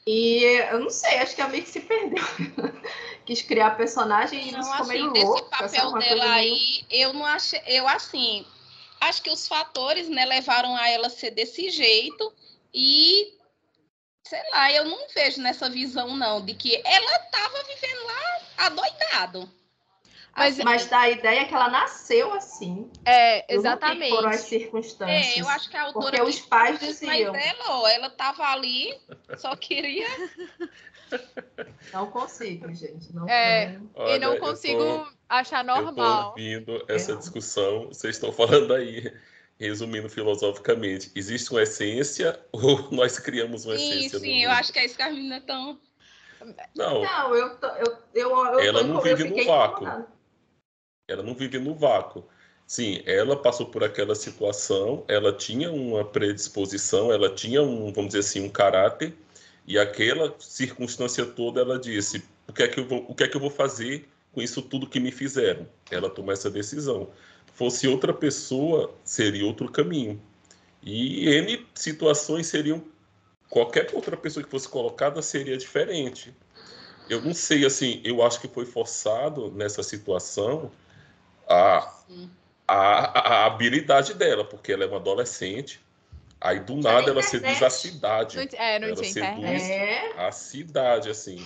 E 0.08 0.44
eu 0.72 0.80
não 0.80 0.90
sei, 0.90 1.18
acho 1.18 1.36
que 1.36 1.42
a 1.42 1.50
meio 1.50 1.64
que 1.64 1.70
se 1.70 1.82
perdeu. 1.82 2.24
Quis 3.26 3.42
criar 3.42 3.72
personagem 3.72 4.48
e 4.48 4.52
não, 4.54 4.64
ficou 4.64 4.82
assim, 4.82 4.88
meio 4.88 5.06
louco. 5.08 5.40
Esse 5.66 5.76
papel 5.76 5.94
dela 6.00 6.32
aí, 6.36 6.86
eu 6.90 7.12
não 7.12 7.26
achei... 7.26 7.62
Eu, 7.66 7.86
assim, 7.86 8.46
acho 9.02 9.22
que 9.22 9.30
os 9.30 9.46
fatores, 9.46 10.08
né, 10.08 10.24
levaram 10.26 10.74
a 10.78 10.88
ela 10.90 11.10
ser 11.10 11.32
desse 11.32 11.70
jeito 11.70 12.32
e... 12.74 13.34
Sei 14.24 14.42
lá, 14.52 14.72
eu 14.72 14.86
não 14.86 15.08
vejo 15.14 15.42
nessa 15.42 15.70
visão, 15.70 16.16
não, 16.16 16.44
de 16.44 16.54
que 16.54 16.82
ela 16.84 17.16
estava 17.18 17.64
vivendo 17.64 18.06
lá 18.06 18.42
adoidado. 18.58 19.50
Mas, 20.36 20.58
mas 20.58 20.86
dá 20.88 21.00
a 21.00 21.10
ideia 21.10 21.46
que 21.46 21.54
ela 21.54 21.70
nasceu 21.70 22.34
assim. 22.34 22.92
É, 23.06 23.54
exatamente. 23.54 24.14
Foram 24.14 24.30
as 24.30 24.42
circunstâncias. 24.42 25.38
É, 25.38 25.42
eu 25.42 25.48
acho 25.48 25.70
que 25.70 25.78
a 25.78 25.84
autora. 25.84 26.18
Porque 26.18 26.22
os 26.22 26.42
pais 26.42 26.80
diziam. 26.80 27.32
Mas 27.32 27.46
ela, 27.46 27.94
ela 27.94 28.10
tava 28.10 28.44
ali, 28.44 28.94
só 29.38 29.56
queria. 29.56 30.08
Não 31.94 32.08
consigo, 32.12 32.74
gente. 32.74 33.14
Não 33.14 33.30
é, 33.30 33.80
Olha, 33.94 34.16
e 34.16 34.20
não 34.20 34.40
consigo 34.40 34.80
tô, 34.80 35.08
achar 35.30 35.64
normal. 35.64 36.34
Eu 36.36 36.66
tô 36.66 36.72
ouvindo 36.72 36.86
essa 36.88 37.14
é. 37.14 37.16
discussão, 37.16 37.88
vocês 37.88 38.16
estão 38.16 38.32
falando 38.32 38.74
aí. 38.74 39.14
Resumindo 39.58 40.10
filosoficamente, 40.10 41.10
existe 41.16 41.50
uma 41.50 41.64
essência 41.64 42.38
ou 42.52 42.90
nós 42.92 43.18
criamos 43.18 43.66
uma 43.66 43.78
sim, 43.78 43.90
essência? 43.90 44.20
Sim, 44.20 44.26
sim, 44.26 44.44
eu 44.44 44.52
acho 44.52 44.74
que 44.74 44.80
é 44.80 44.86
isso 44.86 44.98
que 44.98 45.02
as 45.02 45.14
meninas 45.14 45.40
estão. 45.40 45.80
Não, 46.76 47.02
não 47.02 47.36
eu, 47.36 47.56
tô, 47.56 47.68
eu, 47.68 47.98
eu, 48.14 48.30
eu, 48.32 48.60
ela 48.60 48.84
não 48.84 49.00
vive 49.00 49.24
no 49.24 49.46
vácuo. 49.46 49.88
Ela 51.08 51.22
não 51.22 51.36
vive 51.36 51.60
no 51.60 51.76
vácuo. 51.76 52.24
Sim, 52.66 53.02
ela 53.06 53.36
passou 53.36 53.68
por 53.68 53.84
aquela 53.84 54.16
situação, 54.16 55.04
ela 55.08 55.32
tinha 55.32 55.72
uma 55.72 56.04
predisposição, 56.04 57.12
ela 57.14 57.30
tinha 57.30 57.62
um, 57.62 57.94
vamos 57.94 58.08
dizer 58.14 58.20
assim, 58.20 58.42
um 58.44 58.50
caráter, 58.50 59.14
e 59.68 59.78
aquela 59.78 60.34
circunstância 60.40 61.26
toda 61.26 61.62
ela 61.62 61.78
disse: 61.78 62.24
o 62.48 62.54
que 62.54 62.64
é 62.64 62.68
que 62.68 62.80
eu 62.80 62.88
vou, 62.88 63.06
o 63.08 63.14
que 63.14 63.24
é 63.24 63.28
que 63.28 63.38
eu 63.38 63.42
vou 63.42 63.52
fazer 63.52 64.08
com 64.32 64.42
isso 64.42 64.64
tudo 64.64 64.90
que 64.90 65.00
me 65.00 65.12
fizeram? 65.12 65.68
Ela 65.92 66.10
tomou 66.10 66.34
essa 66.34 66.50
decisão. 66.50 67.10
Fosse 67.54 67.88
outra 67.88 68.14
pessoa, 68.14 68.94
seria 69.04 69.46
outro 69.46 69.72
caminho. 69.72 70.20
E 70.84 71.30
N 71.30 71.66
situações 71.76 72.48
seriam 72.48 72.84
qualquer 73.50 73.90
outra 73.94 74.18
pessoa 74.18 74.44
que 74.44 74.50
fosse 74.50 74.68
colocada 74.68 75.22
seria 75.22 75.56
diferente. 75.56 76.34
Eu 77.10 77.22
não 77.22 77.34
sei, 77.34 77.64
assim, 77.64 78.02
eu 78.04 78.24
acho 78.24 78.42
que 78.42 78.48
foi 78.48 78.66
forçado 78.66 79.52
nessa 79.52 79.84
situação 79.84 80.72
a, 81.48 81.92
a, 82.68 83.20
a, 83.20 83.46
habilidade 83.46 84.14
dela, 84.14 84.44
porque 84.44 84.74
ela 84.74 84.84
é 84.84 84.88
uma 84.88 84.98
adolescente. 84.98 85.84
Aí 86.40 86.60
do 86.60 86.76
nada 86.76 87.10
ela 87.10 87.22
seduz 87.22 87.62
a 87.64 87.70
cidade. 87.70 88.38
Não, 88.38 88.44
é, 88.60 88.80
não 88.80 88.88
ela 88.90 88.96
tinha 88.98 89.14
seduz 89.14 89.62
é. 89.62 90.14
a 90.18 90.32
cidade, 90.32 91.10
assim. 91.10 91.46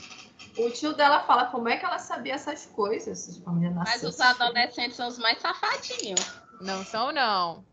O 0.57 0.69
tio 0.71 0.93
dela 0.93 1.21
fala 1.21 1.45
como 1.45 1.69
é 1.69 1.77
que 1.77 1.85
ela 1.85 1.99
sabia 1.99 2.33
essas 2.33 2.65
coisas. 2.65 3.41
Mas 3.45 4.03
os 4.03 4.19
adolescentes 4.19 4.97
são 4.97 5.07
os 5.07 5.17
mais 5.17 5.39
safadinhos. 5.39 6.19
Não 6.59 6.83
são, 6.83 7.11
não. 7.11 7.63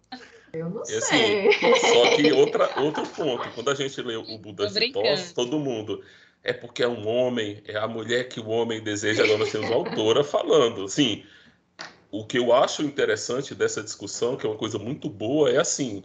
Eu 0.52 0.70
não 0.70 0.82
assim, 0.82 1.00
sei. 1.00 1.52
Só 1.52 2.16
que 2.16 2.32
outra, 2.32 2.80
outro 2.80 3.06
ponto, 3.08 3.50
quando 3.50 3.70
a 3.70 3.74
gente 3.74 4.00
lê 4.02 4.16
o 4.16 4.38
Buda 4.38 4.68
de 4.68 4.92
Tos, 4.92 5.32
todo 5.32 5.58
mundo 5.58 6.02
é 6.44 6.52
porque 6.52 6.82
é 6.82 6.88
um 6.88 7.08
homem, 7.08 7.60
é 7.66 7.76
a 7.76 7.88
mulher 7.88 8.28
que 8.28 8.38
o 8.38 8.48
homem 8.48 8.80
deseja. 8.80 9.24
Agora 9.24 9.38
nós 9.38 9.50
temos 9.50 9.70
a 9.70 9.74
autora 9.74 10.22
falando, 10.22 10.84
assim, 10.84 11.24
o 12.20 12.24
que 12.24 12.38
eu 12.38 12.52
acho 12.52 12.82
interessante 12.82 13.54
dessa 13.54 13.82
discussão, 13.82 14.36
que 14.36 14.46
é 14.46 14.48
uma 14.48 14.56
coisa 14.56 14.78
muito 14.78 15.08
boa, 15.08 15.50
é 15.50 15.58
assim: 15.58 16.02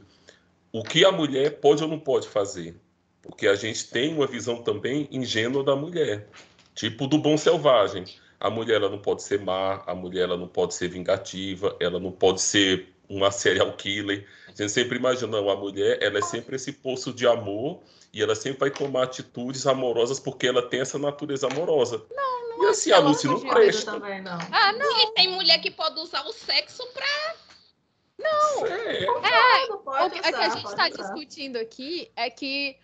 o 0.71 0.84
que 0.84 1.06
a 1.06 1.12
mulher 1.12 1.60
pode 1.62 1.84
ou 1.84 1.89
não 1.89 2.00
pode 2.00 2.28
fazer? 2.28 2.76
Porque 3.21 3.47
a 3.47 3.56
gente 3.56 3.89
tem 3.89 4.13
uma 4.13 4.28
visão 4.28 4.62
também 4.62 5.08
ingênua 5.12 5.63
da 5.63 5.76
mulher, 5.76 6.28
tipo 6.76 7.08
do 7.08 7.17
bom 7.17 7.38
selvagem. 7.38 8.04
A 8.39 8.50
mulher 8.50 8.76
ela 8.78 8.89
não 8.89 8.97
pode 8.97 9.24
ser 9.24 9.39
má, 9.39 9.84
a 9.86 9.93
mulher 9.93 10.24
ela 10.24 10.36
não 10.36 10.47
pode 10.47 10.74
ser 10.74 10.89
vingativa, 10.89 11.78
ela 11.80 12.00
não 12.00 12.12
pode 12.12 12.41
ser 12.41 12.88
uma 13.08 13.30
serial 13.30 13.71
killer. 13.74 14.26
A 14.47 14.52
gente 14.52 14.71
sempre 14.71 14.97
imagina, 14.97 15.28
não, 15.28 15.50
a 15.50 15.56
mulher 15.56 16.00
ela 16.02 16.17
é 16.17 16.21
sempre 16.21 16.56
esse 16.56 16.74
poço 16.74 17.13
de 17.13 17.28
amor 17.28 17.82
e 18.13 18.21
ela 18.21 18.36
sempre 18.36 18.60
vai 18.60 18.71
tomar 18.71 19.04
atitudes 19.04 19.65
amorosas 19.65 20.19
porque 20.19 20.47
ela 20.47 20.62
tem 20.62 20.82
essa 20.82 21.00
natureza 21.00 21.47
amorosa. 21.47 22.04
Não, 22.13 22.50
não 22.58 22.65
e 22.65 22.67
assim, 22.69 22.91
a 22.91 23.00
Lucy 23.00 23.28
não 23.28 23.39
presta. 23.39 23.93
Também, 23.93 24.21
não. 24.21 24.38
Ah, 24.52 24.74
não. 24.74 25.00
E 25.00 25.13
tem 25.13 25.30
mulher 25.30 25.60
que 25.62 25.71
pode 25.71 26.00
usar 26.00 26.26
o 26.26 26.34
sexo 26.34 26.86
pra. 26.93 27.36
Não. 28.19 28.67
É, 28.67 29.06
é 29.06 30.06
o 30.06 30.10
que 30.10 30.19
a 30.19 30.50
gente 30.50 30.65
está 30.65 30.89
discutindo 30.89 31.58
aqui 31.58 32.12
é 32.15 32.30
que 32.30 32.78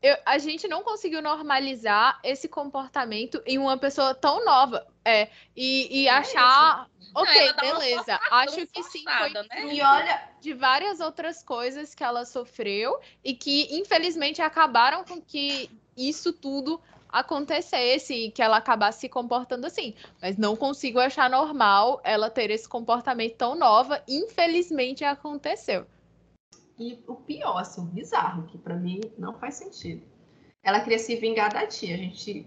eu, 0.00 0.16
a 0.24 0.38
gente 0.38 0.68
não 0.68 0.82
conseguiu 0.82 1.20
normalizar 1.20 2.20
esse 2.22 2.48
comportamento 2.48 3.42
em 3.44 3.58
uma 3.58 3.76
pessoa 3.76 4.14
tão 4.14 4.44
nova. 4.44 4.86
É, 5.04 5.28
e, 5.56 6.02
e 6.02 6.06
é 6.06 6.10
achar. 6.10 6.88
Ok, 7.14 7.52
beleza. 7.54 8.20
Acho 8.30 8.66
que 8.66 8.82
sim, 8.84 9.02
foi 9.02 9.30
né? 9.30 9.74
e 9.74 9.82
olha 9.82 10.28
de 10.40 10.52
várias 10.52 11.00
outras 11.00 11.42
coisas 11.42 11.94
que 11.94 12.04
ela 12.04 12.24
sofreu 12.24 13.00
e 13.24 13.34
que, 13.34 13.66
infelizmente, 13.76 14.40
acabaram 14.42 15.04
com 15.04 15.20
que 15.20 15.70
isso 15.96 16.32
tudo 16.32 16.80
acontecesse 17.08 18.14
e 18.14 18.30
que 18.30 18.42
ela 18.42 18.58
acabasse 18.58 19.00
se 19.00 19.08
comportando 19.08 19.66
assim. 19.66 19.94
Mas 20.20 20.36
não 20.36 20.54
consigo 20.54 21.00
achar 21.00 21.28
normal 21.28 22.00
ela 22.04 22.30
ter 22.30 22.50
esse 22.50 22.68
comportamento 22.68 23.34
tão 23.34 23.56
nova. 23.56 24.02
Infelizmente, 24.06 25.02
aconteceu. 25.02 25.86
E 26.78 27.02
o 27.06 27.14
pior, 27.16 27.58
assim, 27.58 27.80
o 27.80 27.84
bizarro, 27.84 28.44
que 28.46 28.56
para 28.56 28.76
mim 28.76 29.00
não 29.18 29.34
faz 29.34 29.56
sentido. 29.56 30.02
Ela 30.62 30.80
queria 30.80 30.98
se 30.98 31.16
vingar 31.16 31.52
da 31.52 31.66
tia. 31.66 31.94
A 31.94 31.98
gente, 31.98 32.46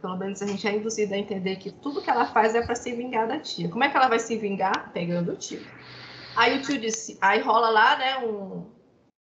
pelo 0.00 0.16
menos 0.16 0.42
a 0.42 0.46
gente 0.46 0.66
é 0.66 0.76
induzido 0.76 1.14
a 1.14 1.18
entender 1.18 1.56
que 1.56 1.70
tudo 1.70 2.02
que 2.02 2.10
ela 2.10 2.26
faz 2.26 2.54
é 2.54 2.64
para 2.64 2.74
se 2.74 2.92
vingar 2.94 3.26
da 3.26 3.40
tia. 3.40 3.68
Como 3.68 3.82
é 3.82 3.88
que 3.88 3.96
ela 3.96 4.08
vai 4.08 4.18
se 4.18 4.36
vingar? 4.36 4.92
Pegando 4.92 5.32
o 5.32 5.36
tio. 5.36 5.64
Aí 6.36 6.58
o 6.58 6.62
tio 6.62 6.78
disse, 6.78 7.16
aí 7.20 7.40
rola 7.40 7.70
lá, 7.70 7.96
né, 7.96 8.18
um, 8.18 8.70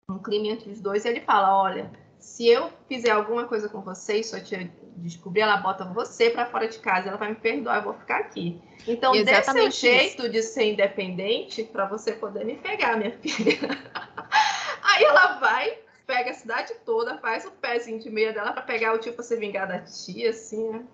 um 0.10 0.20
clima 0.20 0.48
entre 0.48 0.72
os 0.72 0.82
dois 0.82 1.06
e 1.06 1.10
ele 1.10 1.22
fala, 1.22 1.62
olha, 1.62 1.92
se 2.18 2.48
eu 2.48 2.72
fizer 2.88 3.12
alguma 3.12 3.46
coisa 3.46 3.68
com 3.68 3.82
você 3.82 4.20
e 4.20 4.24
sua 4.24 4.40
tia 4.40 4.72
descobrir, 4.98 5.42
ela 5.42 5.58
bota 5.58 5.86
você 5.86 6.30
para 6.30 6.46
fora 6.46 6.68
de 6.68 6.80
casa, 6.80 7.10
ela 7.10 7.18
vai 7.18 7.30
me 7.30 7.36
perdoar, 7.36 7.78
eu 7.78 7.84
vou 7.84 7.94
ficar 7.94 8.20
aqui. 8.20 8.62
Então, 8.88 9.12
dê 9.12 9.44
seu 9.44 9.72
jeito 9.72 10.30
de 10.30 10.42
ser 10.42 10.74
independente 10.74 11.64
para 11.64 11.86
você 11.86 12.14
poder 12.14 12.46
me 12.46 12.56
pegar, 12.56 12.98
minha 12.98 13.12
filha. 13.12 13.58
Aí 14.84 15.04
ela 15.04 15.40
vai, 15.40 15.78
pega 16.06 16.32
a 16.32 16.34
cidade 16.34 16.74
toda, 16.86 17.18
faz 17.18 17.46
o 17.46 17.52
pezinho 17.52 18.00
de 18.00 18.10
meia 18.10 18.34
dela 18.34 18.52
para 18.52 18.62
pegar 18.62 18.94
o 18.94 18.98
tio 18.98 19.14
para 19.14 19.24
se 19.24 19.36
vingar 19.36 19.68
da 19.68 19.80
tia, 19.80 20.30
assim, 20.30 20.70
né? 20.70 20.86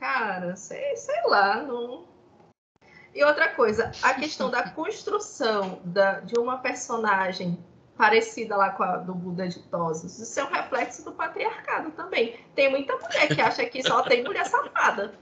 Cara, 0.00 0.56
sei, 0.56 0.96
sei 0.96 1.22
lá, 1.26 1.62
não. 1.62 2.06
E 3.14 3.22
outra 3.22 3.50
coisa, 3.50 3.92
a 4.02 4.14
questão 4.14 4.50
da 4.50 4.70
construção 4.70 5.80
da, 5.84 6.20
de 6.20 6.38
uma 6.38 6.58
personagem 6.58 7.62
parecida 7.96 8.56
lá 8.56 8.70
com 8.70 8.82
a 8.82 8.96
do 8.96 9.14
Buda 9.14 9.48
de 9.48 9.60
Tosos, 9.60 10.18
isso 10.18 10.40
é 10.40 10.44
um 10.44 10.50
reflexo 10.50 11.04
do 11.04 11.12
patriarcado 11.12 11.90
também. 11.92 12.36
Tem 12.54 12.70
muita 12.70 12.96
mulher 12.96 13.28
que 13.28 13.40
acha 13.40 13.64
que 13.66 13.82
só 13.82 14.02
tem 14.02 14.24
mulher 14.24 14.46
safada. 14.46 15.14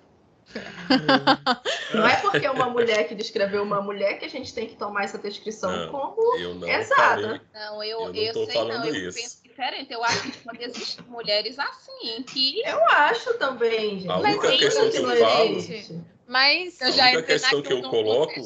Não 1.95 2.07
é 2.07 2.17
porque 2.17 2.45
é 2.45 2.51
uma 2.51 2.69
mulher 2.69 3.07
que 3.07 3.15
descreveu 3.15 3.63
uma 3.63 3.81
mulher 3.81 4.19
que 4.19 4.25
a 4.25 4.29
gente 4.29 4.53
tem 4.53 4.67
que 4.67 4.75
tomar 4.75 5.05
essa 5.05 5.17
descrição 5.17 5.71
não, 5.71 5.93
como 5.93 6.39
não 6.55 6.69
exata. 6.69 7.41
Não, 7.55 7.85
eu, 7.85 8.13
eu, 8.13 8.15
eu 8.15 8.47
sei 8.47 8.65
não. 8.65 8.85
Eu 8.85 9.13
penso 9.13 9.43
que 9.43 9.51
diferente. 9.61 9.93
Eu 9.93 10.03
acho 10.03 10.23
que 10.23 10.39
pode 10.39 10.65
existir 10.65 11.03
mulheres 11.09 11.59
assim, 11.59 12.23
que. 12.23 12.63
Eu 12.67 12.83
acho 12.89 13.35
também, 13.39 14.01
gente. 14.01 14.11
A 14.11 14.19
Mas 14.19 14.37
única 14.37 14.55
é 14.55 14.59
questão 14.59 14.89
isso 14.89 14.99
que 14.99 15.07
eu 15.07 15.11
que 15.11 15.21
falo. 15.21 16.05
Mas 16.27 16.81
Eu 16.81 16.87
a 16.87 17.07
única 17.07 17.23
questão 17.23 17.63
que 17.63 17.73
eu 17.73 17.83
naquilo 17.83 17.83
com 17.83 17.91
coloco 17.91 18.41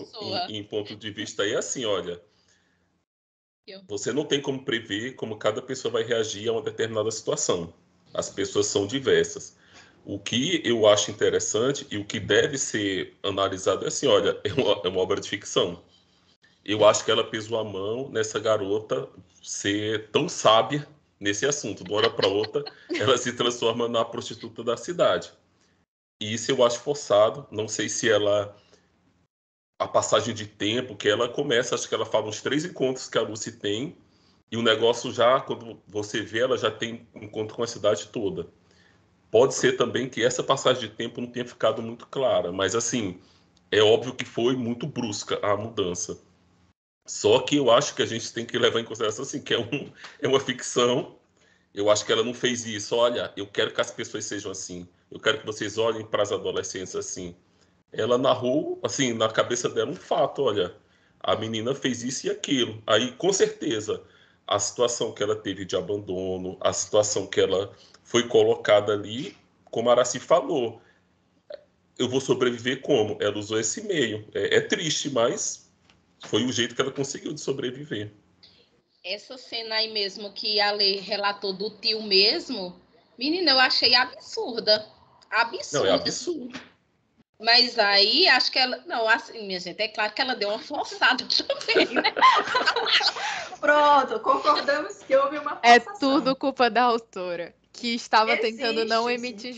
em, 0.48 0.58
em 0.58 0.64
ponto 0.64 0.96
de 0.96 1.10
vista 1.10 1.42
aí 1.42 1.52
é 1.52 1.58
assim, 1.58 1.84
olha. 1.84 2.20
Você 3.88 4.12
não 4.12 4.24
tem 4.24 4.40
como 4.40 4.64
prever 4.64 5.14
como 5.14 5.36
cada 5.36 5.62
pessoa 5.62 5.92
vai 5.92 6.02
reagir 6.02 6.48
a 6.48 6.52
uma 6.52 6.62
determinada 6.62 7.10
situação. 7.10 7.72
As 8.12 8.28
pessoas 8.30 8.66
são 8.66 8.86
diversas. 8.86 9.56
O 10.04 10.18
que 10.18 10.60
eu 10.64 10.86
acho 10.86 11.10
interessante 11.10 11.86
e 11.90 11.96
o 11.96 12.04
que 12.04 12.20
deve 12.20 12.58
ser 12.58 13.14
analisado 13.22 13.84
é 13.84 13.88
assim, 13.88 14.06
olha, 14.06 14.38
é 14.44 14.52
uma, 14.52 14.80
é 14.84 14.88
uma 14.88 15.00
obra 15.00 15.20
de 15.20 15.28
ficção. 15.28 15.82
Eu 16.64 16.84
acho 16.84 17.04
que 17.04 17.10
ela 17.10 17.24
pesou 17.24 17.58
a 17.58 17.64
mão 17.64 18.08
nessa 18.10 18.38
garota 18.38 19.08
ser 19.42 20.10
tão 20.10 20.28
sábia 20.28 20.86
nesse 21.18 21.46
assunto. 21.46 21.82
De 21.82 21.90
uma 21.90 21.98
hora 21.98 22.10
para 22.10 22.28
outra, 22.28 22.64
ela 22.98 23.16
se 23.16 23.32
transforma 23.32 23.88
na 23.88 24.04
prostituta 24.04 24.62
da 24.62 24.76
cidade. 24.76 25.32
E 26.20 26.34
isso 26.34 26.50
eu 26.50 26.64
acho 26.64 26.80
forçado. 26.80 27.46
Não 27.50 27.66
sei 27.66 27.88
se 27.88 28.10
ela. 28.10 28.56
A 29.78 29.88
passagem 29.88 30.34
de 30.34 30.46
tempo 30.46 30.96
que 30.96 31.08
ela 31.08 31.28
começa, 31.28 31.74
acho 31.74 31.88
que 31.88 31.94
ela 31.94 32.06
fala 32.06 32.28
uns 32.28 32.40
três 32.40 32.64
encontros 32.64 33.08
que 33.08 33.18
a 33.18 33.22
Lucy 33.22 33.52
tem. 33.52 33.96
E 34.50 34.56
o 34.56 34.62
negócio 34.62 35.12
já, 35.12 35.40
quando 35.40 35.80
você 35.88 36.22
vê, 36.22 36.40
ela 36.40 36.56
já 36.56 36.70
tem 36.70 37.08
encontro 37.14 37.56
com 37.56 37.62
a 37.62 37.66
cidade 37.66 38.08
toda. 38.08 38.46
Pode 39.30 39.54
ser 39.54 39.76
também 39.76 40.08
que 40.08 40.22
essa 40.22 40.44
passagem 40.44 40.88
de 40.88 40.94
tempo 40.94 41.20
não 41.20 41.28
tenha 41.28 41.44
ficado 41.44 41.82
muito 41.82 42.06
clara, 42.06 42.52
mas 42.52 42.76
assim, 42.76 43.20
é 43.70 43.82
óbvio 43.82 44.14
que 44.14 44.24
foi 44.24 44.54
muito 44.54 44.86
brusca 44.86 45.40
a 45.42 45.56
mudança. 45.56 46.20
Só 47.06 47.40
que 47.40 47.56
eu 47.56 47.70
acho 47.70 47.94
que 47.94 48.02
a 48.02 48.06
gente 48.06 48.32
tem 48.32 48.46
que 48.46 48.58
levar 48.58 48.80
em 48.80 48.84
consideração 48.84 49.24
assim, 49.24 49.42
que 49.42 49.52
é, 49.52 49.58
um, 49.58 49.92
é 50.22 50.28
uma 50.28 50.40
ficção. 50.40 51.16
Eu 51.74 51.90
acho 51.90 52.06
que 52.06 52.12
ela 52.12 52.22
não 52.22 52.32
fez 52.32 52.64
isso. 52.64 52.94
Olha, 52.94 53.32
eu 53.36 53.46
quero 53.46 53.74
que 53.74 53.80
as 53.80 53.90
pessoas 53.90 54.24
sejam 54.24 54.52
assim. 54.52 54.88
Eu 55.10 55.18
quero 55.18 55.40
que 55.40 55.46
vocês 55.46 55.76
olhem 55.78 56.06
para 56.06 56.22
as 56.22 56.32
adolescentes 56.32 56.94
assim. 56.94 57.34
Ela 57.96 58.18
narrou, 58.18 58.78
assim, 58.82 59.12
na 59.12 59.28
cabeça 59.28 59.68
dela 59.68 59.90
um 59.90 59.96
fato. 59.96 60.42
Olha, 60.42 60.74
a 61.20 61.36
menina 61.36 61.74
fez 61.74 62.02
isso 62.02 62.26
e 62.26 62.30
aquilo. 62.30 62.82
Aí, 62.86 63.12
com 63.12 63.32
certeza, 63.32 64.02
a 64.46 64.58
situação 64.58 65.12
que 65.12 65.22
ela 65.22 65.36
teve 65.36 65.64
de 65.64 65.76
abandono, 65.76 66.56
a 66.60 66.72
situação 66.72 67.26
que 67.26 67.40
ela 67.40 67.74
foi 68.02 68.28
colocada 68.28 68.92
ali, 68.92 69.36
como 69.70 69.88
a 69.88 69.92
Araci 69.92 70.20
falou, 70.20 70.80
eu 71.98 72.08
vou 72.08 72.20
sobreviver 72.20 72.80
como? 72.82 73.16
Ela 73.20 73.38
usou 73.38 73.58
esse 73.58 73.82
meio. 73.82 74.28
É, 74.34 74.56
é 74.56 74.60
triste, 74.60 75.08
mas 75.10 75.70
foi 76.26 76.44
o 76.44 76.52
jeito 76.52 76.74
que 76.74 76.80
ela 76.80 76.90
conseguiu 76.90 77.32
de 77.32 77.40
sobreviver. 77.40 78.12
Essa 79.02 79.36
cena 79.36 79.76
aí 79.76 79.92
mesmo 79.92 80.32
que 80.32 80.60
a 80.60 80.72
Lei 80.72 80.98
relatou 80.98 81.52
do 81.52 81.70
tio 81.70 82.02
mesmo, 82.02 82.80
menina, 83.18 83.52
eu 83.52 83.60
achei 83.60 83.94
absurda. 83.94 84.78
Não, 85.30 85.40
Absurda. 85.40 85.88
é 85.88 85.92
absurdo. 85.92 86.60
Mas 87.40 87.78
aí, 87.78 88.28
acho 88.28 88.50
que 88.52 88.58
ela. 88.58 88.82
Não, 88.86 89.08
assim, 89.08 89.46
minha 89.46 89.58
gente, 89.60 89.80
é 89.80 89.88
claro 89.88 90.12
que 90.14 90.20
ela 90.22 90.34
deu 90.36 90.48
uma 90.50 90.58
forçada 90.58 91.24
também, 91.26 91.86
né? 91.94 92.12
Pronto, 93.60 94.20
concordamos 94.20 94.98
que 95.02 95.16
houve 95.16 95.38
uma 95.38 95.58
é 95.62 95.80
forçação. 95.80 96.20
tudo 96.20 96.36
culpa 96.36 96.70
da 96.70 96.82
autora, 96.84 97.54
que 97.72 97.94
estava 97.94 98.36
tentando 98.36 98.84
não 98.84 99.10
Existe, 99.10 99.50
emitir 99.50 99.54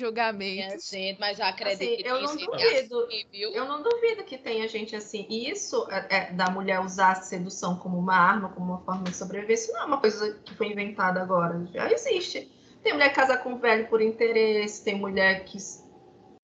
Minha 0.55 0.79
julgamento. 0.79 0.81
gente, 0.91 1.19
mas 1.21 1.39
eu 1.39 1.45
acredito 1.47 1.83
Assim, 1.93 2.03
que 2.03 2.09
eu 2.09 2.23
não 2.23 2.35
isso 2.37 2.47
duvido. 2.47 2.99
assim, 3.05 3.27
viu? 3.31 3.51
Eu 3.53 3.65
não 3.67 3.83
duvido 3.83 4.25
que 4.25 4.39
tenha 4.39 4.67
gente 4.69 4.97
assim. 4.97 5.27
E 5.29 5.51
isso 5.51 5.87
é, 5.91 6.07
é, 6.17 6.33
da 6.33 6.49
mulher 6.51 6.81
usar 6.81 7.13
a 7.13 7.15
sedução 7.17 7.77
como 7.77 7.99
uma 7.99 8.15
arma, 8.17 8.49
como 8.51 8.73
uma 8.73 8.81
forma 8.81 9.05
de 9.05 9.15
sobreviver, 9.17 9.55
isso 9.55 9.73
não 9.73 9.83
é 9.83 9.85
uma 9.85 10.01
coisa 10.01 10.35
que 10.45 10.55
foi 10.55 10.69
inventada 10.69 11.21
agora. 11.21 11.67
Já 11.73 11.91
existe. 11.93 12.51
Tem 12.83 12.93
mulher 12.93 13.11
que 13.11 13.17
casa 13.17 13.37
com 13.37 13.59
velho 13.59 13.87
por 13.89 14.01
interesse, 14.01 14.83
tem 14.85 14.95
mulher 14.99 15.45
que. 15.45 15.59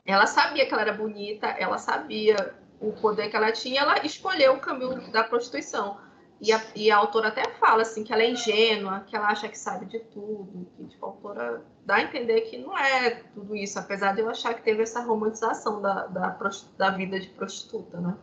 Ela 0.05 0.27
sabia 0.27 0.67
que 0.67 0.73
ela 0.73 0.83
era 0.83 0.93
bonita, 0.93 1.47
ela 1.47 1.79
sabia 1.79 2.55
o 2.81 2.93
poder 2.93 3.31
que 3.31 3.37
ela 3.37 3.53
tinha, 3.53 3.83
ela 3.83 4.05
escolheu 4.05 4.55
o 4.55 4.61
caminho 4.61 5.11
da 5.13 5.23
prostituição. 5.23 5.97
E 6.41 6.53
a, 6.53 6.61
e 6.75 6.91
a 6.91 6.97
autora 6.97 7.29
até 7.29 7.49
fala 7.55 7.83
assim 7.83 8.03
que 8.03 8.13
ela 8.13 8.23
é 8.23 8.31
ingênua, 8.31 9.05
que 9.07 9.15
ela 9.15 9.29
acha 9.29 9.49
que 9.49 9.57
sabe 9.57 9.87
de 9.87 10.01
tudo, 10.01 10.67
que 10.77 10.85
tipo, 10.87 11.07
a 11.07 11.09
autora 11.09 11.65
dá 11.87 11.97
a 11.97 12.03
entender 12.03 12.41
que 12.43 12.59
não 12.59 12.77
é 12.77 13.23
tudo 13.33 13.55
isso, 13.55 13.79
apesar 13.79 14.13
de 14.13 14.23
eu 14.23 14.29
achar 14.29 14.53
que 14.55 14.63
teve 14.63 14.83
essa 14.83 15.01
romantização 15.05 15.81
da, 15.81 16.07
da, 16.09 16.37
da 16.77 16.91
vida 16.91 17.21
de 17.21 17.29
prostituta, 17.29 18.01
né? 18.01 18.17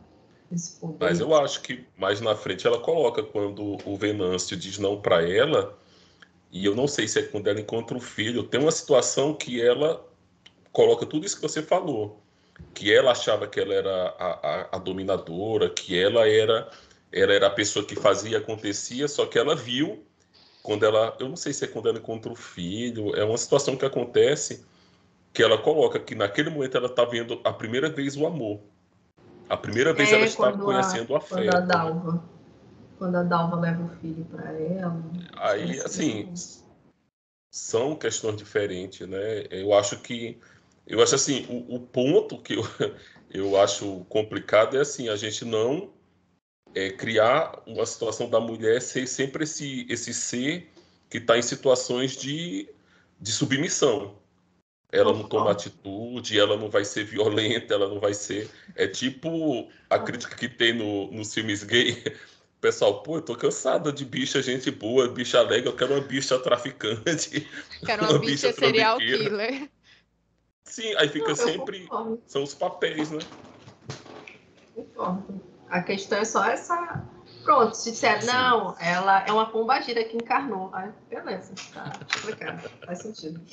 Mas 1.00 1.20
eu 1.20 1.34
acho 1.36 1.62
que 1.62 1.88
mais 1.96 2.20
na 2.20 2.36
frente 2.36 2.66
ela 2.66 2.82
coloca 2.82 3.24
quando 3.24 3.78
o 3.86 3.96
Venâncio 3.96 4.58
diz 4.58 4.80
não 4.80 5.00
para 5.00 5.22
ela, 5.26 5.78
e 6.52 6.66
eu 6.66 6.76
não 6.76 6.88
sei 6.88 7.08
se 7.08 7.20
é 7.20 7.24
quando 7.24 7.48
ela 7.48 7.62
encontra 7.62 7.96
o 7.96 8.02
filho, 8.02 8.44
tem 8.44 8.60
uma 8.60 8.72
situação 8.72 9.34
que 9.34 9.62
ela 9.62 10.09
coloca 10.72 11.06
tudo 11.06 11.26
isso 11.26 11.36
que 11.36 11.42
você 11.42 11.62
falou, 11.62 12.22
que 12.74 12.94
ela 12.94 13.12
achava 13.12 13.48
que 13.48 13.60
ela 13.60 13.74
era 13.74 14.16
a, 14.20 14.26
a- 14.64 14.70
a 14.74 14.78
dominadora, 14.78 15.70
que 15.70 15.98
ela 16.00 16.28
era 16.28 16.70
ela 17.12 17.34
era 17.34 17.48
a 17.48 17.52
pessoa 17.52 17.84
que 17.84 17.96
fazia 17.96 18.38
acontecia, 18.38 19.08
só 19.08 19.26
que 19.26 19.40
ela 19.40 19.56
viu 19.56 20.06
quando 20.62 20.86
ela, 20.86 21.18
eu 21.20 21.28
não 21.28 21.36
sei 21.36 21.52
se 21.54 21.66
é 21.66 21.68
quando 21.68 21.90
ela 21.90 21.98
encontra 21.98 22.32
o 22.32 22.36
filho, 22.36 23.16
é 23.16 23.24
uma 23.26 23.38
situação 23.38 23.76
que 23.76 23.84
acontece 23.86 24.64
que 25.34 25.42
ela 25.42 25.58
coloca 25.58 26.00
que 26.00 26.14
naquele 26.14 26.52
momento 26.52 26.78
ela 26.78 26.86
está 26.88 27.06
vendo 27.06 27.42
a 27.44 27.52
primeira 27.52 27.90
vez 27.90 28.16
o 28.16 28.28
amor. 28.28 28.60
A 29.48 29.58
primeira 29.58 29.92
vez 29.94 30.12
É, 30.12 30.16
ela 30.16 30.26
está 30.26 30.52
quando 30.52 30.62
a- 30.62 30.66
conhecendo 30.66 31.14
o 31.14 31.16
afeto. 31.16 31.36
Quando 31.36 31.50
a? 31.50 31.60
Dalva. 31.62 32.24
Quando 33.00 33.16
a 33.16 33.24
Dalva 33.24 33.56
leva 33.60 33.84
o 33.84 33.90
filho 34.00 34.26
para 34.26 34.52
ela. 34.52 35.02
Aí, 35.38 35.78
Parece 35.78 35.86
assim, 35.86 36.34
são 37.52 37.96
questões 37.96 38.38
diferentes, 38.38 39.08
né? 39.08 39.46
Eu 39.50 39.74
acho 39.74 40.00
que, 40.00 40.40
eu 40.90 41.02
acho 41.04 41.14
assim, 41.14 41.46
o, 41.48 41.76
o 41.76 41.80
ponto 41.80 42.42
que 42.42 42.56
eu, 42.56 42.64
eu 43.30 43.62
acho 43.62 44.04
complicado 44.10 44.76
é 44.76 44.82
assim, 44.82 45.08
a 45.08 45.16
gente 45.16 45.46
não 45.46 45.94
é, 46.74 46.90
criar 46.90 47.62
uma 47.68 47.86
situação 47.86 48.28
da 48.28 48.40
mulher 48.40 48.82
ser 48.82 49.08
sempre 49.08 49.44
esse, 49.44 49.86
esse 49.88 50.14
ser 50.14 50.68
que 51.08 51.20
está 51.20 51.38
em 51.38 51.44
situações 51.44 52.18
de, 52.18 52.68
de 53.22 53.32
submissão. 53.32 54.16
Ela 54.92 55.14
não 55.14 55.28
toma 55.28 55.52
atitude, 55.52 56.40
ela 56.40 56.58
não 56.58 56.68
vai 56.68 56.84
ser 56.84 57.04
violenta, 57.04 57.76
ela 57.76 57.88
não 57.88 58.00
vai 58.00 58.16
ser. 58.16 58.50
É 58.76 58.88
tipo 58.88 59.70
a 59.88 60.00
crítica 60.00 60.36
que 60.36 60.50
tem 60.50 60.74
no, 60.74 61.12
nos 61.12 61.32
filmes 61.32 61.64
gay. 61.64 62.04
Pessoal, 62.60 63.04
pô, 63.04 63.18
eu 63.18 63.22
tô 63.22 63.36
cansada 63.36 63.92
de 63.94 64.04
bicha 64.04 64.42
gente 64.42 64.70
boa, 64.72 65.08
bicha 65.08 65.40
alegre, 65.40 65.70
eu 65.70 65.76
quero 65.76 65.94
uma 65.94 66.02
bicha 66.02 66.38
traficante. 66.40 67.48
Que 67.86 67.92
era 67.92 68.02
uma 68.04 68.14
Uma 68.14 68.20
bicha 68.20 68.48
bicha 68.48 68.54
serial 68.54 68.98
killer. 68.98 69.70
Sim, 70.70 70.96
aí 70.98 71.10
fica 71.10 71.30
Não, 71.30 71.36
sempre. 71.36 71.88
concordo, 71.88 72.22
São 72.28 72.44
os 72.44 72.54
papéis, 72.54 73.10
né? 73.10 73.20
concordo. 74.76 75.42
A 75.68 75.82
questão 75.82 76.20
é 76.20 76.26
só 76.26 76.46
essa. 76.46 77.06
Pronto, 77.44 77.74
se 77.76 77.92
disser, 77.92 78.22
Sim. 78.22 78.28
não, 78.28 78.76
ela 78.80 79.26
é 79.26 79.32
uma 79.32 79.50
pombagira 79.50 80.04
que 80.04 80.16
encarnou. 80.16 80.70
Aí, 80.74 80.92
beleza, 81.10 81.54
tá 81.74 81.92
explicado, 82.16 82.70
faz 82.86 83.00
sentido. 83.00 83.42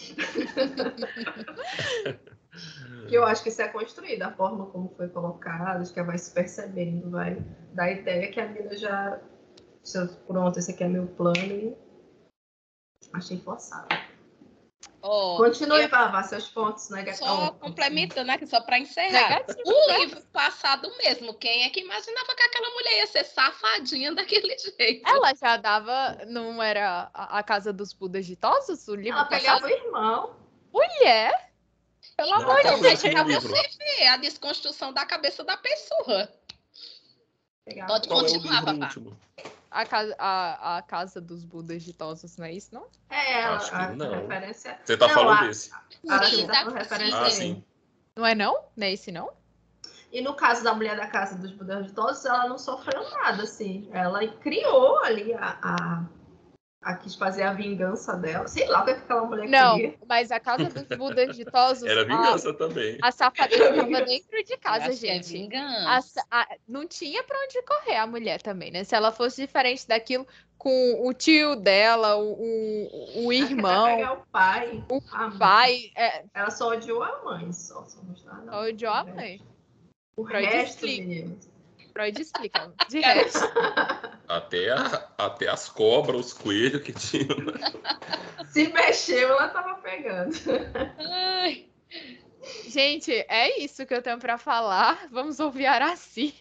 que 3.08 3.14
eu 3.14 3.24
acho 3.24 3.42
que 3.42 3.48
isso 3.48 3.62
é 3.62 3.68
construído, 3.68 4.22
a 4.22 4.32
forma 4.32 4.66
como 4.66 4.92
foi 4.96 5.08
colocado, 5.08 5.80
acho 5.80 5.92
que 5.92 5.98
ela 5.98 6.08
vai 6.08 6.18
se 6.18 6.30
percebendo, 6.32 7.10
vai 7.10 7.36
dar 7.72 7.84
a 7.84 7.92
ideia 7.92 8.30
que 8.30 8.40
a 8.40 8.46
vida 8.46 8.76
já. 8.76 9.18
Pronto, 10.26 10.58
esse 10.58 10.72
aqui 10.72 10.84
é 10.84 10.88
meu 10.88 11.06
plano 11.06 11.38
e. 11.38 11.74
Achei 13.12 13.38
forçado. 13.38 13.88
Ó, 15.09 15.36
Continue, 15.36 15.82
eu- 15.82 15.88
Vavá, 15.88 16.22
seus 16.24 16.48
pontos 16.48 16.84
Só 16.84 16.94
negativos. 16.96 17.50
complementando 17.61 18.30
aqui, 18.32 18.46
só 18.46 18.61
para 18.61 18.78
encerrar. 18.78 19.28
Negativo, 19.40 19.61
O 19.64 19.86
né? 19.86 19.98
livro 19.98 20.20
passado 20.32 20.92
mesmo, 20.98 21.32
quem 21.34 21.62
é 21.64 21.70
que 21.70 21.80
imaginava 21.80 22.34
que 22.34 22.42
aquela 22.42 22.70
mulher 22.70 22.96
ia 22.98 23.07
ser 23.07 23.24
safadinha 23.24 24.12
daquele 24.14 24.57
jeito? 24.59 25.09
Ela 25.09 25.32
já 25.34 25.57
dava. 25.57 26.18
Não 26.26 26.61
era 26.62 27.09
a, 27.14 27.38
a 27.38 27.42
Casa 27.42 27.72
dos 27.72 27.92
Budas 27.92 28.26
Ditosos? 28.26 28.88
O 28.88 28.94
livro 28.96 29.18
Ela 29.18 29.24
pegava 29.28 29.61
passado? 29.61 29.70
o 29.72 29.86
irmão. 29.86 30.36
Mulher! 30.72 31.52
Pelo 32.16 32.30
Não, 32.30 32.42
amor 32.42 32.57
de 32.57 32.62
Deus! 32.80 33.00
pra 33.02 33.22
você 33.24 33.68
ver 33.98 34.07
a 34.09 34.16
desconstrução 34.16 34.92
da 34.92 35.04
cabeça 35.07 35.44
da 35.44 35.57
pessoa. 35.57 36.28
Pegava 37.64 37.92
Pode 37.92 38.09
Qual 38.09 38.20
é 38.20 38.22
o 38.22 38.26
continuar, 38.26 38.61
livro 38.61 38.72
Vavá. 38.72 38.84
último? 38.86 39.20
A 39.76 39.84
casa, 39.84 40.16
a, 40.18 40.78
a 40.78 40.82
casa 40.82 41.20
dos 41.20 41.44
Budas 41.44 41.82
Ditosos, 41.82 42.38
não 42.38 42.46
é 42.46 42.52
isso, 42.54 42.74
não? 42.74 42.86
É, 43.10 43.42
ela, 43.42 43.56
Acho 43.56 43.68
que 43.70 43.76
a 43.76 43.88
não. 43.92 44.10
referência. 44.10 44.78
Você 44.82 44.96
tá 44.96 45.06
Não, 45.06 45.14
falando 45.14 45.38
a- 45.42 45.46
desse? 45.46 45.70
a 46.08 46.24
Sim, 46.24 46.46
tá 46.46 46.64
com 46.64 46.70
referência 46.70 47.20
Ah, 47.20 47.30
sim. 47.30 47.62
Não 48.16 48.24
é 48.24 48.34
não? 48.34 48.54
Não 48.74 48.86
é 48.86 48.92
esse, 48.94 49.12
não? 49.12 49.30
E 50.10 50.22
no 50.22 50.32
caso 50.34 50.64
da 50.64 50.72
mulher 50.72 50.96
da 50.96 51.06
casa 51.08 51.36
dos 51.36 51.52
Budas 51.52 51.88
de 51.88 51.92
todos, 51.92 52.24
ela 52.24 52.48
não 52.48 52.56
sofreu 52.56 53.02
nada, 53.10 53.42
assim. 53.42 53.86
Ela 53.92 54.26
criou 54.26 54.98
ali 55.04 55.34
a, 55.34 55.58
a, 55.62 56.04
a 56.87 56.95
quis 56.95 57.16
fazer 57.16 57.43
a 57.43 57.53
vingança 57.53 58.14
dela. 58.16 58.47
Sei 58.47 58.64
lá 58.68 58.82
o 58.82 58.84
que 58.84 58.93
aquela 58.93 59.24
mulher 59.26 59.49
Não, 59.49 59.74
queria. 59.74 59.99
mas 60.09 60.30
a 60.30 60.39
casa 60.39 60.66
dos 60.70 60.97
Budas 60.97 61.34
ditosos. 61.37 61.82
Era 61.82 62.03
a- 62.03 62.05
vingança 62.05 62.55
também. 62.55 62.97
A 63.03 63.11
safadeza 63.11 63.70
estava 63.70 64.03
dentro 64.05 64.45
de 64.45 64.57
casa, 64.57 64.87
acho 64.91 65.01
que 65.01 65.09
é 65.09 65.14
gente. 65.14 65.34
A 65.37 65.39
vingança. 65.41 66.03
sa- 66.03 66.26
a- 66.30 66.49
não 66.68 66.87
tinha 66.87 67.24
pra 67.24 67.37
onde 67.45 67.61
correr 67.62 67.97
a 67.97 68.07
mulher 68.07 68.41
também, 68.41 68.70
né? 68.70 68.84
Se 68.84 68.95
ela 68.95 69.11
fosse 69.11 69.43
diferente 69.43 69.87
daquilo 69.89 70.24
com 70.57 71.05
o 71.09 71.12
tio 71.12 71.57
dela, 71.57 72.16
o, 72.16 72.32
o, 72.32 73.26
o 73.26 73.32
Ela 73.32 73.34
irmão, 73.51 73.97
pegar 73.97 74.12
o 74.12 74.26
pai. 74.30 74.84
a 75.12 75.28
mãe. 75.28 75.39
pai, 75.39 75.91
é, 75.97 76.24
Ela 76.32 76.51
só 76.51 76.68
odiou 76.70 77.03
a 77.03 77.20
mãe, 77.24 77.53
só. 77.53 77.84
só 77.84 77.99
não 78.32 78.45
não. 78.45 78.61
odiou 78.62 78.93
a 78.93 79.05
mãe. 79.05 79.41
O 80.16 80.24
Freud 80.24 80.47
resto, 80.47 80.87
meninos. 80.87 81.49
Freud 81.97 82.20
explica. 82.20 82.72
De 82.88 83.01
resto. 83.01 83.38
Até, 84.28 84.70
a- 84.70 85.09
até 85.16 85.49
as 85.49 85.68
cobras, 85.68 86.26
os 86.26 86.32
coelhos 86.34 86.82
que 86.82 86.92
tinham. 86.92 87.36
Se 88.53 88.68
mexeu, 88.68 89.28
ela 89.30 89.49
tava 89.49 89.76
pegando. 89.76 90.34
Ai, 90.99 91.66
Gente, 92.68 93.11
é 93.28 93.59
isso 93.61 93.86
que 93.86 93.94
eu 93.94 94.03
tenho 94.03 94.18
pra 94.18 94.36
falar. 94.38 95.09
Vamos 95.11 95.40
ouvir 95.40 95.66
Araci. 95.66 96.34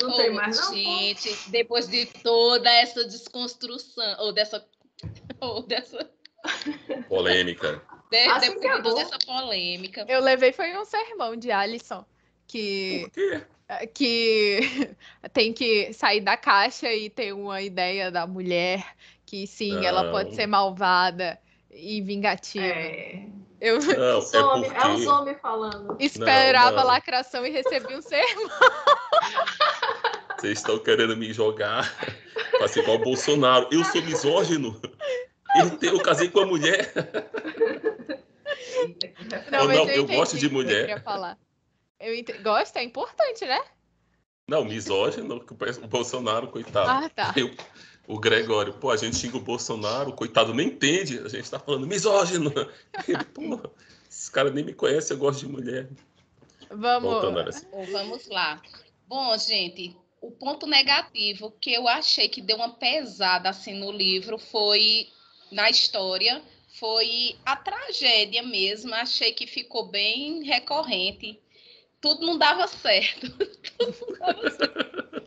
Não 0.00 0.12
tem 0.16 0.30
mais, 0.32 0.56
não? 0.58 0.66
pô? 0.68 0.72
Gente, 0.74 1.50
depois 1.50 1.88
de 1.88 2.06
toda 2.06 2.70
essa 2.70 3.04
desconstrução, 3.04 4.16
ou 4.20 4.32
dessa. 4.32 4.66
Ou 5.40 5.62
dessa. 5.62 6.10
Polêmica. 7.08 7.82
de- 8.10 8.16
Assim 8.28 8.54
depois 8.54 8.60
que 8.60 8.66
é 8.68 8.76
de 8.76 8.82
toda 8.82 9.00
essa 9.02 9.18
polêmica. 9.18 10.04
Eu 10.08 10.20
levei 10.20 10.52
foi 10.52 10.76
um 10.76 10.84
sermão 10.84 11.36
de 11.36 11.50
Alisson 11.50 12.04
que 12.46 13.02
Por 13.04 13.10
quê? 13.10 13.42
Que 13.94 14.60
tem 15.32 15.52
que 15.52 15.92
sair 15.92 16.20
da 16.20 16.36
caixa 16.36 16.92
e 16.92 17.10
ter 17.10 17.32
uma 17.32 17.60
ideia 17.62 18.10
da 18.10 18.26
mulher 18.26 18.84
que 19.24 19.46
sim, 19.46 19.84
ela 19.84 20.04
Não. 20.04 20.12
pode 20.12 20.34
ser 20.34 20.46
malvada 20.46 21.38
e 21.70 22.00
vingativa. 22.00 22.64
É. 22.64 23.22
Eu 23.60 23.78
Não, 23.80 24.18
Os 24.20 24.32
é 24.34 24.38
homens, 24.42 24.72
é 24.72 24.76
os 24.76 24.82
porque. 24.92 25.06
homens 25.08 25.38
falando. 25.40 25.96
esperava 25.98 26.76
não. 26.76 26.86
lacração 26.86 27.44
e 27.46 27.50
recebi 27.50 27.94
um 27.96 28.02
sermão. 28.02 28.48
Vocês 30.38 30.58
estão 30.58 30.78
querendo 30.78 31.16
me 31.16 31.32
jogar 31.32 31.92
pra 32.58 32.68
ser 32.68 32.80
igual 32.82 32.98
o 32.98 33.02
Bolsonaro. 33.02 33.66
Eu 33.72 33.82
sou 33.84 34.02
misógino. 34.02 34.78
Eu, 35.56 35.78
te- 35.78 35.86
eu 35.86 35.98
casei 36.00 36.28
com 36.28 36.40
a 36.40 36.46
mulher. 36.46 36.92
Não, 39.50 39.62
Ou 39.62 39.68
não, 39.68 39.74
eu, 39.74 39.88
eu 39.88 40.06
gosto 40.06 40.36
de 40.36 40.46
o 40.46 40.48
que 40.50 40.54
mulher. 40.54 40.80
queria 40.86 41.00
falar. 41.00 41.38
Eu 41.98 42.14
ente... 42.14 42.32
Gosto, 42.34 42.76
é 42.76 42.82
importante, 42.82 43.44
né? 43.44 43.62
Não, 44.48 44.64
misógino, 44.64 45.44
que 45.44 45.52
o 45.52 45.88
Bolsonaro, 45.88 46.48
coitado. 46.48 47.04
Ah, 47.04 47.08
tá. 47.08 47.34
Eu- 47.36 47.54
o 48.08 48.20
Gregório, 48.20 48.72
pô, 48.74 48.90
a 48.90 48.96
gente 48.96 49.16
xinga 49.16 49.36
o 49.36 49.40
Bolsonaro, 49.40 50.12
coitado, 50.12 50.54
nem 50.54 50.68
entende. 50.68 51.18
A 51.18 51.28
gente 51.28 51.50
tá 51.50 51.58
falando 51.58 51.86
misógino. 51.86 52.52
Ele, 53.08 53.24
pô, 53.34 53.70
esses 54.08 54.28
caras 54.28 54.54
nem 54.54 54.64
me 54.64 54.72
conhecem, 54.72 55.16
eu 55.16 55.18
gosto 55.18 55.40
de 55.40 55.48
mulher. 55.48 55.88
Vamos. 56.70 57.66
Vamos 57.90 58.28
lá. 58.28 58.62
Bom, 59.08 59.36
gente, 59.36 59.96
o 60.20 60.30
ponto 60.30 60.66
negativo 60.66 61.52
que 61.60 61.72
eu 61.72 61.88
achei 61.88 62.28
que 62.28 62.40
deu 62.40 62.56
uma 62.56 62.74
pesada 62.74 63.48
assim 63.48 63.74
no 63.74 63.90
livro 63.90 64.38
foi 64.38 65.08
na 65.50 65.68
história, 65.68 66.42
foi 66.78 67.36
a 67.44 67.56
tragédia 67.56 68.42
mesmo. 68.42 68.94
Achei 68.94 69.32
que 69.32 69.46
ficou 69.46 69.88
bem 69.88 70.44
recorrente. 70.44 71.40
Tudo 72.06 72.24
não 72.24 72.38
dava 72.38 72.68
certo. 72.68 73.26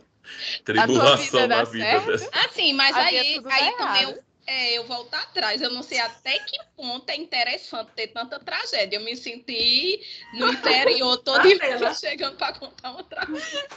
Tribulação 0.64 1.24
vida 1.24 1.46
na 1.46 1.56
dá 1.56 1.64
vida 1.64 1.84
certo? 1.84 2.06
dessa. 2.06 2.30
Assim, 2.46 2.72
mas 2.72 2.96
aí, 2.96 3.34
tudo 3.34 3.50
aí 3.50 3.76
também 3.76 4.02
eu, 4.04 4.18
é, 4.46 4.78
eu 4.78 4.86
volto 4.86 5.12
atrás. 5.12 5.60
Eu 5.60 5.70
não 5.70 5.82
sei 5.82 5.98
até 5.98 6.38
que 6.38 6.58
ponto 6.74 7.10
é 7.10 7.16
interessante 7.16 7.90
ter 7.94 8.06
tanta 8.08 8.40
tragédia. 8.40 8.96
Eu 8.96 9.04
me 9.04 9.14
senti 9.14 10.00
no 10.32 10.48
interior 10.48 11.18
todo 11.18 11.42
dia 11.42 11.58
chegando 11.92 12.38
para 12.38 12.54
contar 12.54 12.92
uma 12.92 13.04
tragédia. 13.04 13.68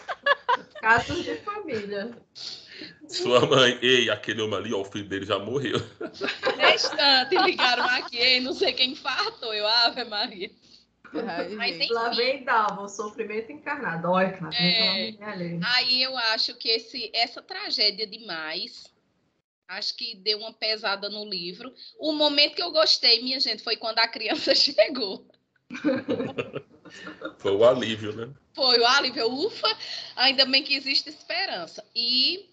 Casos 0.80 1.26
de 1.26 1.36
família. 1.38 2.18
Sua 3.10 3.46
mãe, 3.46 3.78
ei, 3.82 4.10
aquele 4.10 4.42
homem 4.42 4.60
ali, 4.60 4.74
ó, 4.74 4.80
o 4.80 4.86
filho 4.86 5.10
dele 5.10 5.26
já 5.26 5.38
morreu. 5.38 5.78
Restante, 6.58 7.36
ligaram 7.36 7.84
aqui, 7.84 8.18
ei, 8.18 8.40
não 8.40 8.54
sei 8.54 8.72
quem 8.72 8.92
infartou. 8.92 9.54
Eu, 9.54 9.68
Ave 9.68 10.06
Maria. 10.06 10.50
Ai, 11.16 11.50
Mas 11.50 11.76
gente. 11.76 11.86
enfim. 11.86 11.94
Lá 11.94 12.10
vem 12.10 12.44
Dalva, 12.44 12.82
o 12.82 12.90
sofrimento 12.90 13.52
encarnado. 13.52 14.10
Olha, 14.10 14.38
lá 14.42 14.50
vem 14.50 15.18
É. 15.22 15.60
Aí 15.76 16.02
eu 16.02 16.18
acho 16.18 16.56
que 16.56 16.70
esse, 16.70 17.12
essa 17.14 17.42
tragédia 17.42 18.08
demais, 18.08 18.94
acho 19.68 19.96
que 19.96 20.16
deu 20.16 20.40
uma 20.40 20.54
pesada 20.54 21.10
no 21.10 21.26
livro. 21.26 21.74
O 22.00 22.12
momento 22.14 22.56
que 22.56 22.64
eu 22.64 22.72
gostei, 22.72 23.22
minha 23.22 23.40
gente, 23.40 23.64
foi 23.64 23.78
quando 23.78 24.00
a 24.00 24.08
criança 24.08 24.54
chegou. 24.56 25.28
Foi 27.40 27.56
o 27.56 27.66
alívio, 27.66 28.16
né? 28.16 28.32
Foi 28.54 28.80
o 28.80 28.86
alívio, 28.86 29.28
ufa, 29.28 29.68
ainda 30.16 30.46
bem 30.46 30.62
que 30.64 30.76
existe 30.76 31.10
esperança. 31.10 31.84
E, 31.96 32.50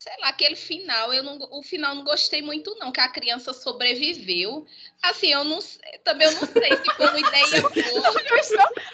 sei 0.00 0.12
lá, 0.18 0.28
aquele 0.30 0.56
final, 0.56 1.12
eu 1.12 1.22
não, 1.22 1.38
o 1.52 1.62
final 1.62 1.94
não 1.94 2.02
gostei 2.02 2.40
muito 2.40 2.74
não, 2.76 2.90
que 2.90 3.00
a 3.00 3.08
criança 3.08 3.52
sobreviveu. 3.52 4.66
Assim, 5.02 5.30
eu 5.30 5.44
não 5.44 5.60
sei- 5.60 5.98
também 6.02 6.26
eu 6.26 6.32
não 6.32 6.46
sei 6.46 6.74
se 6.78 6.94
foi 6.96 7.06
uma 7.06 7.20
ideia 7.20 7.60
boa. 7.60 8.14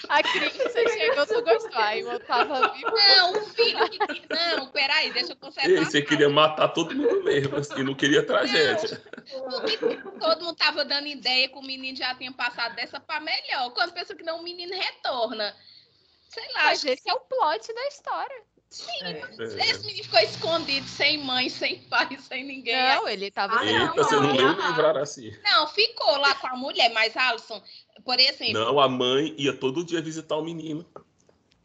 A 0.09 0.23
criança 0.23 0.89
chegou, 0.93 1.27
tu 1.27 1.43
gostou. 1.45 1.71
Aí 1.81 2.01
eu 2.01 2.19
tava 2.27 2.73
vivo. 2.75 2.91
Não, 2.91 3.33
o 3.35 3.47
filho 3.51 3.89
que 3.89 3.99
tinha- 4.05 4.57
Não, 4.57 4.67
peraí, 4.69 5.13
deixa 5.13 5.31
eu 5.33 5.37
consertar. 5.37 5.71
Ei, 5.71 5.85
você 5.85 6.03
queria 6.03 6.29
matar 6.29 6.69
todo 6.71 6.93
mundo 6.93 7.23
mesmo, 7.23 7.55
assim, 7.57 7.85
não 7.85 7.95
queria 7.95 8.27
tragédia. 8.27 9.01
Porque 9.31 9.79
todo 10.19 10.45
mundo 10.45 10.57
tava 10.57 10.85
dando 10.85 11.07
ideia 11.07 11.49
que 11.49 11.57
o 11.57 11.63
menino 11.63 11.97
já 11.97 12.17
tinha 12.17 12.33
passado 12.33 12.75
dessa 12.75 12.99
para 12.99 13.21
melhor. 13.21 13.71
Quando 13.75 13.93
pensa 13.93 14.13
que 14.15 14.25
não, 14.25 14.41
o 14.41 14.43
menino 14.43 14.75
retorna. 14.75 15.57
Sei 16.29 16.43
lá, 16.53 16.65
Mas 16.65 16.79
acho 16.79 16.87
que 16.87 16.91
esse 16.93 17.09
é 17.09 17.15
o 17.15 17.21
plot 17.21 17.73
da 17.73 17.87
história. 17.87 18.43
É. 19.03 19.21
esse 19.39 19.87
menino 19.87 20.05
ficou 20.05 20.19
escondido, 20.21 20.87
sem 20.89 21.19
mãe, 21.19 21.49
sem 21.49 21.79
pai, 21.83 22.19
sem 22.19 22.45
ninguém. 22.45 22.75
Não, 22.77 23.09
ele 23.09 23.31
tava. 23.31 23.55
Ah, 23.55 23.59
sem 23.61 23.73
não, 23.73 23.87
Eita, 23.89 24.03
você 24.05 24.17
não 24.17 24.33
leu 24.33 24.49
o 24.49 24.99
assim. 24.99 25.33
Não, 25.43 25.69
ficou 25.69 26.17
lá 26.19 26.35
com 26.35 26.49
a 26.49 26.57
mulher, 26.57 26.93
mas 26.93 27.17
Alisson, 27.17 27.63
por 28.05 28.19
exemplo. 28.19 28.53
Não, 28.55 28.81
a 28.81 28.89
mãe 28.89 29.35
ia 29.39 29.57
todo 29.57 29.85
dia 29.85 30.03
visitar 30.03 30.37
o 30.37 30.43
menino. 30.45 30.85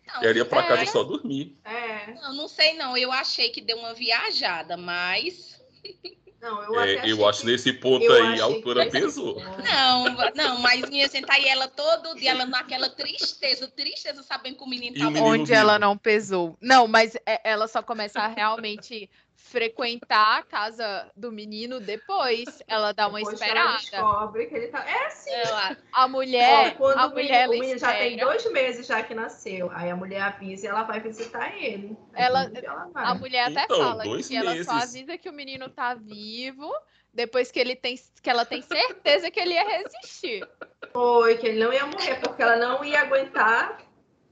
Não, 0.08 0.24
Ela 0.24 0.38
ia 0.38 0.46
pra 0.46 0.64
É. 0.64 0.68
casa 0.68 0.86
só 0.92 1.04
dormir. 1.04 1.58
É. 1.64 2.14
não, 2.14 2.34
não 2.34 2.48
sei 2.48 2.74
não. 2.74 2.96
Eu 2.96 3.12
achei 3.12 3.50
que 3.50 3.62
deu 3.62 3.78
uma 3.78 3.94
viajada, 3.94 4.78
mas. 4.78 5.60
Não, 6.42 6.64
eu 6.64 6.80
É, 6.82 7.10
eu 7.12 7.28
acho 7.28 7.42
que- 7.42 7.46
nesse 7.46 7.72
ponto 7.72 8.04
eu 8.04 8.14
aí 8.14 8.42
a 8.42 8.44
autora 8.46 8.86
que- 8.86 8.92
pesou. 8.92 9.40
Não, 9.64 10.06
não, 10.34 10.60
mas 10.60 10.90
minha 10.90 11.08
gente, 11.08 11.30
aí 11.30 11.48
ela 11.48 11.68
todo 11.68 12.16
dia, 12.16 12.32
ela 12.32 12.46
naquela 12.46 12.90
tristeza, 12.90 13.68
tristeza, 13.68 14.24
sabendo 14.24 14.58
que 14.58 14.64
o 14.64 14.68
menino 14.68 14.98
E 14.98 15.04
menino 15.04 15.24
Onde 15.26 15.54
ela 15.54 15.78
não 15.78 15.96
pesou. 15.96 16.58
Não, 16.60 16.88
mas 16.88 17.16
é- 17.26 17.42
ela 17.44 17.68
só 17.68 17.84
começa 17.84 18.20
a 18.20 18.28
realmente 18.28 19.08
frequentar 19.52 20.40
a 20.40 20.44
casa 20.44 21.12
do 21.16 21.32
menino 21.32 21.80
depois. 21.80 22.46
Ela 22.68 22.94
dá 22.94 23.08
uma 23.08 23.20
Depois 23.20 23.38
que 23.40 23.44
ela 23.44 23.76
esperada. 23.76 23.78
descobre 24.08 24.46
que 24.48 24.56
ele 24.56 24.68
tá. 24.70 24.90
É 24.90 25.06
assim. 25.08 25.30
Ela, 25.32 25.78
A 25.92 26.08
mulher, 26.08 26.76
quando 26.78 26.98
a 26.98 27.08
o 27.08 27.10
menino, 27.10 27.24
mulher 27.28 27.50
o 27.50 27.54
ela 27.54 27.60
menino 27.60 27.80
já 27.80 27.94
tem 27.94 28.18
dois 28.18 28.52
meses 28.52 28.88
já 28.88 29.04
que 29.04 29.14
nasceu. 29.14 29.70
Aí 29.74 29.90
a 29.90 29.96
mulher 29.96 30.22
avisa 30.22 30.66
e 30.66 30.70
ela 30.70 30.84
vai 30.84 31.00
visitar 31.02 31.56
ele. 31.62 31.98
Ela- 32.14 32.50
ela 32.64 32.86
vai. 32.94 33.06
A 33.06 33.14
mulher 33.14 33.52
até 33.52 33.64
Então, 33.66 33.78
fala 33.78 34.04
que 34.04 34.36
ela 34.36 34.52
só 34.64 34.74
meses. 34.74 34.84
avisa 34.96 35.18
que 35.18 35.30
o 35.30 35.34
menino 35.34 35.70
tá 35.70 35.94
vivo 35.94 36.74
depois 37.14 37.52
que 37.52 37.60
ele 37.60 37.76
tem 37.76 38.00
que 38.24 38.30
ela 38.30 38.46
tem 38.46 38.62
certeza 38.62 39.30
que 39.30 39.40
ele 39.40 39.54
ia 39.54 39.68
resistir. 39.68 40.48
Foi 40.94 41.38
que 41.38 41.48
ele 41.48 41.64
não 41.64 41.74
ia 41.74 41.86
morrer, 41.86 42.16
porque 42.22 42.42
ela 42.42 42.56
não 42.56 42.84
ia 42.86 43.02
aguentar. 43.02 43.78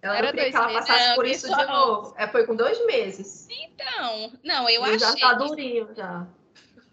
Ela 0.02 0.18
Era 0.18 0.28
não 0.28 0.34
queria 0.34 0.44
dois 0.44 0.52
que 0.52 0.58
ela 0.58 0.68
meses. 0.68 0.88
passasse 0.88 1.08
Não, 1.10 1.16
por 1.16 1.26
que 1.26 1.32
isso 1.32 1.48
só- 1.48 1.56
de 1.58 1.66
novo. 1.72 2.16
É, 2.18 2.28
foi 2.28 2.46
com 2.46 2.56
dois 2.56 2.86
meses. 2.86 3.48
então, 3.50 4.32
não, 4.44 4.70
eu 4.70 4.84
achei. 4.84 5.00
já 5.00 5.16
tá 5.16 5.34
durinho 5.34 5.90
já. 5.96 6.28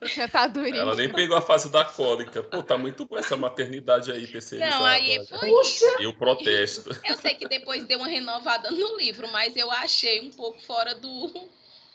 Já 0.02 0.28
tá 0.28 0.46
durinho. 0.46 0.76
Ela 0.76 0.94
nem 0.94 1.10
pegou 1.10 1.36
a 1.36 1.40
fase 1.40 1.70
da 1.70 1.82
cólica. 1.84 2.42
Pô, 2.42 2.62
tá 2.62 2.76
muito 2.76 3.06
bom 3.06 3.16
essa 3.16 3.34
maternidade 3.36 4.12
aí, 4.12 4.26
terceirizada. 4.26 4.76
Não, 4.78 4.84
aí 4.84 5.24
foi 5.26 5.48
Puxa! 5.48 5.96
Eu 6.00 6.12
protesto. 6.12 6.90
Eu 7.02 7.16
sei 7.16 7.34
que 7.34 7.48
depois 7.48 7.86
deu 7.86 7.98
uma 7.98 8.06
renovada 8.08 8.70
no 8.70 8.96
livro, 8.98 9.26
mas 9.32 9.56
eu 9.56 9.70
achei 9.70 10.20
um 10.20 10.30
pouco 10.30 10.60
fora 10.66 10.94
do. 10.94 11.48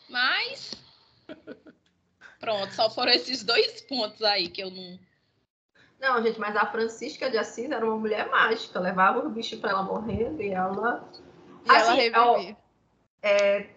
Mas. 0.10 0.72
Pronto, 2.40 2.74
só 2.74 2.90
foram 2.90 3.12
esses 3.12 3.44
dois 3.44 3.82
pontos 3.82 4.22
aí 4.24 4.48
que 4.50 4.64
eu 4.64 4.72
não. 4.72 5.00
Não, 6.02 6.22
gente, 6.24 6.40
mas 6.40 6.56
a 6.56 6.66
Francisca 6.66 7.30
de 7.30 7.38
Assis 7.38 7.70
era 7.70 7.86
uma 7.86 7.96
mulher 7.96 8.28
mágica. 8.30 8.80
Levava 8.80 9.26
os 9.26 9.32
bichos 9.32 9.60
pra 9.60 9.70
ela 9.70 9.84
morrendo 9.84 10.42
e 10.42 10.50
ela. 10.50 11.08
E 11.64 11.70
ela 11.70 11.94
Assim, 11.94 12.12
ó, 12.16 12.34
revivia. 12.34 12.58
É, 13.22 13.68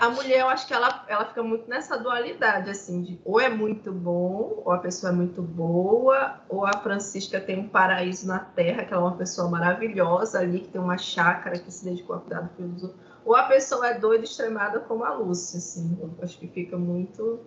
a 0.00 0.08
mulher, 0.10 0.40
eu 0.40 0.48
acho 0.48 0.68
que 0.68 0.74
ela, 0.74 1.04
ela 1.08 1.24
fica 1.24 1.42
muito 1.42 1.68
nessa 1.68 1.98
dualidade, 1.98 2.70
assim, 2.70 3.02
de 3.02 3.20
ou 3.24 3.40
é 3.40 3.48
muito 3.48 3.90
bom, 3.90 4.62
ou 4.64 4.70
a 4.70 4.78
pessoa 4.78 5.10
é 5.10 5.14
muito 5.14 5.42
boa, 5.42 6.40
ou 6.48 6.64
a 6.64 6.72
Francisca 6.74 7.40
tem 7.40 7.58
um 7.58 7.68
paraíso 7.68 8.28
na 8.28 8.38
Terra, 8.38 8.84
que 8.84 8.94
ela 8.94 9.02
é 9.02 9.06
uma 9.06 9.16
pessoa 9.16 9.48
maravilhosa 9.48 10.38
ali, 10.38 10.60
que 10.60 10.68
tem 10.68 10.80
uma 10.80 10.98
chácara 10.98 11.58
que 11.58 11.72
se 11.72 11.84
dedicou 11.84 12.16
a 12.16 12.20
cuidar 12.20 12.42
do 12.42 12.54
filho 12.54 12.68
dos 12.68 12.82
outros. 12.84 13.00
Ou 13.24 13.34
a 13.34 13.44
pessoa 13.44 13.88
é 13.88 13.98
doida, 13.98 14.24
extremada 14.24 14.78
como 14.80 15.04
a 15.04 15.14
Lúcia, 15.14 15.58
assim. 15.58 15.98
Eu 16.00 16.14
acho 16.22 16.38
que 16.38 16.46
fica 16.46 16.76
muito 16.76 17.40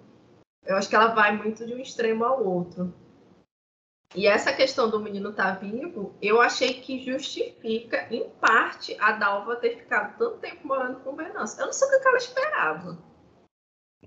Eu 0.65 0.75
acho 0.77 0.89
que 0.89 0.95
ela 0.95 1.13
vai 1.13 1.37
muito 1.37 1.65
de 1.65 1.73
um 1.73 1.79
extremo 1.79 2.25
ao 2.25 2.43
outro. 2.43 2.93
E 4.15 4.27
essa 4.27 4.53
questão 4.53 4.89
do 4.89 4.99
menino 4.99 5.29
estar 5.29 5.55
tá 5.55 5.59
vivo, 5.59 6.15
eu 6.21 6.41
achei 6.41 6.75
que 6.75 7.03
justifica, 7.03 8.07
em 8.09 8.29
parte, 8.39 8.95
a 8.99 9.11
Dalva 9.11 9.57
ter 9.57 9.77
ficado 9.77 10.17
tanto 10.17 10.37
tempo 10.37 10.65
morando 10.65 11.01
com 11.01 11.11
o 11.11 11.15
Venâncio. 11.15 11.59
Eu 11.59 11.65
não 11.65 11.73
sei 11.73 11.87
o 11.87 12.01
que 12.01 12.07
ela 12.07 12.17
esperava. 12.17 12.97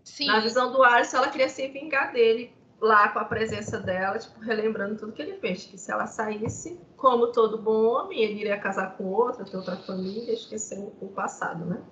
Sim. 0.02 0.26
Na 0.26 0.40
visão 0.40 0.72
do 0.72 0.82
Alisson, 0.82 1.18
ela 1.18 1.28
queria 1.28 1.48
se 1.48 1.68
vingar 1.68 2.12
dele 2.12 2.56
lá 2.80 3.08
com 3.08 3.18
a 3.18 3.24
presença 3.24 3.78
dela, 3.78 4.18
tipo, 4.18 4.40
relembrando 4.40 4.96
tudo 4.96 5.12
que 5.12 5.20
ele 5.20 5.36
fez. 5.38 5.64
Que 5.64 5.76
se 5.76 5.90
ela 5.92 6.06
saísse, 6.06 6.80
como 6.96 7.32
todo 7.32 7.58
bom 7.58 7.84
homem, 7.88 8.22
ele 8.22 8.40
iria 8.40 8.58
casar 8.58 8.96
com 8.96 9.04
outra, 9.04 9.44
ter 9.44 9.56
outra 9.56 9.76
família, 9.76 10.32
esquecer 10.32 10.78
o 11.00 11.08
passado, 11.08 11.64
né? 11.66 11.82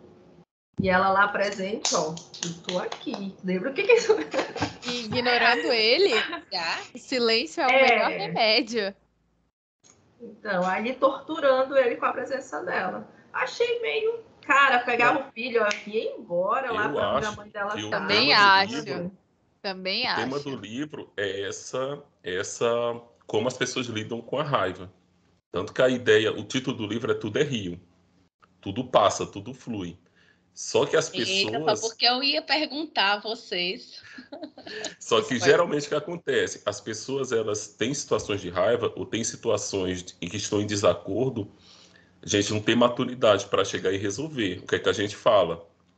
E 0.81 0.91
ela 0.91 1.11
lá 1.11 1.29
presente, 1.29 1.95
ó, 1.95 2.15
eu 2.45 2.63
tô 2.67 2.79
aqui. 2.79 3.35
Lembra 3.43 3.71
o 3.71 3.75
que 3.75 3.83
que 3.83 3.93
é 3.93 3.97
isso? 3.97 4.15
ignorando 4.87 5.73
ele, 5.73 6.13
o 6.95 6.99
silêncio 6.99 7.63
é 7.63 7.67
o 7.67 7.71
é. 7.71 7.83
melhor 7.83 8.11
remédio. 8.11 8.95
Então, 10.21 10.67
aí 10.67 10.95
torturando 10.95 11.77
ele 11.77 11.97
com 11.97 12.07
a 12.07 12.13
presença 12.13 12.63
dela. 12.63 13.09
Achei 13.33 13.81
meio 13.81 14.25
cara 14.43 14.81
pegar 14.81 15.19
o 15.19 15.33
filho 15.33 15.63
aqui 15.63 15.91
e 15.91 16.05
ir 16.05 16.15
embora 16.19 16.73
lá 16.73 16.89
para 16.89 17.17
onde 17.17 17.27
a 17.27 17.33
mãe 17.33 17.49
dela 17.51 17.71
tá. 17.71 17.91
Também 17.91 18.33
acho. 18.33 18.77
Livro, 18.77 19.13
Também 19.61 20.07
acho. 20.07 20.21
O 20.21 20.25
tema 20.25 20.41
do 20.41 20.57
livro 20.57 21.13
é 21.17 21.43
essa, 21.43 22.03
essa 22.23 23.01
como 23.27 23.49
as 23.49 23.57
pessoas 23.57 23.87
lidam 23.87 24.21
com 24.21 24.39
a 24.39 24.45
raiva. 24.45 24.91
Tanto 25.51 25.73
que 25.73 25.83
a 25.83 25.89
ideia, 25.89 26.33
o 26.33 26.45
título 26.45 26.77
do 26.77 26.87
livro 26.87 27.11
é 27.11 27.15
Tudo 27.15 27.39
é 27.39 27.43
Rio. 27.43 27.81
Tudo 28.61 28.85
passa, 28.85 29.27
tudo 29.27 29.53
flui. 29.53 29.99
Só 30.57 30.87
que 30.87 30.97
as 30.97 31.11
pessoas. 31.11 31.53
Eita, 31.53 31.77
só 31.77 31.89
porque 31.89 32.07
eu 32.07 32.23
ia 32.23 32.41
perguntar 32.41 33.13
a 33.13 33.21
vocês. 33.21 34.01
Só 34.99 35.21
que 35.21 35.39
geralmente 35.39 35.85
o 35.85 35.91
que 35.91 35.95
acontece? 35.95 36.63
As 36.65 36.81
pessoas 36.81 37.31
elas 37.31 37.69
têm 37.69 37.93
situações 37.93 38.41
de 38.41 38.49
raiva 38.49 38.91
ou 38.97 39.05
têm 39.05 39.23
situações 39.23 40.17
em 40.19 40.27
que 40.27 40.39
estão 40.39 40.63
em 40.63 40.67
desacordo. 40.67 41.47
A 42.23 42.27
gente 42.27 42.55
não 42.55 42.61
tem 42.61 42.75
maturidade 42.75 43.45
para 43.47 43.67
chegar 43.67 43.93
e 43.93 43.99
resolver. 43.99 44.61
O 44.63 44.67
que 44.67 44.77
é 44.77 44.79
que 44.79 44.89
a 44.89 44.95
gente 44.95 45.15
fala? 45.15 45.57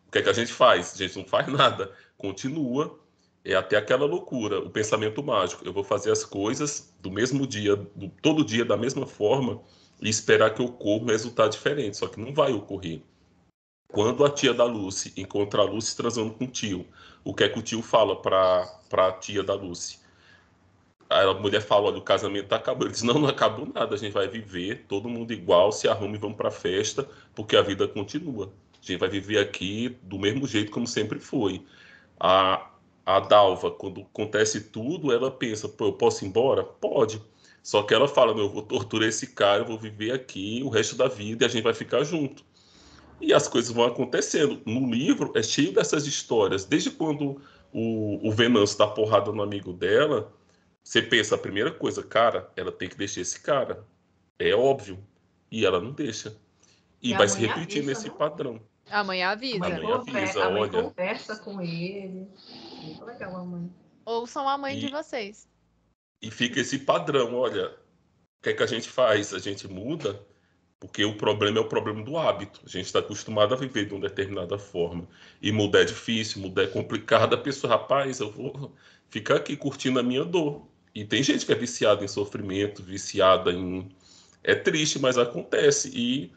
O 0.08 0.10
que 0.10 0.18
é 0.18 0.22
que 0.22 0.28
a 0.28 0.32
gente 0.32 0.52
faz? 0.52 0.92
A 0.92 0.98
gente 0.98 1.16
não 1.16 1.24
faz 1.24 1.46
nada. 1.52 1.92
Continua. 2.16 2.98
É 3.44 3.54
até 3.54 3.76
aquela 3.76 4.06
loucura, 4.06 4.58
o 4.58 4.68
pensamento 4.68 5.22
mágico. 5.22 5.64
Eu 5.64 5.72
vou 5.72 5.84
fazer 5.84 6.10
as 6.10 6.24
coisas 6.24 6.92
do 7.00 7.12
mesmo 7.12 7.46
dia, 7.46 7.76
do, 7.76 8.08
todo 8.20 8.44
dia 8.44 8.64
da 8.64 8.76
mesma 8.76 9.06
forma 9.06 9.62
e 10.02 10.08
esperar 10.08 10.52
que 10.52 10.60
ocorra 10.60 11.04
um 11.04 11.06
resultado 11.06 11.52
diferente. 11.52 11.96
Só 11.96 12.08
que 12.08 12.18
não 12.18 12.34
vai 12.34 12.52
ocorrer. 12.52 13.00
Quando 13.90 14.24
a 14.24 14.30
tia 14.30 14.52
da 14.52 14.64
Lucy 14.64 15.12
encontra 15.16 15.62
a 15.62 15.64
Lucy 15.64 15.96
transando 15.96 16.34
com 16.34 16.44
o 16.44 16.48
tio, 16.48 16.86
o 17.24 17.34
que 17.34 17.44
é 17.44 17.48
que 17.48 17.58
o 17.58 17.62
tio 17.62 17.82
fala 17.82 18.20
para 18.20 18.70
a 18.92 19.12
tia 19.12 19.42
da 19.42 19.54
Lucy? 19.54 19.98
a 21.08 21.32
mulher 21.34 21.62
fala, 21.62 21.86
olha, 21.88 21.98
o 21.98 22.02
casamento 22.02 22.48
tá 22.48 22.56
acabando. 22.56 22.86
Ele 22.86 22.92
diz, 22.92 23.02
não, 23.02 23.14
não 23.14 23.28
acabou 23.28 23.66
nada, 23.66 23.94
a 23.94 23.98
gente 23.98 24.12
vai 24.12 24.28
viver, 24.28 24.84
todo 24.86 25.08
mundo 25.08 25.32
igual, 25.32 25.72
se 25.72 25.88
arruma 25.88 26.16
e 26.16 26.18
vamos 26.18 26.36
para 26.36 26.48
a 26.48 26.52
festa, 26.52 27.08
porque 27.34 27.56
a 27.56 27.62
vida 27.62 27.88
continua. 27.88 28.52
A 28.74 28.86
gente 28.86 28.98
vai 28.98 29.08
viver 29.08 29.38
aqui 29.38 29.96
do 30.02 30.18
mesmo 30.18 30.46
jeito 30.46 30.70
como 30.70 30.86
sempre 30.86 31.18
foi. 31.18 31.64
A, 32.20 32.70
a 33.06 33.20
Dalva, 33.20 33.70
quando 33.70 34.02
acontece 34.02 34.60
tudo, 34.60 35.12
ela 35.12 35.30
pensa, 35.30 35.68
pô, 35.68 35.86
eu 35.86 35.92
posso 35.94 36.24
ir 36.24 36.28
embora? 36.28 36.62
Pode. 36.62 37.22
Só 37.62 37.82
que 37.82 37.94
ela 37.94 38.06
fala, 38.06 38.32
eu 38.38 38.48
vou 38.50 38.62
torturar 38.62 39.08
esse 39.08 39.28
cara, 39.28 39.62
eu 39.62 39.66
vou 39.66 39.78
viver 39.78 40.12
aqui 40.12 40.62
o 40.64 40.68
resto 40.68 40.94
da 40.96 41.08
vida 41.08 41.44
e 41.44 41.46
a 41.46 41.48
gente 41.48 41.64
vai 41.64 41.74
ficar 41.74 42.04
junto. 42.04 42.44
E 43.20 43.34
as 43.34 43.48
coisas 43.48 43.70
vão 43.70 43.84
acontecendo. 43.84 44.62
No 44.64 44.90
livro 44.90 45.32
é 45.34 45.42
cheio 45.42 45.72
dessas 45.72 46.06
histórias. 46.06 46.64
Desde 46.64 46.90
quando 46.90 47.40
o, 47.72 48.28
o 48.28 48.32
Venâncio 48.32 48.78
dá 48.78 48.86
porrada 48.86 49.32
no 49.32 49.42
amigo 49.42 49.72
dela, 49.72 50.32
você 50.82 51.02
pensa 51.02 51.34
a 51.34 51.38
primeira 51.38 51.70
coisa, 51.70 52.02
cara, 52.02 52.50
ela 52.56 52.72
tem 52.72 52.88
que 52.88 52.96
deixar 52.96 53.20
esse 53.20 53.40
cara. 53.40 53.84
É 54.38 54.54
óbvio. 54.54 54.98
E 55.50 55.66
ela 55.66 55.80
não 55.80 55.92
deixa. 55.92 56.36
E, 57.02 57.10
e 57.10 57.14
vai 57.14 57.28
se 57.28 57.38
repetir 57.38 57.78
avisa, 57.78 57.86
nesse 57.86 58.08
não? 58.08 58.16
padrão. 58.16 58.60
A 58.90 59.04
mãe 59.04 59.22
avisa. 59.22 59.66
A 59.66 59.70
mãe 59.70 59.92
avisa, 59.92 60.44
a 60.44 60.50
mãe 60.50 60.62
olha. 60.62 60.82
conversa 60.82 61.36
com 61.36 61.60
ele. 61.60 62.28
Muito 62.82 63.04
legal 63.04 63.36
a 63.36 63.44
mãe. 63.44 63.70
Ouçam 64.04 64.48
a 64.48 64.56
mãe 64.56 64.76
e, 64.76 64.80
de 64.80 64.88
vocês. 64.90 65.46
E 66.22 66.30
fica 66.30 66.60
esse 66.60 66.78
padrão, 66.78 67.34
olha. 67.34 67.68
O 68.38 68.42
que 68.42 68.50
é 68.50 68.52
que 68.54 68.62
a 68.62 68.66
gente 68.66 68.88
faz? 68.88 69.34
A 69.34 69.38
gente 69.38 69.66
muda 69.66 70.24
porque 70.80 71.04
o 71.04 71.16
problema 71.16 71.58
é 71.58 71.60
o 71.60 71.68
problema 71.68 72.02
do 72.02 72.16
hábito. 72.16 72.60
A 72.64 72.68
gente 72.68 72.86
está 72.86 73.00
acostumado 73.00 73.52
a 73.52 73.56
viver 73.56 73.86
de 73.86 73.94
uma 73.94 74.08
determinada 74.08 74.58
forma. 74.58 75.08
E 75.42 75.50
mudar 75.50 75.80
é 75.80 75.84
difícil, 75.84 76.40
mudar 76.40 76.64
é 76.64 76.66
complicado. 76.68 77.34
A 77.34 77.38
pessoa, 77.38 77.72
rapaz, 77.72 78.20
eu 78.20 78.30
vou 78.30 78.72
ficar 79.10 79.36
aqui 79.36 79.56
curtindo 79.56 79.98
a 79.98 80.02
minha 80.02 80.24
dor. 80.24 80.66
E 80.94 81.04
tem 81.04 81.22
gente 81.22 81.44
que 81.44 81.52
é 81.52 81.56
viciada 81.56 82.04
em 82.04 82.08
sofrimento, 82.08 82.82
viciada 82.82 83.52
em. 83.52 83.88
É 84.44 84.54
triste, 84.54 85.00
mas 85.00 85.18
acontece. 85.18 85.90
E 85.92 86.32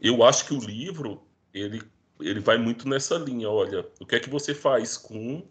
eu 0.00 0.24
acho 0.24 0.46
que 0.46 0.54
o 0.54 0.58
livro, 0.58 1.22
ele, 1.52 1.80
ele 2.20 2.40
vai 2.40 2.58
muito 2.58 2.88
nessa 2.88 3.16
linha. 3.16 3.48
Olha, 3.48 3.86
o 4.00 4.06
que 4.06 4.16
é 4.16 4.20
que 4.20 4.28
você 4.28 4.54
faz 4.54 4.96
com, 4.96 5.46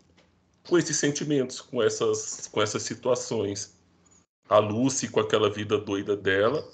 com 0.67 0.77
esses 0.77 0.97
sentimentos, 0.97 1.61
com 1.61 1.81
essas, 1.81 2.47
com 2.47 2.61
essas 2.61 2.83
situações? 2.83 3.77
A 4.49 4.59
Lucy, 4.59 5.07
com 5.07 5.21
aquela 5.21 5.49
vida 5.49 5.77
doida 5.77 6.17
dela, 6.17 6.69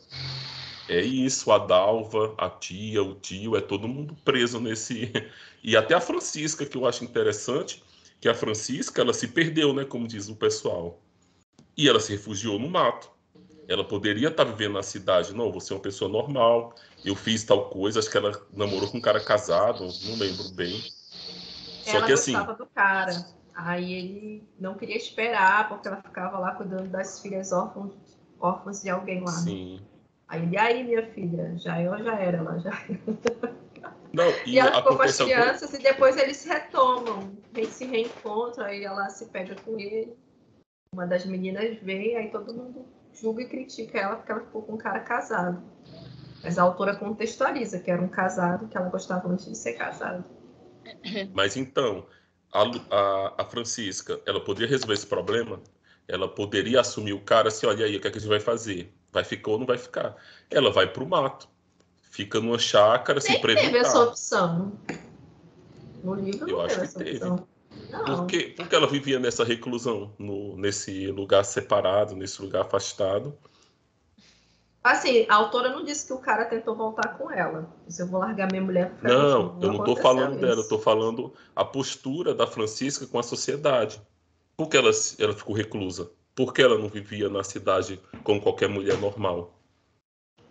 é 0.89 1.01
isso, 1.01 1.51
a 1.51 1.59
Dalva, 1.59 2.33
a 2.35 2.49
tia, 2.49 3.03
o 3.03 3.13
tio, 3.13 3.55
é 3.55 3.61
todo 3.61 3.87
mundo 3.87 4.17
preso 4.25 4.59
nesse. 4.59 5.11
E 5.61 5.75
até 5.75 5.93
a 5.93 5.99
Francisca, 5.99 6.65
que 6.65 6.77
eu 6.77 6.87
acho 6.87 7.03
interessante, 7.03 7.83
que 8.21 8.29
a 8.29 8.33
Francisca, 8.33 9.01
ela 9.01 9.13
se 9.13 9.27
perdeu, 9.27 9.73
né, 9.73 9.83
como 9.83 10.07
diz 10.07 10.29
o 10.29 10.35
pessoal. 10.37 11.01
E 11.75 11.89
ela 11.89 11.99
se 11.99 12.13
refugiou 12.13 12.57
no 12.57 12.69
mato. 12.69 13.11
Ela 13.67 13.83
poderia 13.83 14.29
estar 14.29 14.45
vivendo 14.45 14.75
na 14.75 14.83
cidade, 14.83 15.35
não, 15.35 15.51
você 15.51 15.73
é 15.73 15.75
uma 15.75 15.81
pessoa 15.81 16.09
normal, 16.09 16.73
eu 17.03 17.13
fiz 17.13 17.43
tal 17.43 17.69
coisa, 17.69 17.99
acho 17.99 18.09
que 18.09 18.15
ela 18.15 18.31
namorou 18.53 18.89
com 18.89 18.99
um 18.99 19.01
cara 19.01 19.19
casado, 19.19 19.81
não 20.05 20.15
lembro 20.15 20.47
bem. 20.55 20.81
Ela 21.85 21.99
Só 21.99 22.05
que 22.05 22.13
assim. 22.13 22.33
do 22.33 22.65
cara. 22.73 23.27
Aí 23.53 23.93
ele 23.93 24.43
não 24.57 24.75
queria 24.75 24.95
esperar, 24.95 25.67
porque 25.67 25.89
ela 25.89 26.01
ficava 26.01 26.39
lá 26.39 26.55
cuidando 26.55 26.87
das 26.87 27.21
filhas 27.21 27.51
órfãs, 27.51 27.91
órfãs 28.39 28.81
de 28.81 28.89
alguém 28.89 29.19
lá. 29.19 29.31
Né? 29.33 29.37
Sim. 29.39 29.75
Né? 29.75 29.98
Aí, 30.30 30.47
e 30.47 30.57
aí, 30.57 30.84
minha 30.84 31.05
filha? 31.07 31.57
Já 31.57 31.82
eu 31.82 31.97
já 32.03 32.19
era, 32.19 32.38
ela 32.38 32.59
já 32.59 32.71
Não, 34.13 34.30
e, 34.45 34.51
e 34.51 34.59
ela 34.59 34.77
ficou 34.77 34.95
com 34.95 35.01
as 35.01 35.17
crianças 35.17 35.73
e 35.73 35.80
depois 35.80 36.15
eles 36.17 36.38
se 36.38 36.47
retomam, 36.47 37.36
eles 37.55 37.69
se 37.69 37.86
reencontram, 37.86 38.65
aí 38.65 38.84
ela 38.84 39.09
se 39.09 39.25
pega 39.25 39.55
com 39.55 39.80
ele. 39.80 40.15
Uma 40.93 41.07
das 41.07 41.25
meninas 41.25 41.80
vem, 41.82 42.15
aí 42.15 42.30
todo 42.30 42.53
mundo 42.53 42.86
julga 43.11 43.41
e 43.41 43.49
critica 43.49 43.97
ela 43.97 44.15
porque 44.17 44.32
ela 44.32 44.41
ficou 44.41 44.61
com 44.61 44.73
um 44.73 44.77
cara 44.77 44.99
casado. 44.99 45.63
Mas 46.43 46.59
a 46.59 46.63
autora 46.63 46.95
contextualiza 46.95 47.80
que 47.80 47.89
era 47.89 48.01
um 48.01 48.07
casado, 48.07 48.67
que 48.67 48.77
ela 48.77 48.89
gostava 48.89 49.27
antes 49.27 49.45
de 49.45 49.57
ser 49.57 49.73
casado. 49.73 50.23
Mas 51.34 51.57
então, 51.57 52.05
a, 52.53 52.63
a, 52.95 53.41
a 53.41 53.45
Francisca, 53.45 54.21
ela 54.27 54.39
poderia 54.39 54.69
resolver 54.69 54.93
esse 54.93 55.07
problema? 55.07 55.59
Ela 56.07 56.27
poderia 56.27 56.82
assumir 56.82 57.13
o 57.13 57.21
cara 57.21 57.47
assim, 57.47 57.65
olha 57.65 57.86
aí, 57.86 57.97
o 57.97 57.99
que, 57.99 58.07
é 58.07 58.11
que 58.11 58.17
a 58.17 58.21
gente 58.21 58.30
vai 58.30 58.39
fazer? 58.39 58.93
Vai 59.12 59.24
ficar 59.24 59.51
ou 59.51 59.60
não 59.60 59.66
vai 59.66 59.78
ficar. 59.78 60.16
Ela 60.49 60.72
vai 60.72 60.88
para 60.88 61.03
o 61.03 61.07
mato. 61.07 61.47
Fica 62.10 62.39
numa 62.39 62.60
chácara, 62.60 63.22
se 63.22 63.38
preventar. 63.39 63.72
teve 63.72 63.78
essa 63.78 63.99
opção. 63.99 64.74
No 66.03 66.16
livro 66.16 66.49
Eu 66.49 66.62
acho 66.62 66.82
que 66.82 66.88
teve. 66.88 67.20
Por 67.20 68.26
que, 68.28 68.49
porque 68.49 68.76
ela 68.76 68.88
vivia 68.88 69.20
nessa 69.20 69.43
reclusão, 69.43 70.14
no, 70.18 70.55
nesse 70.57 71.07
lugar 71.07 71.43
separado, 71.43 72.16
nesse 72.16 72.41
lugar 72.41 72.62
afastado. 72.62 73.38
Assim, 74.84 75.26
a 75.28 75.36
autora 75.36 75.70
não 75.70 75.84
disse 75.84 76.07
que 76.07 76.14
o 76.14 76.20
cara 76.20 76.45
tentou 76.45 76.76
voltar 76.76 77.18
com 77.18 77.30
ela. 77.30 77.70
Se 77.88 78.01
eu 78.01 78.07
vou 78.07 78.20
largar 78.20 78.49
minha 78.49 78.62
mulher. 78.62 78.93
Não, 79.01 79.53
não 79.53 79.62
eu 79.62 79.74
não 79.74 79.80
estou 79.80 79.97
falando 79.97 80.32
isso. 80.32 80.41
dela, 80.41 80.55
eu 80.55 80.62
estou 80.62 80.80
falando 80.80 81.34
a 81.55 81.66
postura 81.66 82.34
da 82.34 82.47
Francisca 82.47 83.05
com 83.05 83.20
a 83.20 83.24
sociedade. 83.24 84.01
Por 84.55 84.68
que 84.68 84.78
ela, 84.78 84.91
ela 85.18 85.34
ficou 85.34 85.55
reclusa? 85.55 86.12
Por 86.39 86.53
que 86.53 86.61
ela 86.61 86.77
não 86.77 86.87
vivia 86.87 87.27
na 87.27 87.43
cidade 87.43 87.99
como 88.23 88.39
qualquer 88.39 88.69
mulher 88.69 88.97
normal? 88.97 89.59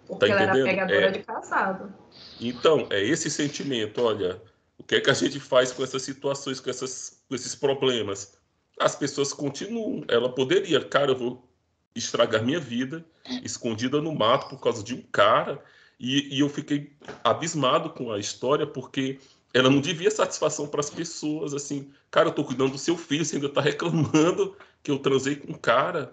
Porque 0.06 0.26
tá 0.26 0.32
ela 0.32 0.42
entendendo? 0.42 0.68
era 0.68 0.86
pegadora 0.86 1.06
é... 1.06 1.10
de 1.12 1.18
casado. 1.20 1.94
Então, 2.38 2.86
é 2.90 3.02
esse 3.02 3.30
sentimento, 3.30 4.02
olha, 4.02 4.38
o 4.76 4.82
que 4.82 4.96
é 4.96 5.00
que 5.00 5.08
a 5.08 5.14
gente 5.14 5.40
faz 5.40 5.72
com 5.72 5.82
essas 5.82 6.02
situações, 6.02 6.60
com, 6.60 6.68
essas, 6.68 7.24
com 7.26 7.34
esses 7.34 7.54
problemas? 7.54 8.36
As 8.78 8.94
pessoas 8.94 9.32
continuam. 9.32 10.04
Ela 10.08 10.28
poderia, 10.28 10.84
cara, 10.84 11.12
eu 11.12 11.16
vou 11.16 11.50
estragar 11.94 12.44
minha 12.44 12.60
vida, 12.60 13.02
escondida 13.42 13.98
no 13.98 14.14
mato 14.14 14.50
por 14.50 14.60
causa 14.60 14.84
de 14.84 14.94
um 14.94 15.00
cara. 15.10 15.58
E, 15.98 16.36
e 16.36 16.40
eu 16.40 16.50
fiquei 16.50 16.92
abismado 17.24 17.88
com 17.88 18.12
a 18.12 18.18
história, 18.18 18.66
porque 18.66 19.18
ela 19.52 19.70
não 19.70 19.80
devia 19.80 20.10
satisfação 20.10 20.66
para 20.66 20.80
as 20.80 20.90
pessoas, 20.90 21.54
assim, 21.54 21.90
cara, 22.10 22.28
eu 22.28 22.34
tô 22.34 22.44
cuidando 22.44 22.72
do 22.72 22.78
seu 22.78 22.96
filho, 22.96 23.24
você 23.24 23.36
ainda 23.36 23.48
tá 23.48 23.60
reclamando 23.60 24.56
que 24.82 24.90
eu 24.90 24.98
transei 24.98 25.36
com 25.36 25.52
um 25.52 25.56
cara. 25.56 26.12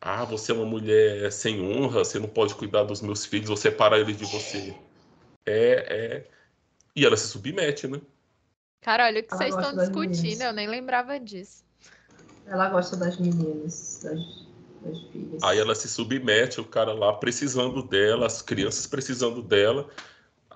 Ah, 0.00 0.24
você 0.24 0.52
é 0.52 0.54
uma 0.54 0.64
mulher 0.64 1.32
sem 1.32 1.60
honra, 1.60 2.04
você 2.04 2.18
não 2.18 2.28
pode 2.28 2.54
cuidar 2.54 2.84
dos 2.84 3.00
meus 3.00 3.24
filhos, 3.24 3.48
vou 3.48 3.56
separar 3.56 3.98
eles 3.98 4.16
de 4.16 4.24
você. 4.24 4.76
É, 5.44 5.86
é. 5.88 6.26
E 6.94 7.04
ela 7.04 7.16
se 7.16 7.26
submete, 7.28 7.88
né? 7.88 8.00
Cara, 8.80 9.06
olha 9.06 9.20
o 9.20 9.22
que 9.24 9.34
vocês 9.34 9.54
estão 9.54 9.76
discutindo, 9.76 10.42
eu 10.42 10.52
nem 10.52 10.68
lembrava 10.68 11.18
disso. 11.18 11.64
Ela 12.46 12.68
gosta 12.68 12.96
das 12.96 13.18
meninas, 13.18 14.00
das, 14.04 14.46
das 14.82 15.02
filhas. 15.10 15.42
Aí 15.42 15.58
ela 15.58 15.74
se 15.74 15.88
submete, 15.88 16.60
o 16.60 16.64
cara 16.64 16.92
lá 16.92 17.12
precisando 17.14 17.82
dela, 17.82 18.26
as 18.26 18.40
crianças 18.40 18.86
precisando 18.86 19.42
dela. 19.42 19.88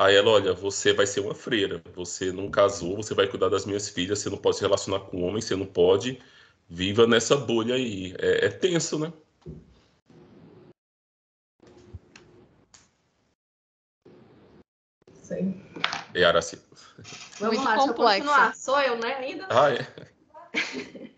Aí 0.01 0.17
ela, 0.17 0.31
olha, 0.31 0.55
você 0.55 0.95
vai 0.95 1.07
ser 1.07 1.21
uma 1.21 1.35
freira, 1.35 1.83
você 1.95 2.33
não 2.33 2.51
casou, 2.51 2.97
você 2.97 3.13
vai 3.13 3.27
cuidar 3.29 3.51
das 3.51 3.67
minhas 3.67 3.87
filhas, 3.91 4.19
você 4.19 4.31
não 4.31 4.39
pode 4.39 4.57
se 4.57 4.63
relacionar 4.63 5.01
com 5.01 5.21
homem, 5.21 5.43
você 5.43 5.55
não 5.55 5.67
pode, 5.67 6.19
viva 6.67 7.07
nessa 7.07 7.37
bolha 7.37 7.75
aí. 7.75 8.15
É, 8.19 8.47
é 8.47 8.49
tenso, 8.49 8.99
né? 8.99 9.13
Sim. 15.23 15.63
É 16.15 16.25
Araci. 16.25 16.59
Vamos 17.39 17.59
Muito 17.59 17.69
lá, 17.69 17.77
deixa 17.77 17.91
eu 17.91 17.95
continuar. 17.95 18.57
Sou 18.57 18.81
eu, 18.81 18.97
né, 18.97 19.17
ainda? 19.17 19.49
Ah, 19.51 19.71
é. 19.71 19.87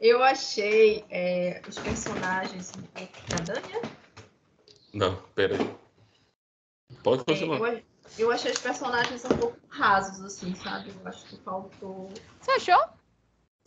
Eu 0.00 0.22
achei 0.22 1.04
é, 1.10 1.60
os 1.66 1.78
personagens 1.78 2.72
da 3.26 3.38
Dania. 3.54 3.82
Não, 4.92 5.16
peraí. 5.34 5.58
Pode 7.02 7.22
É, 7.22 7.24
continuar. 7.24 7.58
eu, 7.58 7.82
eu 8.16 8.30
achei 8.30 8.52
os 8.52 8.58
personagens 8.58 9.24
um 9.24 9.36
pouco 9.36 9.58
rasos, 9.68 10.24
assim, 10.24 10.54
sabe? 10.54 10.90
Eu 10.90 11.08
acho 11.08 11.24
que 11.26 11.36
faltou. 11.38 12.08
Você 12.40 12.50
achou? 12.52 12.88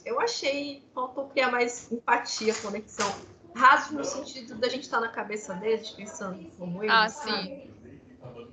Eu 0.03 0.19
achei 0.19 0.83
faltou 0.93 1.27
criar 1.29 1.51
mais 1.51 1.91
empatia, 1.91 2.53
conexão. 2.55 3.13
Rasos 3.53 3.91
no 3.91 4.03
sentido 4.03 4.55
da 4.55 4.69
gente 4.69 4.83
estar 4.83 5.01
na 5.01 5.09
cabeça 5.09 5.53
deles, 5.53 5.91
pensando 5.91 6.49
como 6.57 6.83
eles. 6.83 6.95
Ah, 6.95 7.09
sabe? 7.09 7.43
sim. 7.43 7.71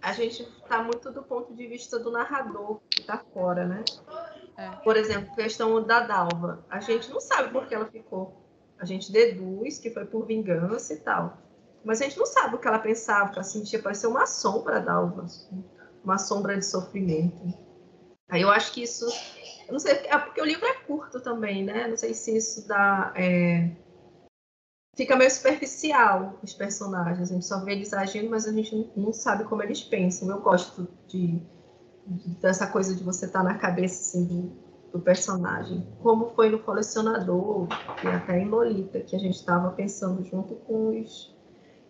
A 0.02 0.12
gente 0.12 0.42
está 0.42 0.82
muito 0.82 1.10
do 1.10 1.22
ponto 1.22 1.54
de 1.54 1.66
vista 1.66 1.98
do 1.98 2.10
narrador 2.10 2.80
que 2.90 3.00
está 3.00 3.18
fora, 3.18 3.66
né? 3.66 3.84
É. 4.56 4.70
Por 4.82 4.96
exemplo, 4.96 5.34
questão 5.34 5.82
da 5.82 6.00
Dalva. 6.00 6.64
A 6.68 6.80
gente 6.80 7.10
não 7.10 7.20
sabe 7.20 7.50
por 7.50 7.66
que 7.66 7.74
ela 7.74 7.86
ficou. 7.86 8.36
A 8.78 8.84
gente 8.84 9.10
deduz 9.10 9.78
que 9.78 9.90
foi 9.90 10.04
por 10.04 10.26
vingança 10.26 10.94
e 10.94 10.98
tal. 10.98 11.38
Mas 11.84 12.00
a 12.00 12.04
gente 12.04 12.18
não 12.18 12.26
sabe 12.26 12.56
o 12.56 12.58
que 12.58 12.66
ela 12.66 12.78
pensava, 12.78 13.28
o 13.28 13.32
que 13.32 13.38
ela 13.38 13.44
sentia. 13.44 13.80
Parecia 13.80 14.08
uma 14.08 14.26
sombra 14.26 14.80
da 14.80 14.92
Dalva. 14.94 15.26
Uma 16.04 16.18
sombra 16.18 16.56
de 16.56 16.64
sofrimento. 16.64 17.36
Aí 18.30 18.42
eu 18.42 18.50
acho 18.50 18.72
que 18.72 18.82
isso. 18.82 19.06
Eu 19.66 19.72
não 19.72 19.78
sei, 19.78 19.92
é 19.92 20.18
porque 20.18 20.40
o 20.40 20.44
livro 20.44 20.64
é 20.66 20.74
curto 20.74 21.20
também, 21.20 21.64
né? 21.64 21.86
Não 21.86 21.96
sei 21.96 22.14
se 22.14 22.36
isso 22.36 22.66
dá. 22.66 23.12
é, 23.16 23.70
Fica 24.98 25.14
meio 25.14 25.30
superficial 25.30 26.36
os 26.42 26.52
personagens. 26.52 27.30
A 27.30 27.34
gente 27.34 27.46
só 27.46 27.64
vê 27.64 27.70
eles 27.70 27.92
agindo, 27.92 28.28
mas 28.28 28.48
a 28.48 28.52
gente 28.52 28.90
não- 28.96 29.12
sabe 29.12 29.44
como 29.44 29.62
eles 29.62 29.80
pensam. 29.80 30.28
Eu 30.28 30.40
gosto 30.40 30.88
de, 31.06 31.40
de- 32.04 32.28
dessa 32.40 32.66
coisa 32.66 32.96
de 32.96 33.04
você 33.04 33.26
estar 33.26 33.44
na 33.44 33.54
cabeça 33.54 34.00
assim, 34.00 34.52
do, 34.92 34.98
personagem. 34.98 35.86
Como 36.02 36.30
foi 36.30 36.48
no 36.50 36.58
Colecionador 36.58 37.68
e 38.02 38.08
até 38.08 38.40
em 38.40 38.48
Lolita, 38.48 38.98
que 38.98 39.14
a 39.14 39.18
gente 39.20 39.36
estava 39.36 39.70
pensando 39.70 40.24
junto 40.24 40.56
com 40.56 41.00
os. 41.00 41.32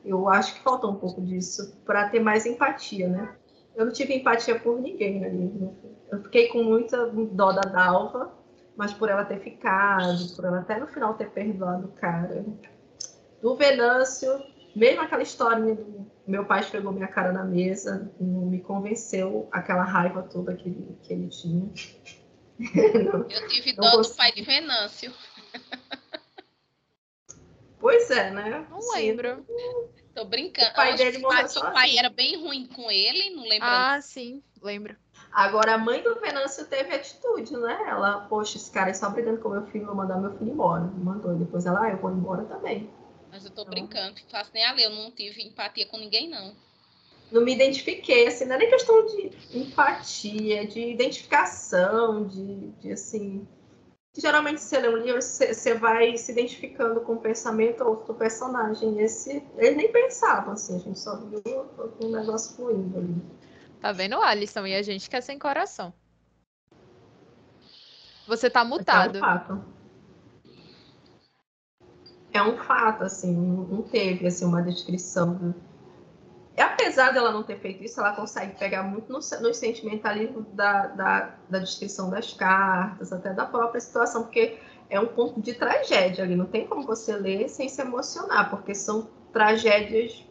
Eu 0.05 0.29
acho 0.29 0.55
que 0.57 0.63
faltou 0.63 0.91
um 0.91 0.97
pouco 0.97 1.23
disso 1.23 1.77
para 1.87 2.11
ter 2.11 2.21
mais 2.21 2.45
empatia, 2.45 3.09
né? 3.09 3.35
Eu 3.75 3.87
não 3.87 3.93
tive 3.93 4.15
empatia 4.15 4.59
por 4.59 4.81
ninguém 4.81 5.25
ali. 5.25 5.71
Eu 6.11 6.23
fiquei 6.23 6.49
com 6.49 6.63
muita 6.63 7.07
dó 7.07 7.53
da 7.53 7.63
Dalva, 7.63 8.33
mas 8.77 8.93
por 8.93 9.09
ela 9.09 9.25
ter 9.25 9.41
ficado, 9.41 10.35
por 10.35 10.45
ela 10.45 10.61
até 10.61 10.79
no 10.79 10.87
final 10.87 11.15
ter 11.15 11.31
perdoado 11.31 11.87
o 11.87 11.93
cara. 11.93 12.45
Do 13.41 13.57
Venâncio, 13.57 14.43
mesmo 14.75 15.03
aquela 15.03 15.23
historinha 15.23 15.75
do 15.75 16.11
meu 16.27 16.45
pai 16.45 16.61
esfregou 16.61 16.93
minha 16.93 17.09
cara 17.09 17.33
na 17.33 17.45
mesa, 17.45 18.11
não 18.21 18.47
me 18.47 18.61
convenceu 18.61 19.49
aquela 19.51 19.83
raiva 19.83 20.23
toda 20.23 20.55
que 20.55 20.69
ele, 20.69 20.99
que 21.03 21.13
ele 21.13 21.29
tinha. 21.29 21.71
Eu 23.31 23.49
tive 23.49 23.75
dó 23.75 23.97
do 23.97 24.15
pai 24.15 24.33
de 24.33 24.43
Venâncio. 24.43 25.13
Pois 27.79 28.11
é, 28.11 28.31
né? 28.31 28.67
Não 28.71 28.81
Sim. 28.81 28.97
lembro. 28.97 29.47
Tô 30.15 30.25
brincando. 30.25 30.71
O 30.71 30.75
pai 30.75 30.89
acho 30.89 30.97
dele 31.05 31.19
o 31.19 31.21
morreu 31.23 31.45
o 31.45 31.49
sozinho. 31.49 31.73
pai 31.73 31.97
era 31.97 32.11
bem 32.11 32.37
ruim 32.37 32.67
com 32.67 32.91
ele, 32.91 33.31
não 33.31 33.45
lembro. 33.45 33.69
Ah, 33.69 34.01
sim, 34.01 34.43
lembro. 34.61 34.97
Agora, 35.31 35.75
a 35.75 35.79
mãe 35.79 36.03
do 36.03 36.19
Venâncio 36.21 36.67
teve 36.67 36.93
atitude, 36.95 37.57
né? 37.57 37.79
Ela, 37.89 38.21
poxa, 38.29 38.57
esse 38.57 38.71
cara 38.71 38.91
é 38.91 38.95
só 38.95 39.09
brigando 39.11 39.41
com 39.41 39.51
meu 39.51 39.67
filho, 39.67 39.87
vou 39.87 39.95
mandar 39.95 40.19
meu 40.19 40.37
filho 40.37 40.51
embora. 40.53 40.83
Mandou. 40.83 41.35
E 41.35 41.39
depois 41.39 41.67
ela, 41.67 41.85
ah, 41.85 41.91
eu 41.91 41.99
vou 41.99 42.11
embora 42.11 42.45
também. 42.45 42.91
Mas 43.31 43.45
eu 43.45 43.51
tô 43.51 43.63
Não. 43.63 43.71
brincando, 43.71 44.21
não 44.21 44.31
faço 44.31 44.51
nem 44.55 44.65
a 44.65 44.73
ler, 44.73 44.85
eu 44.85 44.91
não 44.91 45.11
tive 45.11 45.43
empatia 45.43 45.87
com 45.87 45.99
ninguém, 45.99 46.29
não. 46.29 46.55
Não 47.31 47.43
me 47.43 47.55
identifiquei, 47.55 48.27
assim, 48.27 48.47
não 48.47 48.55
é 48.55 48.59
nem 48.59 48.71
questão 48.71 49.05
de 49.05 49.31
empatia, 49.53 50.67
de 50.67 50.81
identificação, 50.81 52.27
de, 52.27 52.69
de 52.81 52.93
assim. 52.93 53.47
Geralmente, 54.17 54.61
você 54.61 54.79
lê 54.79 54.89
um 54.89 54.97
livro, 54.97 55.23
você, 55.23 55.75
vai 55.75 56.17
se 56.17 56.33
identificando 56.33 57.01
com 57.01 57.15
o 57.15 57.21
pensamento 57.21 57.85
ou 57.85 57.97
do 57.97 58.15
personagem. 58.15 59.01
Esse, 59.01 59.43
ele 59.57 59.77
nem 59.77 59.93
pensava, 59.93 60.53
assim, 60.53 60.77
a 60.77 60.79
gente 60.79 60.99
só 60.99 61.17
viu 61.17 61.67
um 62.03 62.11
negócio 62.11 62.57
fluindo 62.57 62.99
ali. 62.99 63.23
Tá 63.81 63.93
vendo, 63.93 64.21
Alisson? 64.21 64.67
E 64.67 64.75
a 64.75 64.83
gente 64.83 65.09
quer 65.09 65.21
sem 65.21 65.39
coração. 65.39 65.93
Você 68.27 68.51
tá 68.51 68.61
É 68.61 68.65
um 68.65 68.69
mutado. 68.69 69.19
fato. 69.21 69.65
É 72.33 72.43
um 72.43 72.57
fato, 72.59 73.05
assim, 73.05 73.35
não 73.35 73.65
não 73.65 73.83
teve 73.83 74.27
assim, 74.27 74.45
uma 74.45 74.63
descrição. 74.63 75.55
Apesar 76.61 77.13
dela 77.13 77.31
não 77.33 77.43
ter 77.43 77.59
feito 77.59 77.83
isso, 77.85 78.01
ela 78.01 78.13
consegue 78.15 78.59
pegar 78.59 78.83
muito 78.83 79.13
no, 79.13 79.21
se- 79.23 79.41
no 79.41 79.53
sentimentalismo 79.55 80.43
da, 80.53 80.87
da, 80.89 81.35
da 81.49 81.59
descrição 81.59 82.11
das 82.11 82.33
cartas, 82.33 83.13
até 83.13 83.33
da 83.33 83.45
própria 83.47 83.81
situação, 83.81 84.23
porque 84.25 84.59
é 84.91 84.99
um 84.99 85.07
ponto 85.07 85.41
de 85.41 85.55
tragédia 85.55 86.25
ali. 86.25 86.35
Não 86.37 86.47
tem 86.47 86.67
como 86.67 86.87
você 86.87 87.15
ler 87.15 87.49
sem 87.49 87.69
se 87.69 87.81
emocionar, 87.81 88.51
porque 88.51 88.75
são 88.75 89.09
tragédias 89.33 90.25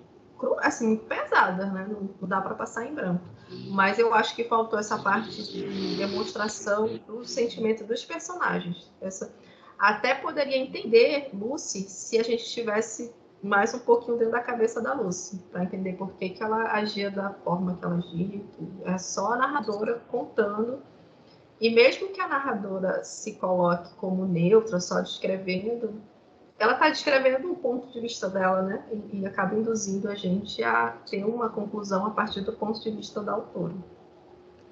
assim, 0.59 0.87
muito 0.87 1.05
pesadas, 1.05 1.71
né? 1.73 1.87
Não, 1.89 2.09
não 2.21 2.27
dá 2.27 2.41
para 2.41 2.53
passar 2.55 2.85
em 2.85 2.93
branco. 2.93 3.23
Mas 3.69 3.97
eu 3.97 4.13
acho 4.13 4.35
que 4.35 4.43
faltou 4.43 4.77
essa 4.77 4.97
parte 4.99 5.41
de 5.51 5.95
demonstração 5.97 6.87
do 7.07 7.25
sentimento 7.25 7.83
dos 7.83 8.03
personagens. 8.05 8.91
Essa, 9.01 9.33
até 9.79 10.13
poderia 10.15 10.57
entender 10.57 11.29
Lucy 11.33 11.81
se 11.89 12.19
a 12.19 12.23
gente 12.23 12.45
tivesse 12.49 13.13
mais 13.41 13.73
um 13.73 13.79
pouquinho 13.79 14.17
dentro 14.17 14.31
da 14.31 14.39
cabeça 14.41 14.81
da 14.81 14.93
Lucy, 14.93 15.37
para 15.51 15.63
entender 15.63 15.93
por 15.93 16.11
que, 16.13 16.29
que 16.29 16.43
ela 16.43 16.71
agia 16.71 17.11
da 17.11 17.31
forma 17.31 17.75
que 17.75 17.85
ela 17.85 17.95
agia. 17.95 18.41
É 18.85 18.97
só 18.97 19.33
a 19.33 19.37
narradora 19.37 20.01
contando. 20.09 20.79
E 21.59 21.73
mesmo 21.73 22.09
que 22.09 22.21
a 22.21 22.27
narradora 22.27 23.03
se 23.03 23.33
coloque 23.33 23.93
como 23.95 24.25
neutra, 24.25 24.79
só 24.79 25.01
descrevendo, 25.01 26.01
ela 26.59 26.73
está 26.73 26.89
descrevendo 26.89 27.51
o 27.51 27.55
ponto 27.55 27.91
de 27.91 27.99
vista 27.99 28.29
dela, 28.29 28.61
né? 28.61 28.83
E, 28.91 29.19
e 29.21 29.25
acaba 29.25 29.55
induzindo 29.55 30.09
a 30.09 30.15
gente 30.15 30.63
a 30.63 30.95
ter 31.09 31.23
uma 31.23 31.49
conclusão 31.49 32.05
a 32.05 32.11
partir 32.11 32.41
do 32.41 32.53
ponto 32.53 32.81
de 32.81 32.91
vista 32.91 33.21
da 33.21 33.33
autora. 33.33 33.73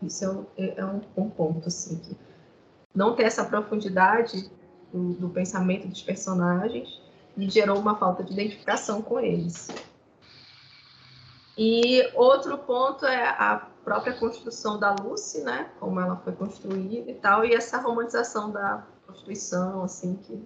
Isso 0.02 0.26
é, 0.26 0.30
um- 0.30 0.46
é 0.58 0.86
um, 0.86 1.02
um 1.18 1.30
ponto, 1.30 1.68
assim, 1.68 1.98
que 1.98 2.16
não 2.94 3.16
ter 3.16 3.24
essa 3.24 3.46
profundidade 3.46 4.50
do, 4.92 5.14
do 5.14 5.30
pensamento 5.30 5.88
dos 5.88 6.02
personagens 6.04 7.02
e 7.38 7.50
gerou 7.50 7.80
uma 7.80 7.98
falta 7.98 8.24
de 8.24 8.34
identificação 8.34 9.02
com 9.02 9.20
eles. 9.20 9.68
E 11.58 12.10
outro 12.14 12.58
ponto 12.58 13.06
é 13.06 13.28
a 13.30 13.68
própria 13.84 14.14
construção 14.14 14.80
da 14.80 14.94
Lucy, 14.94 15.42
né? 15.42 15.72
Como 15.80 16.00
ela 16.00 16.18
foi 16.18 16.34
construída 16.34 17.10
e 17.10 17.16
tal, 17.16 17.46
e 17.46 17.54
essa 17.54 17.78
romantização 17.78 18.52
da 18.52 18.86
prostituição, 19.06 19.84
assim, 19.84 20.16
que 20.16 20.44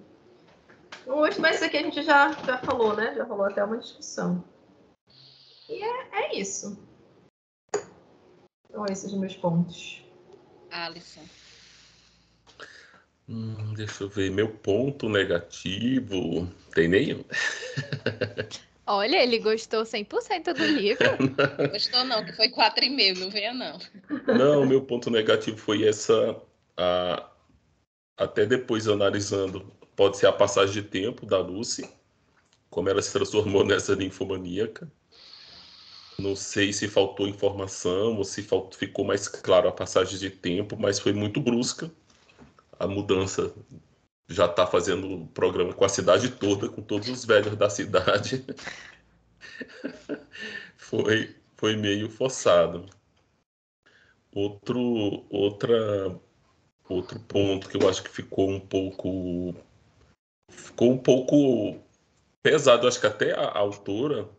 Hoje, 1.06 1.40
mas 1.40 1.56
isso 1.56 1.66
aqui 1.66 1.78
a 1.78 1.82
gente 1.82 2.04
já, 2.04 2.32
já 2.44 2.60
falou, 2.60 2.96
né? 2.96 3.16
Já 3.16 3.24
rolou 3.24 3.46
até 3.46 3.64
uma 3.64 3.78
discussão. 3.78 4.44
E 5.68 5.84
é, 5.84 6.10
é 6.12 6.40
isso. 6.40 6.78
Então, 8.70 8.86
esses 8.86 9.12
meus 9.14 9.36
pontos. 9.36 10.06
Alisson. 10.70 11.24
Hum, 13.30 13.74
deixa 13.76 14.04
eu 14.04 14.10
ver. 14.10 14.32
Meu 14.32 14.50
ponto 14.50 15.08
negativo. 15.08 16.48
Tem 16.74 16.88
nenhum? 16.88 17.24
Olha, 18.88 19.22
ele 19.22 19.38
gostou 19.38 19.86
100% 19.86 20.52
do 20.54 20.66
livro. 20.66 21.06
Gostou 21.72 22.04
não, 22.06 22.26
que 22.26 22.34
foi 22.36 22.50
4,5, 22.50 23.20
não 23.20 23.30
venha 23.30 23.54
não. 23.54 23.78
Não, 24.36 24.66
meu 24.66 24.82
ponto 24.84 25.12
negativo 25.12 25.58
foi 25.58 25.88
essa. 25.88 26.36
a- 26.76 27.30
até 28.18 28.46
depois 28.46 28.88
analisando, 28.88 29.72
pode 29.96 30.18
ser 30.18 30.28
a 30.28 30.34
passagem 30.34 30.82
de 30.82 30.90
tempo 30.90 31.26
da 31.26 31.38
Lucy, 31.40 31.90
como 32.70 32.90
ela 32.90 33.02
se 33.02 33.14
transformou 33.14 33.64
nessa 33.66 33.96
ninfomaníaca. 33.96 34.92
Não 36.20 36.36
sei 36.36 36.74
se 36.74 36.88
faltou 36.88 37.28
informação 37.28 38.18
ou 38.18 38.24
se 38.24 38.44
falt- 38.44 38.76
ficou 38.76 39.06
mais 39.06 39.28
claro 39.28 39.68
a 39.70 39.72
passagem 39.72 40.20
de 40.20 40.30
tempo, 40.30 40.76
mas 40.78 41.00
foi 41.00 41.14
muito 41.14 41.40
brusca 41.42 41.92
a 42.80 42.88
mudança. 42.88 43.54
Já 44.28 44.46
está 44.46 44.66
fazendo 44.66 45.24
o 45.24 45.28
programa 45.28 45.74
com 45.74 45.84
a 45.84 45.90
cidade 45.90 46.30
toda, 46.30 46.70
com 46.70 46.82
todos 46.82 47.10
os 47.10 47.26
velhos 47.26 47.56
da 47.58 47.70
cidade. 47.70 48.46
foi, 50.78 51.36
foi 51.58 51.76
meio 51.76 52.10
forçado. 52.10 52.86
Outro, 54.34 55.26
outra, 55.30 56.20
outro 56.88 57.20
ponto 57.22 57.68
que 57.68 57.78
eu 57.78 57.90
acho 57.90 58.04
que 58.04 58.10
ficou 58.10 58.50
um 58.50 58.60
pouco 58.60 59.56
ficou 60.50 60.92
um 60.92 60.98
pouco 60.98 61.80
pesado. 62.44 62.88
Acho 62.88 63.00
que 63.00 63.08
até 63.08 63.34
a, 63.34 63.46
a 63.46 63.58
autora, 63.60 64.30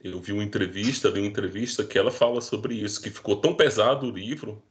eu 0.00 0.20
vi 0.20 0.32
uma 0.32 0.44
entrevista, 0.44 1.08
li 1.08 1.20
uma 1.20 1.28
entrevista 1.28 1.84
que 1.84 1.98
ela 1.98 2.10
fala 2.10 2.40
sobre 2.40 2.74
isso, 2.74 3.02
que 3.02 3.10
ficou 3.10 3.40
tão 3.40 3.54
pesado 3.54 4.06
o 4.06 4.10
livro, 4.10 4.62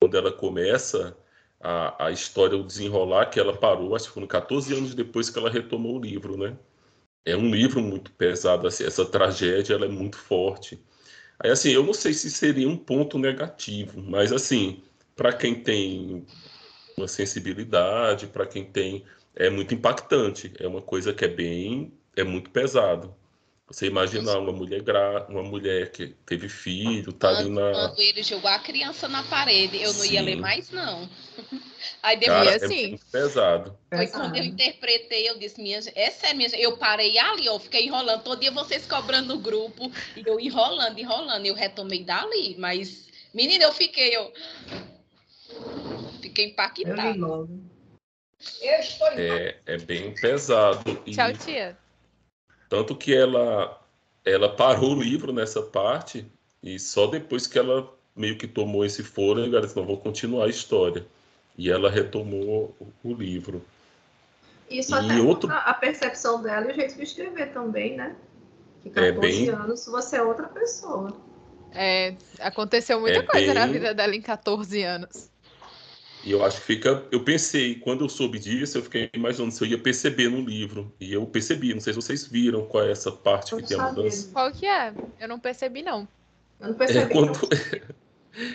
quando 0.00 0.16
ela 0.16 0.32
começa 0.32 1.16
a, 1.60 2.06
a 2.06 2.10
história, 2.10 2.56
o 2.56 2.64
desenrolar, 2.64 3.26
que 3.26 3.40
ela 3.40 3.56
parou, 3.56 3.94
acho 3.94 4.08
que 4.08 4.14
foram 4.14 4.26
14 4.26 4.74
anos 4.74 4.94
depois 4.94 5.30
que 5.30 5.38
ela 5.38 5.50
retomou 5.50 5.96
o 5.98 6.00
livro, 6.00 6.36
né? 6.36 6.56
É 7.24 7.36
um 7.36 7.50
livro 7.50 7.82
muito 7.82 8.12
pesado, 8.12 8.66
assim, 8.66 8.84
essa 8.84 9.04
tragédia 9.06 9.74
ela 9.74 9.86
é 9.86 9.88
muito 9.88 10.16
forte. 10.18 10.80
Aí, 11.38 11.50
assim, 11.50 11.70
eu 11.70 11.84
não 11.84 11.94
sei 11.94 12.12
se 12.14 12.30
seria 12.30 12.68
um 12.68 12.76
ponto 12.76 13.18
negativo, 13.18 14.02
mas, 14.02 14.32
assim, 14.32 14.82
para 15.16 15.32
quem 15.32 15.54
tem 15.62 16.26
uma 16.96 17.08
sensibilidade, 17.08 18.26
para 18.28 18.46
quem 18.46 18.64
tem. 18.64 19.04
É 19.34 19.48
muito 19.50 19.74
impactante. 19.74 20.52
É 20.58 20.66
uma 20.68 20.82
coisa 20.82 21.12
que 21.14 21.24
é 21.24 21.28
bem. 21.28 21.92
É 22.16 22.24
muito 22.24 22.50
pesado. 22.50 23.14
Você 23.70 23.86
imaginar 23.86 24.36
uma 24.38 24.50
mulher 24.50 24.82
gra... 24.82 25.26
uma 25.28 25.44
mulher 25.44 25.92
que 25.92 26.08
teve 26.26 26.48
filho, 26.48 27.12
tá 27.12 27.28
ali 27.28 27.48
na. 27.48 27.70
Quando 27.70 28.00
ele 28.00 28.20
jogou 28.20 28.50
a 28.50 28.58
criança 28.58 29.06
na 29.06 29.22
parede, 29.22 29.80
eu 29.80 29.92
não 29.92 30.00
Sim. 30.00 30.14
ia 30.14 30.22
ler 30.22 30.36
mais, 30.36 30.70
não. 30.70 31.08
Aí 32.02 32.16
depois 32.16 32.50
Cara, 32.50 32.66
assim. 32.66 32.94
É 32.94 32.98
pesado. 33.12 33.78
Foi 33.88 34.08
quando 34.08 34.36
eu 34.36 34.42
interpretei, 34.42 35.30
eu 35.30 35.38
disse, 35.38 35.62
minha 35.62 35.78
é 35.94 36.10
sério, 36.10 36.36
minha 36.36 36.48
eu 36.58 36.76
parei 36.78 37.16
ali, 37.16 37.46
eu 37.46 37.60
fiquei 37.60 37.86
enrolando, 37.86 38.24
todo 38.24 38.40
dia 38.40 38.50
vocês 38.50 38.86
cobrando 38.86 39.36
no 39.36 39.40
grupo, 39.40 39.90
e 40.16 40.22
eu 40.26 40.40
enrolando, 40.40 40.98
enrolando, 40.98 41.46
eu 41.46 41.54
retomei 41.54 42.02
dali, 42.02 42.56
mas, 42.58 43.06
menina, 43.32 43.64
eu 43.64 43.72
fiquei, 43.72 44.16
eu 44.16 44.32
fiquei 46.20 46.46
impactada. 46.46 47.16
Eu, 47.16 47.48
eu 48.62 48.80
estou 48.80 49.08
é, 49.08 49.58
é 49.64 49.78
bem 49.78 50.12
pesado. 50.14 51.00
E... 51.06 51.14
Tchau, 51.14 51.32
tia. 51.34 51.78
Tanto 52.70 52.94
que 52.94 53.12
ela, 53.12 53.78
ela 54.24 54.48
parou 54.48 54.94
o 54.94 55.02
livro 55.02 55.32
nessa 55.32 55.60
parte, 55.60 56.24
e 56.62 56.78
só 56.78 57.08
depois 57.08 57.48
que 57.48 57.58
ela 57.58 57.92
meio 58.14 58.38
que 58.38 58.46
tomou 58.46 58.84
esse 58.84 59.02
fôlego, 59.02 59.56
ela 59.56 59.66
disse, 59.66 59.76
não, 59.76 59.84
vou 59.84 59.98
continuar 59.98 60.46
a 60.46 60.48
história. 60.48 61.04
E 61.58 61.68
ela 61.68 61.90
retomou 61.90 62.74
o 63.02 63.12
livro. 63.12 63.62
Isso 64.70 64.94
e 64.94 64.98
até 64.98 65.20
outro... 65.20 65.50
a 65.50 65.74
percepção 65.74 66.40
dela 66.40 66.68
e 66.68 66.72
o 66.72 66.74
jeito 66.76 66.94
de 66.94 67.02
escrever 67.02 67.52
também, 67.52 67.96
né? 67.96 68.14
Que 68.82 68.90
14 68.90 69.16
é 69.16 69.20
bem... 69.20 69.48
anos 69.48 69.86
você 69.86 70.16
é 70.16 70.22
outra 70.22 70.46
pessoa. 70.46 71.12
É, 71.72 72.14
aconteceu 72.38 73.00
muita 73.00 73.18
é 73.18 73.22
coisa 73.22 73.46
bem... 73.46 73.54
na 73.54 73.66
vida 73.66 73.94
dela 73.94 74.14
em 74.14 74.22
14 74.22 74.82
anos. 74.84 75.29
E 76.22 76.32
eu 76.32 76.44
acho 76.44 76.60
que 76.60 76.66
fica. 76.66 77.04
Eu 77.10 77.24
pensei, 77.24 77.76
quando 77.76 78.04
eu 78.04 78.08
soube 78.08 78.38
disso, 78.38 78.78
eu 78.78 78.82
fiquei 78.82 79.08
imaginando 79.14 79.52
se 79.52 79.64
eu 79.64 79.68
ia 79.68 79.78
perceber 79.78 80.28
no 80.28 80.40
livro. 80.40 80.92
E 81.00 81.12
eu 81.12 81.26
percebi, 81.26 81.72
não 81.72 81.80
sei 81.80 81.92
se 81.92 82.00
vocês 82.00 82.26
viram 82.26 82.66
qual 82.66 82.84
é 82.84 82.90
essa 82.90 83.10
parte 83.10 83.52
eu 83.52 83.58
que 83.58 83.68
tem 83.68 83.78
a 83.78 83.90
mudança. 83.90 84.28
Qual 84.32 84.52
que 84.52 84.66
é? 84.66 84.92
Eu 85.18 85.28
não 85.28 85.38
percebi, 85.38 85.82
não. 85.82 86.06
Eu 86.60 86.68
não 86.68 86.74
percebi. 86.74 87.00
É 87.00 87.06
quando... 87.06 87.38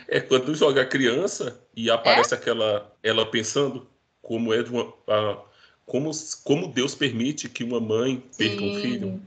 É 0.07 0.21
quando 0.21 0.55
joga 0.55 0.81
a 0.81 0.85
criança 0.85 1.59
e 1.75 1.89
aparece 1.89 2.33
é? 2.33 2.37
aquela 2.37 2.93
ela 3.03 3.25
pensando 3.25 3.85
como 4.21 4.53
é 4.53 4.63
de 4.63 4.71
uma 4.71 4.93
a, 5.07 5.43
como 5.85 6.11
como 6.43 6.67
Deus 6.67 6.95
permite 6.95 7.49
que 7.49 7.63
uma 7.63 7.79
mãe 7.79 8.23
perca 8.37 8.63
um 8.63 8.75
filho. 8.81 9.21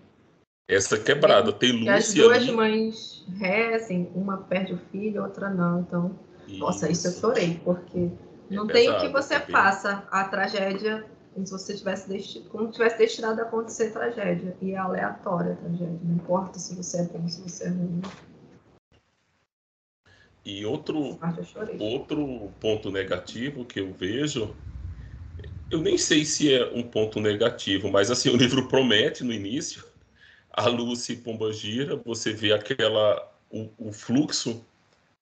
Essa 0.66 0.98
quebrada 0.98 1.52
tem 1.52 1.72
Lúcia. 1.72 1.94
as 1.94 2.14
duas 2.14 2.36
ali. 2.38 2.52
mães 2.52 3.24
rezem, 3.38 4.10
uma 4.14 4.38
perde 4.38 4.74
o 4.74 4.78
filho, 4.90 5.22
outra 5.22 5.48
não. 5.48 5.80
Então, 5.80 6.18
isso. 6.46 6.58
nossa, 6.58 6.90
isso 6.90 7.08
eu 7.08 7.12
chorei 7.12 7.60
porque 7.64 8.10
não 8.50 8.68
é 8.68 8.72
tem 8.72 8.90
o 8.90 9.00
que 9.00 9.08
você 9.08 9.34
é 9.34 9.40
faça 9.40 10.06
a 10.10 10.24
tragédia 10.24 11.04
se 11.44 11.52
você 11.52 11.76
tivesse 11.76 12.08
destinado, 12.08 12.50
como 12.50 12.70
tivesse 12.70 12.98
destinado 12.98 13.40
a 13.40 13.44
acontecer 13.44 13.92
tragédia 13.92 14.56
e 14.60 14.72
é 14.72 14.76
aleatória 14.76 15.52
a 15.52 15.56
tragédia. 15.56 16.00
Não 16.02 16.16
importa 16.16 16.58
se 16.58 16.74
você 16.74 17.02
é 17.02 17.04
bom, 17.04 17.28
se 17.28 17.40
você 17.40 17.64
é 17.64 17.68
ruim. 17.68 18.02
E 20.44 20.64
outro, 20.64 21.18
outro 21.78 22.50
ponto 22.58 22.90
negativo 22.90 23.64
que 23.64 23.80
eu 23.80 23.92
vejo, 23.92 24.56
eu 25.70 25.80
nem 25.80 25.98
sei 25.98 26.24
se 26.24 26.52
é 26.52 26.64
um 26.72 26.82
ponto 26.82 27.20
negativo, 27.20 27.90
mas 27.90 28.10
assim, 28.10 28.30
o 28.30 28.36
livro 28.36 28.66
promete 28.66 29.22
no 29.22 29.32
início, 29.32 29.84
a 30.50 30.66
Lucy 30.66 31.16
Pombagira, 31.16 31.96
você 31.96 32.32
vê 32.32 32.52
aquela, 32.52 33.30
o, 33.50 33.68
o 33.78 33.92
fluxo 33.92 34.64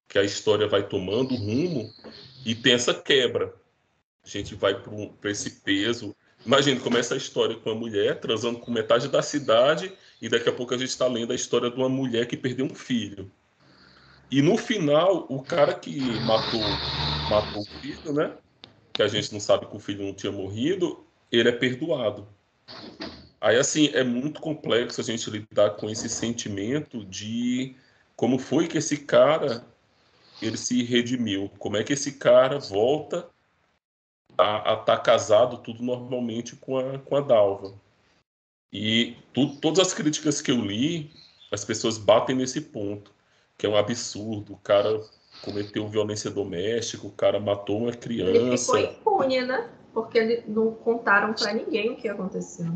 que 0.09 0.19
a 0.19 0.23
história 0.23 0.69
vai 0.69 0.85
tomando, 0.85 1.35
o 1.35 1.37
rumo, 1.37 1.93
e 2.47 2.55
tem 2.55 2.75
essa 2.75 2.95
quebra. 2.95 3.53
A 4.25 4.29
gente 4.29 4.55
vai 4.55 4.81
para 5.21 5.31
esse 5.31 5.51
peso. 5.63 6.15
Imagina, 6.45 6.81
começa 6.81 7.15
a 7.15 7.17
história 7.17 7.57
com 7.57 7.71
uma 7.71 7.79
mulher 7.79 8.21
transando 8.21 8.61
com 8.61 8.71
metade 8.71 9.09
da 9.09 9.21
cidade, 9.21 9.93
e 10.23 10.29
daqui 10.29 10.49
a 10.49 10.53
pouco 10.53 10.73
a 10.73 10.79
gente 10.79 10.89
está 10.89 11.09
lendo 11.09 11.33
a 11.33 11.35
história 11.35 11.69
de 11.69 11.77
uma 11.77 11.89
mulher 11.89 12.27
que 12.27 12.37
perdeu 12.37 12.65
um 12.65 12.75
filho. 12.75 13.31
E 14.31 14.41
no 14.41 14.57
final, 14.57 15.27
o 15.29 15.43
cara 15.43 15.75
que 15.75 15.99
matou, 16.21 16.61
matou 17.29 17.63
o 17.63 17.81
filho, 17.81 18.13
né? 18.13 18.33
Que 18.93 19.03
a 19.03 19.09
gente 19.09 19.33
não 19.33 19.41
sabe 19.41 19.67
que 19.67 19.77
o 19.77 19.81
filho 19.81 20.05
não 20.05 20.15
tinha 20.15 20.31
morrido, 20.31 21.05
ele 21.31 21.49
é 21.49 21.53
perdoado. 21.53 22.29
Aí, 23.41 23.57
assim, 23.57 23.91
é 23.93 24.05
muito 24.05 24.41
complexo 24.41 25.01
a 25.01 25.05
gente 25.05 25.29
lidar 25.31 25.71
com 25.71 25.91
esse 25.91 26.09
sentimento 26.09 27.05
de 27.05 27.75
como 28.15 28.39
foi 28.39 28.69
que 28.69 28.79
esse 28.79 28.99
cara 28.99 29.65
ele 30.41 30.57
se 30.57 30.83
redimiu, 30.83 31.51
como 31.59 31.77
é 31.77 31.85
que 31.85 31.93
esse 31.93 32.13
cara 32.13 32.59
volta 32.59 33.29
a 34.39 34.59
estar 34.59 34.85
tá 34.85 34.99
casado 34.99 35.59
tudo 35.59 35.83
normalmente 35.83 36.57
com 36.57 36.79
a, 36.79 36.99
com 36.99 37.17
a 37.17 37.21
Dalva. 37.21 37.73
E 38.73 39.17
tu, 39.33 39.57
todas 39.57 39.79
as 39.79 39.95
críticas 39.95 40.43
que 40.43 40.51
eu 40.51 40.61
li, 40.61 41.11
as 41.51 41.65
pessoas 41.65 41.97
batem 41.97 42.37
nesse 42.37 42.61
ponto 42.61 43.15
que 43.57 43.67
é 43.67 43.69
um 43.69 43.77
absurdo. 43.77 44.55
O 44.55 44.59
cara 44.59 45.01
cometeu 45.43 45.89
violência 45.89 46.31
doméstica, 46.31 47.07
o 47.07 47.13
cara 47.13 47.41
matou 47.41 47.83
uma 47.83 47.93
criança. 47.93 48.37
Ele 48.37 48.59
ficou 48.59 48.79
impune, 48.79 49.43
né? 49.43 49.71
Porque 49.93 50.19
ele 50.19 50.45
não 50.47 50.73
contaram 50.73 51.33
para 51.33 51.55
ninguém 51.55 51.91
o 51.91 51.97
que 51.97 52.09
aconteceu. 52.09 52.67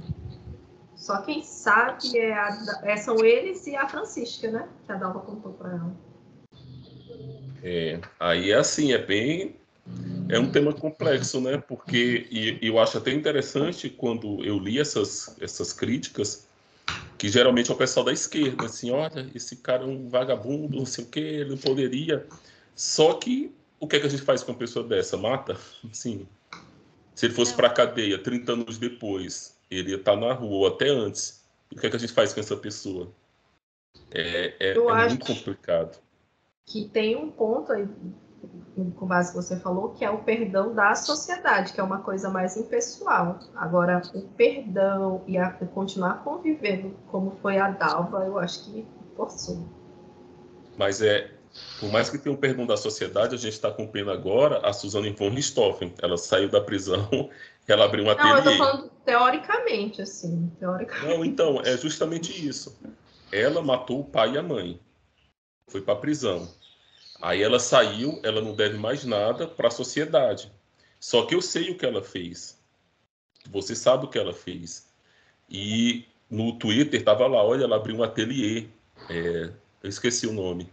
Só 0.97 1.23
quem 1.23 1.43
sabe 1.43 2.19
é, 2.19 2.33
a, 2.33 2.81
é 2.85 2.97
são 2.97 3.25
eles 3.25 3.67
e 3.67 3.77
a 3.77 3.89
Francisca, 3.89 4.51
né? 4.51 4.69
Que 4.87 4.93
a 4.93 4.97
Dalva 4.97 5.21
contou 5.21 5.53
para 5.53 5.71
ela. 5.71 6.10
É, 7.63 8.01
aí 8.19 8.51
é 8.51 8.57
assim, 8.57 8.93
é 8.93 8.99
bem. 8.99 9.57
É 10.29 10.39
um 10.39 10.51
tema 10.51 10.73
complexo, 10.73 11.41
né? 11.41 11.59
Porque 11.59 12.29
e, 12.31 12.59
eu 12.63 12.79
acho 12.79 12.99
até 12.99 13.13
interessante 13.13 13.91
quando 13.91 14.45
eu 14.45 14.59
li 14.59 14.79
essas, 14.79 15.37
essas 15.41 15.73
críticas, 15.73 16.47
que 17.19 17.29
geralmente 17.29 17.71
é 17.71 17.75
o 17.75 17.77
pessoal 17.77 18.05
da 18.05 18.13
esquerda, 18.13 18.67
assim, 18.67 18.91
olha, 18.91 19.29
esse 19.35 19.57
cara 19.57 19.83
é 19.83 19.87
um 19.87 20.09
vagabundo, 20.09 20.79
não 20.79 20.87
sei 20.87 21.05
o 21.05 21.09
que, 21.09 21.21
ele 21.21 21.51
não 21.51 21.59
poderia. 21.59 22.27
Só 22.75 23.15
que 23.15 23.53
o 23.81 23.87
que, 23.87 23.97
é 23.97 24.01
que 24.01 24.07
a 24.07 24.11
gente 24.11 24.23
faz 24.23 24.43
com 24.43 24.53
uma 24.53 24.59
pessoa 24.59 24.87
dessa? 24.87 25.17
Mata? 25.17 25.57
Sim. 25.93 26.27
Se 27.15 27.27
ele 27.27 27.35
fosse 27.35 27.55
para 27.55 27.67
a 27.69 27.73
cadeia 27.73 28.19
30 28.19 28.53
anos 28.53 28.79
depois, 28.79 29.59
ele 29.71 29.91
ia 29.91 29.97
estar 29.97 30.15
tá 30.15 30.21
na 30.21 30.33
rua, 30.33 30.51
ou 30.51 30.67
até 30.67 30.89
antes. 30.89 31.45
O 31.71 31.77
que, 31.79 31.87
é 31.87 31.91
que 31.91 31.97
a 31.97 31.99
gente 31.99 32.13
faz 32.13 32.33
com 32.33 32.41
essa 32.41 32.57
pessoa? 32.57 33.11
É, 34.11 34.55
é, 34.59 34.71
é 34.73 35.09
muito 35.09 35.27
complicado. 35.27 35.99
Que 36.67 36.89
tem 36.89 37.17
um 37.17 37.31
ponto 37.31 37.73
aí 37.73 37.89
com 38.97 39.07
base 39.07 39.31
que 39.33 39.37
você 39.37 39.59
falou, 39.59 39.91
que 39.91 40.05
é 40.05 40.11
o 40.11 40.19
perdão 40.19 40.75
da 40.75 40.95
sociedade, 40.95 41.73
que 41.73 41.81
é 41.81 41.83
uma 41.83 41.99
coisa 41.99 42.31
mais 42.31 42.57
impessoal. 42.57 43.39
Agora, 43.55 44.01
o 44.15 44.23
perdão 44.23 45.23
e 45.27 45.37
a, 45.37 45.51
continuar 45.51 46.25
convivendo 46.25 46.97
como 47.09 47.33
foi 47.43 47.59
a 47.59 47.71
Dalva, 47.71 48.25
eu 48.25 48.39
acho 48.39 48.65
que 48.65 48.87
forçou. 49.17 49.69
Mas 50.79 51.03
é, 51.03 51.31
por 51.79 51.91
mais 51.91 52.09
que 52.09 52.19
tenha 52.19 52.35
um 52.35 52.39
perdão 52.39 52.67
da 52.67 52.77
sociedade, 52.77 53.35
a 53.35 53.39
gente 53.39 53.53
está 53.53 53.71
cumprindo 53.71 54.11
agora 54.11 54.67
a 54.67 54.73
Suzane 54.73 55.11
von 55.11 55.31
Richthofen. 55.31 55.93
Ela 56.01 56.17
saiu 56.17 56.49
da 56.49 56.61
prisão, 56.61 57.09
ela 57.69 57.85
abriu 57.85 58.05
um 58.05 58.11
ateliê. 58.11 58.31
Não, 58.31 58.39
eu 58.39 58.51
estou 58.51 58.57
falando 58.57 58.91
teoricamente, 59.05 60.03
assim. 60.03 60.51
Teoricamente. 60.59 61.09
Não, 61.09 61.25
então, 61.25 61.61
é 61.65 61.77
justamente 61.77 62.47
isso. 62.47 62.79
Ela 63.33 63.63
matou 63.63 64.01
o 64.01 64.05
pai 64.05 64.33
e 64.33 64.39
a 64.39 64.43
mãe. 64.43 64.81
Foi 65.71 65.81
para 65.81 65.95
a 65.95 65.97
prisão 65.97 66.49
Aí 67.21 67.43
ela 67.43 67.59
saiu, 67.59 68.19
ela 68.23 68.41
não 68.41 68.55
deve 68.55 68.79
mais 68.79 69.05
nada 69.05 69.47
para 69.47 69.69
a 69.69 69.71
sociedade. 69.71 70.51
Só 70.99 71.27
que 71.27 71.35
eu 71.35 71.43
sei 71.43 71.71
o 71.71 71.77
que 71.77 71.85
ela 71.85 72.03
fez. 72.03 72.59
Você 73.51 73.75
sabe 73.75 74.07
o 74.07 74.09
que 74.09 74.19
ela 74.19 74.33
fez. 74.33 74.87
E 75.49 76.07
no 76.31 76.59
Twitter 76.59 77.05
tava 77.05 77.27
lá, 77.27 77.45
olha, 77.45 77.65
ela 77.65 77.77
abriu 77.77 77.97
um 77.97 78.03
ateliê. 78.03 78.67
É, 79.09 79.51
eu 79.83 79.89
esqueci 79.89 80.27
o 80.27 80.33
nome. 80.33 80.69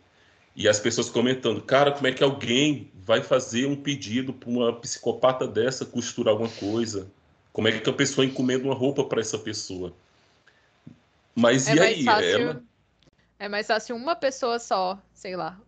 E 0.55 0.67
as 0.67 0.79
pessoas 0.79 1.09
comentando, 1.09 1.61
cara, 1.61 1.91
como 1.91 2.07
é 2.07 2.13
que 2.13 2.23
alguém 2.23 2.91
vai 2.95 3.21
fazer 3.21 3.67
um 3.67 3.75
pedido 3.75 4.33
para 4.33 4.49
uma 4.49 4.73
psicopata 4.73 5.47
dessa 5.47 5.85
costurar 5.85 6.31
alguma 6.31 6.49
coisa? 6.49 7.07
Como 7.51 7.67
é 7.67 7.77
que 7.77 7.89
a 7.89 7.93
pessoa 7.93 8.25
encomenda 8.25 8.63
uma 8.63 8.73
roupa 8.73 9.03
para 9.03 9.21
essa 9.21 9.37
pessoa? 9.37 9.93
Mas 11.35 11.67
é 11.67 11.75
e 11.75 11.79
aí? 11.79 12.03
Fácil, 12.03 12.41
ela... 12.41 12.63
É 13.39 13.47
mais 13.47 13.67
fácil 13.67 13.95
uma 13.95 14.15
pessoa 14.15 14.59
só, 14.59 14.99
sei 15.13 15.35
lá, 15.35 15.59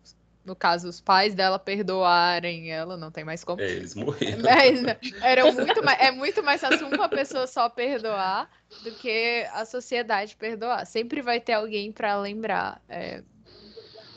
no 0.44 0.56
caso, 0.56 0.88
os 0.88 1.00
pais 1.00 1.34
dela 1.34 1.58
perdoarem 1.58 2.72
ela, 2.72 2.96
não 2.96 3.10
tem 3.10 3.24
mais 3.24 3.44
como. 3.44 3.60
É, 3.60 3.70
eles 3.70 3.94
morreram. 3.94 4.40
Mas 4.42 5.12
era 5.22 5.52
muito 5.52 5.84
mais, 5.84 6.00
é 6.00 6.10
muito 6.10 6.42
mais 6.42 6.60
fácil 6.60 6.88
uma 6.88 7.08
pessoa 7.08 7.46
só 7.46 7.68
perdoar 7.68 8.50
do 8.82 8.90
que 8.92 9.46
a 9.52 9.64
sociedade 9.64 10.34
perdoar. 10.36 10.86
Sempre 10.86 11.20
vai 11.20 11.40
ter 11.40 11.52
alguém 11.52 11.92
para 11.92 12.18
lembrar. 12.18 12.82
É... 12.88 13.22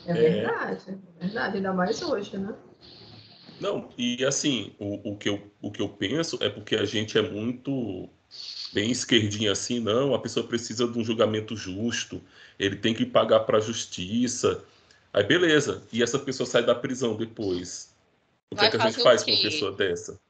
é 0.06 0.12
verdade, 0.12 0.98
é 1.20 1.24
verdade, 1.24 1.56
ainda 1.58 1.72
mais 1.72 2.02
hoje, 2.02 2.36
né? 2.38 2.54
Não, 3.60 3.88
e 3.96 4.24
assim, 4.24 4.74
o, 4.80 5.12
o, 5.12 5.16
que 5.16 5.28
eu, 5.28 5.50
o 5.62 5.70
que 5.70 5.80
eu 5.80 5.88
penso 5.88 6.38
é 6.42 6.48
porque 6.48 6.74
a 6.74 6.84
gente 6.84 7.16
é 7.16 7.22
muito 7.22 8.08
bem 8.72 8.90
esquerdinha 8.90 9.52
assim, 9.52 9.80
não, 9.80 10.14
a 10.14 10.18
pessoa 10.18 10.46
precisa 10.46 10.86
de 10.88 10.98
um 10.98 11.04
julgamento 11.04 11.56
justo, 11.56 12.20
ele 12.58 12.76
tem 12.76 12.92
que 12.92 13.06
pagar 13.06 13.40
para 13.40 13.58
a 13.58 13.60
justiça. 13.60 14.64
Aí 15.12 15.22
beleza, 15.22 15.86
e 15.92 16.02
essa 16.02 16.18
pessoa 16.18 16.46
sai 16.46 16.64
da 16.64 16.74
prisão 16.74 17.16
depois. 17.16 17.94
O 18.50 18.56
que, 18.56 18.64
é 18.64 18.70
que 18.70 18.76
a 18.76 18.88
gente 18.88 19.02
faz 19.02 19.22
com 19.22 19.30
uma 19.30 19.42
pessoa 19.42 19.72
dessa? 19.72 20.20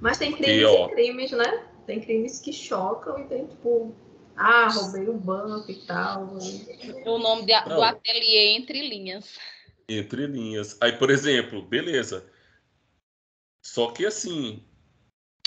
Mas 0.00 0.18
tem 0.18 0.32
crimes 0.32 0.62
Porque, 0.62 0.64
ó, 0.64 0.88
e 0.88 0.90
crimes, 0.92 1.30
né? 1.32 1.66
Tem 1.86 2.00
crimes 2.00 2.38
que 2.40 2.52
chocam 2.52 3.18
e 3.18 3.24
tem 3.24 3.46
tipo, 3.46 3.94
ah, 4.36 4.68
roubei 4.68 5.08
um 5.08 5.18
banco 5.18 5.70
e 5.70 5.76
tal. 5.86 6.36
O 7.06 7.18
nome 7.18 7.46
de, 7.46 7.60
do 7.64 7.82
ateliê 7.82 8.56
entre 8.56 8.88
linhas. 8.88 9.38
Entre 9.88 10.26
linhas. 10.26 10.76
Aí, 10.80 10.92
por 10.92 11.10
exemplo, 11.10 11.62
beleza. 11.62 12.26
Só 13.62 13.92
que 13.92 14.04
assim, 14.04 14.62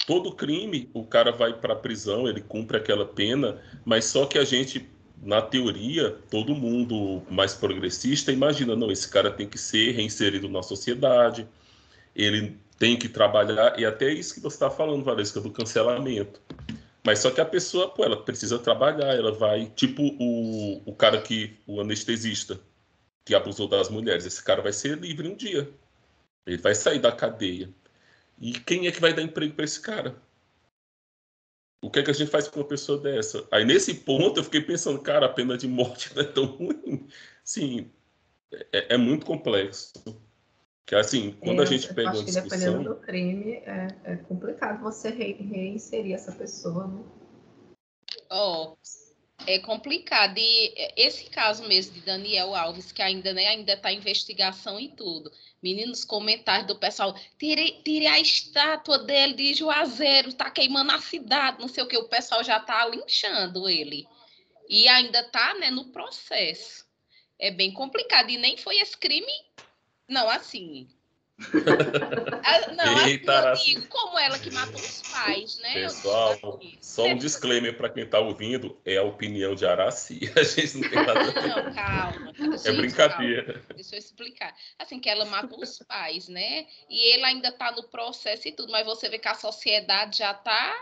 todo 0.06 0.36
crime, 0.36 0.90
o 0.94 1.06
cara 1.06 1.32
vai 1.32 1.54
para 1.54 1.74
a 1.74 1.78
prisão, 1.78 2.28
ele 2.28 2.42
cumpre 2.42 2.78
aquela 2.78 3.06
pena, 3.06 3.62
mas 3.84 4.06
só 4.06 4.26
que 4.26 4.38
a 4.38 4.44
gente, 4.44 4.88
na 5.22 5.42
teoria, 5.42 6.12
todo 6.30 6.56
mundo 6.56 7.24
mais 7.30 7.54
progressista 7.54 8.32
imagina, 8.32 8.76
não, 8.76 8.92
esse 8.92 9.10
cara 9.10 9.32
tem 9.32 9.48
que 9.48 9.58
ser 9.58 9.92
reinserido 9.92 10.48
na 10.48 10.62
sociedade, 10.62 11.48
ele 12.16 12.58
tem 12.78 12.98
que 12.98 13.10
trabalhar, 13.10 13.80
e 13.80 13.86
até 13.86 14.12
isso 14.12 14.36
que 14.36 14.42
você 14.42 14.56
está 14.56 14.70
falando, 14.70 15.04
Valesca, 15.04 15.40
do 15.40 15.50
cancelamento. 15.50 16.42
Mas 17.04 17.20
só 17.20 17.30
que 17.30 17.40
a 17.40 17.46
pessoa, 17.46 17.90
pô, 17.90 18.04
ela 18.04 18.22
precisa 18.24 18.58
trabalhar, 18.58 19.16
ela 19.16 19.32
vai, 19.32 19.68
tipo 19.76 20.02
o, 20.20 20.82
o 20.86 20.96
cara 20.96 21.22
que, 21.22 21.56
o 21.68 21.80
anestesista, 21.80 22.60
que 23.24 23.36
abusou 23.36 23.68
das 23.68 23.90
mulheres, 23.90 24.26
esse 24.26 24.44
cara 24.44 24.62
vai 24.62 24.74
ser 24.74 24.98
livre 24.98 25.28
um 25.28 25.36
dia. 25.36 25.70
Ele 26.46 26.58
vai 26.58 26.76
sair 26.76 27.00
da 27.00 27.12
cadeia. 27.12 27.70
E 28.40 28.54
quem 28.54 28.88
é 28.88 28.92
que 28.92 29.02
vai 29.02 29.14
dar 29.14 29.22
emprego 29.22 29.54
para 29.54 29.66
esse 29.66 29.82
cara? 29.82 30.22
O 31.82 31.90
que 31.90 32.00
é 32.00 32.04
que 32.04 32.12
a 32.12 32.14
gente 32.14 32.32
faz 32.32 32.48
com 32.48 32.60
uma 32.60 32.68
pessoa 32.68 32.98
dessa? 32.98 33.48
Aí 33.52 33.64
nesse 33.64 33.94
ponto 33.94 34.40
eu 34.40 34.44
fiquei 34.44 34.62
pensando, 34.62 35.00
cara, 35.02 35.28
a 35.28 35.30
pena 35.30 35.58
de 35.58 35.68
morte 35.68 36.14
não 36.16 36.24
é 36.24 36.26
tão 36.26 36.46
ruim. 36.46 37.08
Sim, 37.44 37.92
é, 38.72 38.96
é 38.96 38.98
muito 38.98 39.26
complexo. 39.26 39.94
Que 40.86 40.96
assim, 40.96 41.32
quando 41.40 41.62
a 41.62 41.66
gente 41.66 41.92
pega 41.94 42.10
acho 42.10 42.20
uma 42.20 42.26
discussão... 42.26 42.60
dependendo 42.60 42.90
do 42.90 42.96
crime, 43.02 43.54
é, 43.66 43.88
é 44.04 44.16
complicado 44.18 44.82
você 44.82 45.10
re 45.10 45.34
reinserir 45.34 46.14
essa 46.14 46.32
pessoa, 46.32 46.88
né? 46.88 47.04
Oh, 48.32 48.76
é 49.48 49.60
complicado. 49.60 50.38
E 50.38 50.74
esse 50.96 51.30
caso 51.30 51.68
mesmo 51.68 51.94
de 51.94 52.02
Daniel 52.02 52.54
Alves, 52.56 52.92
que 52.92 53.02
ainda 53.02 53.34
né, 53.34 53.48
ainda 53.48 53.74
está 53.74 53.92
em 53.92 53.98
investigação 53.98 54.80
e 54.80 54.90
tudo. 54.90 55.32
Meninos, 55.66 56.06
comentários 56.06 56.68
do 56.68 56.76
pessoal, 56.76 57.20
tirei 57.40 58.06
a 58.06 58.20
estátua 58.20 59.00
dele 59.00 59.34
de 59.34 59.56
Juazeiro, 59.56 60.32
tá 60.32 60.52
queimando 60.52 60.92
a 60.92 61.02
cidade, 61.02 61.60
não 61.60 61.68
sei 61.68 61.84
o 61.84 61.88
que, 61.88 61.98
o 61.98 62.08
pessoal 62.08 62.44
já 62.44 62.60
tá 62.60 62.86
linchando 62.86 63.68
ele. 63.68 64.08
E 64.70 64.88
ainda 64.88 65.24
tá, 65.24 65.56
né, 65.56 65.72
no 65.72 65.86
processo. 65.86 66.86
É 67.40 67.50
bem 67.50 67.74
complicado, 67.74 68.30
e 68.30 68.38
nem 68.38 68.56
foi 68.58 68.78
esse 68.78 68.96
crime, 68.96 69.26
não, 70.08 70.30
assim, 70.30 70.88
ah, 72.44 72.72
não, 72.74 73.08
Eita, 73.08 73.52
assim, 73.52 73.74
eu 73.74 73.80
digo, 73.80 73.88
como 73.90 74.18
ela 74.18 74.40
que 74.40 74.50
matou 74.52 74.80
os 74.80 75.02
pais, 75.02 75.58
né? 75.60 75.74
Pessoal, 75.74 76.32
assim, 76.32 76.78
só 76.80 77.06
um 77.06 77.18
disclaimer 77.18 77.76
para 77.76 77.90
quem 77.90 78.04
está 78.04 78.20
ouvindo, 78.20 78.78
é 78.86 78.98
a 78.98 79.04
opinião 79.04 79.54
de 79.54 79.66
Araci. 79.66 80.32
A 80.36 80.44
gente 80.44 80.78
não 80.78 80.90
tem 80.90 81.06
nada. 81.06 81.24
Não, 81.26 81.74
calma. 81.74 82.32
É 82.40 82.58
gente, 82.58 82.78
brincadeira. 82.78 83.54
Calma. 83.54 83.76
Deixa 83.76 83.96
eu 83.96 84.00
explicar. 84.00 84.56
Assim, 84.80 84.98
que 85.00 85.10
ela 85.10 85.26
matou 85.26 85.62
os 85.62 85.80
pais, 85.80 86.30
né? 86.30 86.68
E 86.90 87.14
ele 87.14 87.26
ainda 87.26 87.50
está 87.50 87.72
no 87.72 87.84
processo 87.84 88.48
e 88.48 88.54
tudo, 88.54 88.72
mas 88.72 88.86
você 88.86 89.10
vê 89.10 89.20
que 89.20 89.28
a 89.28 89.36
sociedade 89.36 90.20
já 90.20 90.32
está 90.32 90.74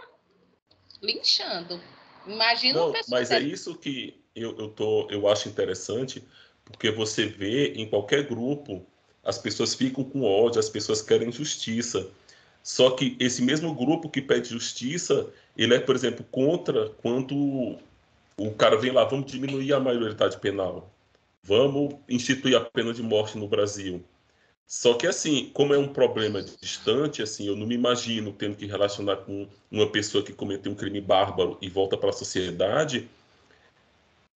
linchando. 1.01 1.81
Imagina 2.27 2.79
não, 2.79 2.93
Mas 3.09 3.31
é 3.31 3.39
isso 3.39 3.75
que 3.75 4.23
eu, 4.35 4.57
eu, 4.57 4.69
tô, 4.69 5.09
eu 5.09 5.27
acho 5.27 5.49
interessante, 5.49 6.23
porque 6.63 6.91
você 6.91 7.25
vê 7.25 7.73
em 7.73 7.89
qualquer 7.89 8.27
grupo 8.27 8.87
as 9.23 9.37
pessoas 9.37 9.73
ficam 9.73 10.03
com 10.03 10.23
ódio, 10.23 10.59
as 10.59 10.69
pessoas 10.69 11.01
querem 11.01 11.31
justiça. 11.31 12.07
Só 12.61 12.91
que 12.91 13.15
esse 13.19 13.41
mesmo 13.41 13.73
grupo 13.73 14.09
que 14.09 14.21
pede 14.21 14.49
justiça, 14.49 15.27
ele 15.57 15.75
é, 15.75 15.79
por 15.79 15.95
exemplo, 15.95 16.25
contra 16.31 16.89
quando 17.01 17.77
o 18.37 18.51
cara 18.51 18.77
vem 18.77 18.91
lá, 18.91 19.03
vamos 19.03 19.31
diminuir 19.31 19.73
a 19.73 19.79
maioridade 19.79 20.37
penal, 20.39 20.89
vamos 21.43 21.95
instituir 22.09 22.55
a 22.55 22.61
pena 22.61 22.93
de 22.93 23.03
morte 23.03 23.37
no 23.37 23.47
Brasil. 23.47 24.03
Só 24.65 24.93
que 24.95 25.05
assim, 25.05 25.51
como 25.53 25.73
é 25.73 25.77
um 25.77 25.91
problema 25.91 26.41
distante, 26.41 27.21
assim, 27.21 27.47
eu 27.47 27.55
não 27.55 27.67
me 27.67 27.75
imagino 27.75 28.31
tendo 28.31 28.55
que 28.55 28.65
relacionar 28.65 29.17
com 29.17 29.47
uma 29.69 29.87
pessoa 29.89 30.23
que 30.23 30.33
cometeu 30.33 30.71
um 30.71 30.75
crime 30.75 31.01
bárbaro 31.01 31.57
e 31.61 31.69
volta 31.69 31.97
para 31.97 32.09
a 32.09 32.13
sociedade. 32.13 33.09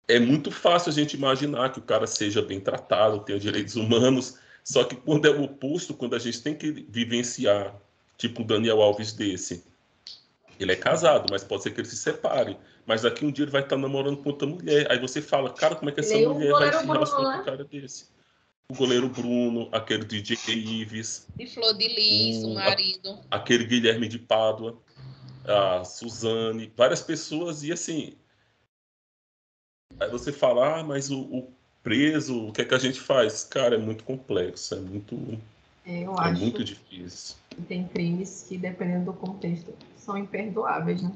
É 0.06 0.18
muito 0.20 0.50
fácil 0.50 0.90
a 0.90 0.94
gente 0.94 1.14
imaginar 1.14 1.72
que 1.72 1.78
o 1.78 1.82
cara 1.82 2.06
seja 2.06 2.40
bem 2.40 2.60
tratado, 2.60 3.20
tenha 3.20 3.38
direitos 3.38 3.74
humanos, 3.74 4.38
só 4.64 4.84
que 4.84 4.96
quando 4.96 5.26
é 5.26 5.30
o 5.30 5.44
oposto, 5.44 5.94
quando 5.94 6.14
a 6.14 6.18
gente 6.18 6.42
tem 6.42 6.54
que 6.54 6.70
vivenciar, 6.70 7.74
tipo 8.16 8.42
o 8.42 8.44
Daniel 8.44 8.82
Alves 8.82 9.12
desse, 9.12 9.64
ele 10.58 10.72
é 10.72 10.76
casado, 10.76 11.26
mas 11.30 11.44
pode 11.44 11.62
ser 11.62 11.70
que 11.70 11.80
ele 11.80 11.88
se 11.88 11.96
separe. 11.96 12.56
Mas 12.84 13.02
daqui 13.02 13.24
um 13.24 13.30
dia 13.30 13.44
ele 13.44 13.52
vai 13.52 13.62
estar 13.62 13.76
namorando 13.76 14.16
com 14.16 14.30
outra 14.30 14.48
mulher. 14.48 14.90
Aí 14.90 14.98
você 14.98 15.22
fala, 15.22 15.52
cara, 15.52 15.76
como 15.76 15.90
é 15.90 15.92
que 15.92 16.00
essa 16.00 16.14
ele 16.14 16.26
mulher 16.26 16.50
vai 16.52 16.72
se 16.72 16.86
relacionar 16.86 17.36
com 17.36 17.42
um 17.42 17.44
cara 17.44 17.64
desse? 17.64 18.06
O 18.70 18.74
goleiro 18.74 19.08
Bruno, 19.08 19.68
aquele 19.72 20.04
DJ 20.04 20.36
Ives. 20.54 21.26
De 21.36 21.46
Flor 21.46 21.74
de 21.74 21.88
Lis, 21.88 22.42
o, 22.42 22.48
o 22.48 22.54
marido. 22.54 23.18
A, 23.30 23.36
aquele 23.36 23.64
Guilherme 23.64 24.08
de 24.08 24.18
Pádua, 24.18 24.78
a 25.44 25.84
Suzane, 25.84 26.72
várias 26.76 27.00
pessoas. 27.00 27.62
E 27.62 27.72
assim. 27.72 28.14
Aí 30.00 30.10
você 30.10 30.32
fala, 30.32 30.80
ah, 30.80 30.84
mas 30.84 31.10
o, 31.10 31.20
o 31.20 31.52
preso, 31.82 32.48
o 32.48 32.52
que 32.52 32.62
é 32.62 32.64
que 32.64 32.74
a 32.74 32.78
gente 32.78 33.00
faz? 33.00 33.44
Cara, 33.44 33.74
é 33.74 33.78
muito 33.78 34.04
complexo, 34.04 34.74
é 34.74 34.80
muito, 34.80 35.38
é, 35.86 36.04
eu 36.04 36.14
é 36.14 36.20
acho 36.20 36.40
muito 36.40 36.64
difícil. 36.64 37.36
Que 37.50 37.62
tem 37.62 37.86
crimes 37.88 38.46
que, 38.48 38.58
dependendo 38.58 39.06
do 39.06 39.12
contexto, 39.12 39.72
são 39.96 40.18
imperdoáveis, 40.18 41.02
né? 41.02 41.12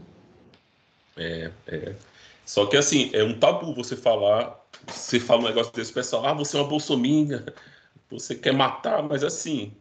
É, 1.16 1.50
é. 1.66 1.94
Só 2.44 2.66
que 2.66 2.76
assim, 2.76 3.10
é 3.12 3.22
um 3.22 3.38
tabu 3.38 3.74
você 3.74 3.96
falar, 3.96 4.58
você 4.86 5.20
fala 5.20 5.42
um 5.42 5.48
negócio 5.48 5.72
desse 5.72 5.92
pessoal, 5.92 6.26
ah, 6.26 6.32
você 6.32 6.56
é 6.56 6.60
uma 6.60 6.68
bolsominha, 6.68 7.44
você 8.10 8.34
quer 8.34 8.52
matar, 8.52 9.02
mas 9.02 9.22
assim, 9.22 9.72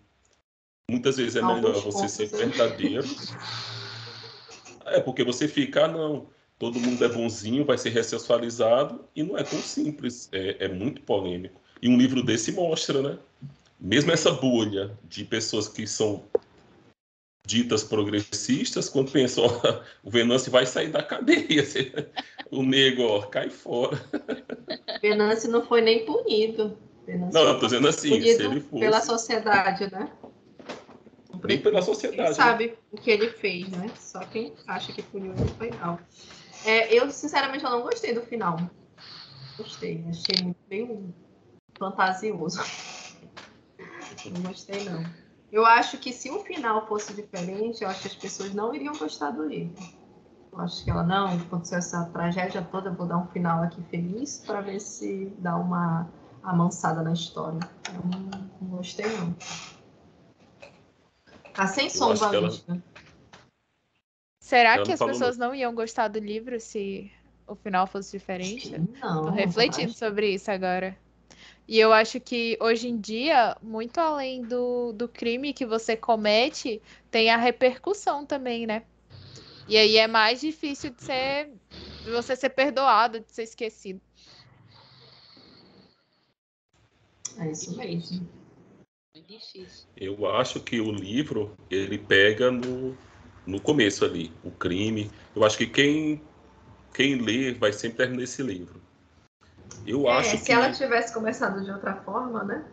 muitas 0.90 1.18
vezes 1.18 1.36
é 1.36 1.42
melhor 1.42 1.74
você 1.82 2.08
ser 2.08 2.32
né? 2.32 2.46
verdadeiro. 2.46 3.08
É, 4.84 5.00
porque 5.00 5.24
você 5.24 5.48
fica, 5.48 5.86
ah, 5.86 5.88
não, 5.88 6.28
todo 6.62 6.80
mundo 6.80 7.04
é 7.04 7.10
bonzinho, 7.10 7.66
vai 7.66 7.76
ser 7.76 7.90
ressexualizado, 7.90 9.04
e 9.16 9.24
não 9.24 9.36
é 9.36 9.42
tão 9.42 9.58
simples, 9.58 10.30
é, 10.32 10.58
é 10.66 10.68
muito 10.68 11.02
polêmico. 11.02 11.60
E 11.82 11.90
um 11.90 11.98
livro 11.98 12.22
desse 12.22 12.52
mostra, 12.52 13.02
né? 13.02 13.18
Mesmo 13.80 14.12
essa 14.12 14.30
bolha 14.30 14.96
de 15.10 15.26
pessoas 15.26 15.68
que 15.68 15.88
são 15.88 16.24
ditas 17.48 17.84
progressistas, 17.84 18.88
quando 18.88 19.12
pensam, 19.12 19.46
ó, 19.46 19.82
o 20.04 20.12
Venâncio 20.12 20.52
vai 20.52 20.68
sair 20.68 20.90
da 20.90 21.02
cadeia, 21.02 21.64
o 22.52 22.62
nego 22.62 23.08
ó, 23.08 23.24
cai 23.24 23.50
fora. 23.50 24.00
Venâncio 25.02 25.50
não 25.50 25.66
foi 25.66 25.82
nem 25.82 26.06
punido. 26.06 26.78
Venâncio 27.08 27.34
não, 27.34 27.54
eu 27.54 27.60
tô 27.60 27.66
dizendo 27.66 27.88
assim, 27.88 28.22
se 28.22 28.44
ele 28.44 28.60
fosse... 28.62 28.82
Pela 28.82 29.02
sociedade, 29.02 29.92
né? 29.92 30.12
Nem 31.44 31.60
pela 31.60 31.82
sociedade. 31.82 32.18
Quem 32.18 32.28
né? 32.28 32.34
sabe 32.36 32.78
o 32.92 32.98
que 32.98 33.10
ele 33.10 33.30
fez, 33.30 33.68
né? 33.70 33.90
Só 34.00 34.20
quem 34.20 34.54
acha 34.68 34.94
que 34.94 35.02
puniu 35.02 35.34
ele 35.34 35.50
foi 35.58 35.72
não. 35.72 35.98
É, 36.66 36.94
eu, 36.94 37.10
sinceramente, 37.12 37.64
eu 37.64 37.72
não 37.72 37.82
gostei 37.82 38.14
do 38.14 38.22
final. 38.22 38.58
Gostei, 39.58 40.06
achei 40.10 40.56
bem 40.70 41.14
fantasioso. 41.78 42.60
Não 44.26 44.42
gostei, 44.44 44.84
não. 44.84 45.04
Eu 45.52 45.66
acho 45.66 45.98
que 45.98 46.14
se 46.14 46.30
o 46.30 46.44
final 46.44 46.88
fosse 46.88 47.14
diferente, 47.14 47.84
eu 47.84 47.90
acho 47.90 48.02
que 48.02 48.08
as 48.08 48.16
pessoas 48.16 48.54
não 48.54 48.74
iriam 48.74 48.96
gostar 48.96 49.32
do 49.32 49.46
livro. 49.46 49.84
Eu 50.52 50.60
acho 50.60 50.84
que 50.84 50.92
ela, 50.92 51.04
não, 51.04 51.28
aconteceu 51.38 51.78
essa 51.78 52.06
tragédia 52.06 52.62
toda, 52.62 52.90
eu 52.90 52.94
vou 52.94 53.08
dar 53.08 53.18
um 53.18 53.28
final 53.28 53.64
aqui 53.64 53.82
feliz 53.84 54.44
para 54.46 54.62
ver 54.62 54.80
se 54.80 55.34
dá 55.40 55.56
uma 55.56 56.08
amansada 56.44 57.02
na 57.02 57.14
história. 57.14 57.60
Eu 57.88 58.10
não, 58.10 58.50
não 58.62 58.78
gostei, 58.78 59.06
não. 59.18 59.36
Tá 61.54 61.68
sem 61.68 61.90
som, 61.90 62.16
Valesca. 62.16 62.72
Ela... 62.72 62.91
Será 64.52 64.84
que 64.84 64.92
as 64.92 65.00
pessoas 65.00 65.38
não 65.38 65.56
iam 65.56 65.74
gostar 65.74 66.10
do 66.10 66.20
livro 66.20 66.60
se 66.60 67.10
o 67.48 67.56
final 67.56 67.88
fosse 67.88 68.18
diferente? 68.18 68.78
Não. 69.02 69.24
Tô 69.24 69.30
refletindo 69.30 69.94
sobre 69.94 70.34
isso 70.34 70.52
agora. 70.52 70.98
E 71.66 71.80
eu 71.80 71.94
acho 71.94 72.20
que 72.20 72.58
hoje 72.60 72.90
em 72.90 73.00
dia, 73.00 73.56
muito 73.62 73.98
além 73.98 74.42
do, 74.42 74.92
do 74.92 75.08
crime 75.08 75.54
que 75.54 75.66
você 75.66 75.96
comete, 75.96 76.82
tem 77.10 77.30
a 77.30 77.38
repercussão 77.38 78.26
também, 78.26 78.68
né? 78.68 78.84
E 79.70 79.78
aí 79.78 79.96
é 79.96 80.06
mais 80.06 80.42
difícil 80.42 80.90
de 80.90 81.02
ser 81.02 81.50
de 82.04 82.12
você 82.12 82.36
ser 82.36 82.50
perdoado, 82.50 83.22
de 83.22 83.32
ser 83.32 83.44
esquecido. 83.44 84.02
É 87.38 87.50
isso 87.50 87.78
mesmo. 87.78 88.28
É 89.16 89.20
difícil. 89.22 89.88
Eu 89.96 90.28
acho 90.28 90.60
que 90.60 90.82
o 90.82 90.92
livro 90.92 91.56
ele 91.70 91.98
pega 91.98 92.52
no, 92.52 92.98
no 93.46 93.60
começo 93.60 94.06
ali, 94.06 94.32
o 94.44 94.52
crime. 94.52 95.10
Eu 95.36 95.44
acho 95.44 95.58
que 95.58 95.68
quem 95.68 96.22
quem 96.94 97.16
lê 97.16 97.54
vai 97.54 97.72
sempre 97.72 97.98
terminar 97.98 98.24
esse 98.24 98.44
livro. 98.44 98.82
Eu 99.86 100.08
é, 100.08 100.18
acho 100.18 100.38
se 100.38 100.46
que... 100.46 100.52
ela 100.52 100.72
tivesse 100.72 101.14
começado 101.14 101.64
de 101.64 101.72
outra 101.72 101.96
forma, 101.96 102.44
né? 102.44 102.66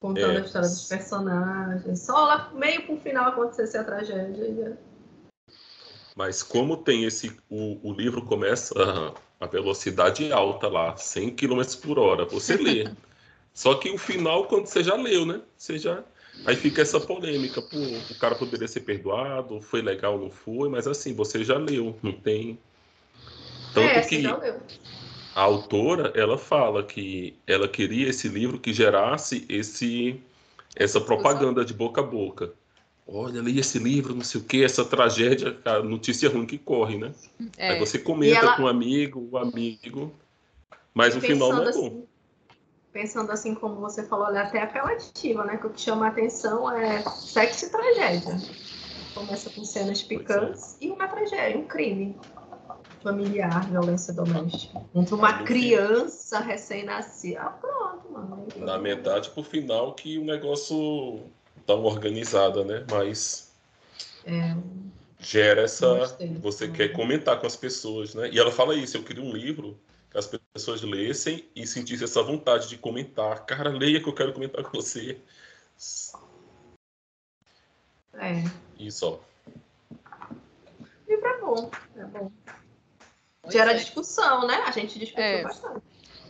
Contando 0.00 0.32
é. 0.32 0.38
a 0.38 0.40
história 0.40 0.68
dos 0.68 0.88
personagens. 0.88 2.00
Só 2.00 2.24
lá 2.24 2.50
meio 2.54 2.86
pro 2.86 2.96
final 2.96 3.28
acontecesse 3.28 3.76
a 3.76 3.84
tragédia. 3.84 4.78
Mas 6.16 6.42
como 6.42 6.76
tem 6.76 7.04
esse. 7.04 7.36
O, 7.48 7.78
o 7.82 7.92
livro 7.92 8.24
começa 8.24 8.74
a, 8.82 9.44
a 9.44 9.46
velocidade 9.46 10.32
alta 10.32 10.68
lá, 10.68 10.96
100 10.96 11.34
km 11.34 11.62
por 11.82 11.98
hora, 11.98 12.24
você 12.24 12.56
lê. 12.56 12.90
Só 13.52 13.74
que 13.74 13.90
o 13.90 13.98
final, 13.98 14.46
quando 14.46 14.66
você 14.66 14.82
já 14.82 14.94
leu, 14.94 15.26
né? 15.26 15.40
Você 15.56 15.78
já. 15.78 16.02
Aí 16.46 16.56
fica 16.56 16.82
essa 16.82 16.98
polêmica, 16.98 17.60
pô, 17.60 17.76
o 17.76 18.14
cara 18.18 18.34
poderia 18.34 18.66
ser 18.66 18.80
perdoado, 18.80 19.60
foi 19.60 19.82
legal, 19.82 20.18
não 20.18 20.30
foi, 20.30 20.68
mas 20.68 20.86
assim, 20.86 21.14
você 21.14 21.44
já 21.44 21.58
leu, 21.58 21.96
não 22.02 22.12
tem. 22.12 22.58
Tanto 23.74 23.86
é, 23.86 24.00
que. 24.02 24.24
A 25.32 25.42
autora 25.42 26.12
ela 26.16 26.36
fala 26.36 26.82
que 26.82 27.36
ela 27.46 27.68
queria 27.68 28.08
esse 28.08 28.28
livro 28.28 28.58
que 28.58 28.72
gerasse 28.72 29.46
esse 29.48 30.20
essa 30.74 31.00
propaganda 31.00 31.64
de 31.64 31.72
boca 31.72 32.00
a 32.00 32.04
boca. 32.04 32.52
Olha, 33.06 33.40
li 33.40 33.58
esse 33.58 33.78
livro, 33.78 34.14
não 34.14 34.22
sei 34.22 34.40
o 34.40 34.44
que, 34.44 34.62
essa 34.62 34.84
tragédia, 34.84 35.58
a 35.64 35.80
notícia 35.80 36.28
ruim 36.28 36.46
que 36.46 36.58
corre, 36.58 36.96
né? 36.96 37.12
É. 37.56 37.70
Aí 37.70 37.78
você 37.78 37.98
comenta 37.98 38.38
ela... 38.38 38.56
com 38.56 38.62
um 38.62 38.68
amigo, 38.68 39.28
o 39.32 39.36
um 39.36 39.38
amigo, 39.38 40.14
mas 40.94 41.16
o 41.16 41.20
final 41.20 41.52
não 41.52 41.68
é 41.68 41.72
bom. 41.72 41.86
Assim, 41.86 42.04
pensando 42.92 43.30
assim 43.30 43.54
como 43.54 43.76
você 43.76 44.04
falou, 44.04 44.26
ela 44.26 44.40
é 44.40 44.42
até 44.42 44.62
apelativa, 44.62 45.44
né? 45.44 45.56
Que 45.56 45.66
o 45.66 45.70
que 45.70 45.80
chama 45.80 46.06
a 46.06 46.08
atenção 46.08 46.70
é 46.70 47.02
sexo 47.02 47.66
e 47.66 47.68
tragédia. 47.70 48.36
Começa 49.14 49.50
com 49.50 49.64
cenas 49.64 50.02
picantes 50.02 50.76
e 50.80 50.90
uma 50.90 51.08
tragédia, 51.08 51.58
um 51.58 51.66
crime 51.66 52.16
familiar, 53.02 53.68
violência 53.68 54.12
doméstica. 54.12 54.80
Contra 54.92 55.14
uma 55.14 55.42
criança 55.42 56.38
recém-nascida. 56.40 57.40
Ah, 57.40 57.50
pronto, 57.50 58.12
mano. 58.12 58.46
Na 58.56 58.78
metade 58.78 59.30
pro 59.30 59.42
final 59.42 59.94
que 59.94 60.18
o 60.18 60.24
negócio 60.24 61.20
tão 61.66 61.84
organizado, 61.84 62.64
né? 62.64 62.84
Mas 62.90 63.52
é, 64.24 64.54
gera 65.18 65.62
essa. 65.62 66.16
Você 66.40 66.68
quer 66.68 66.88
comentar 66.88 67.38
com 67.40 67.46
as 67.46 67.56
pessoas, 67.56 68.14
né? 68.14 68.30
E 68.30 68.38
ela 68.38 68.52
fala 68.52 68.74
isso, 68.74 68.96
eu 68.96 69.02
queria 69.02 69.22
um 69.22 69.32
livro 69.32 69.78
que 70.10 70.18
as 70.18 70.26
pessoas 70.26 70.82
lessem 70.82 71.48
e 71.54 71.66
sentissem 71.66 72.04
essa 72.04 72.22
vontade 72.22 72.68
de 72.68 72.76
comentar. 72.76 73.46
Cara, 73.46 73.70
leia 73.70 74.02
que 74.02 74.08
eu 74.08 74.14
quero 74.14 74.32
comentar 74.32 74.64
com 74.64 74.72
você. 74.72 75.20
É. 78.14 78.44
Isso, 78.78 79.06
ó. 79.06 79.30
Livro 81.08 81.26
é 81.26 81.40
bom, 81.40 81.70
é 81.96 82.04
bom. 82.04 82.32
Gera 83.50 83.72
é. 83.72 83.76
discussão, 83.76 84.46
né? 84.46 84.56
A 84.66 84.70
gente 84.72 84.98
discutiu 84.98 85.22
é. 85.22 85.42
bastante. 85.42 85.82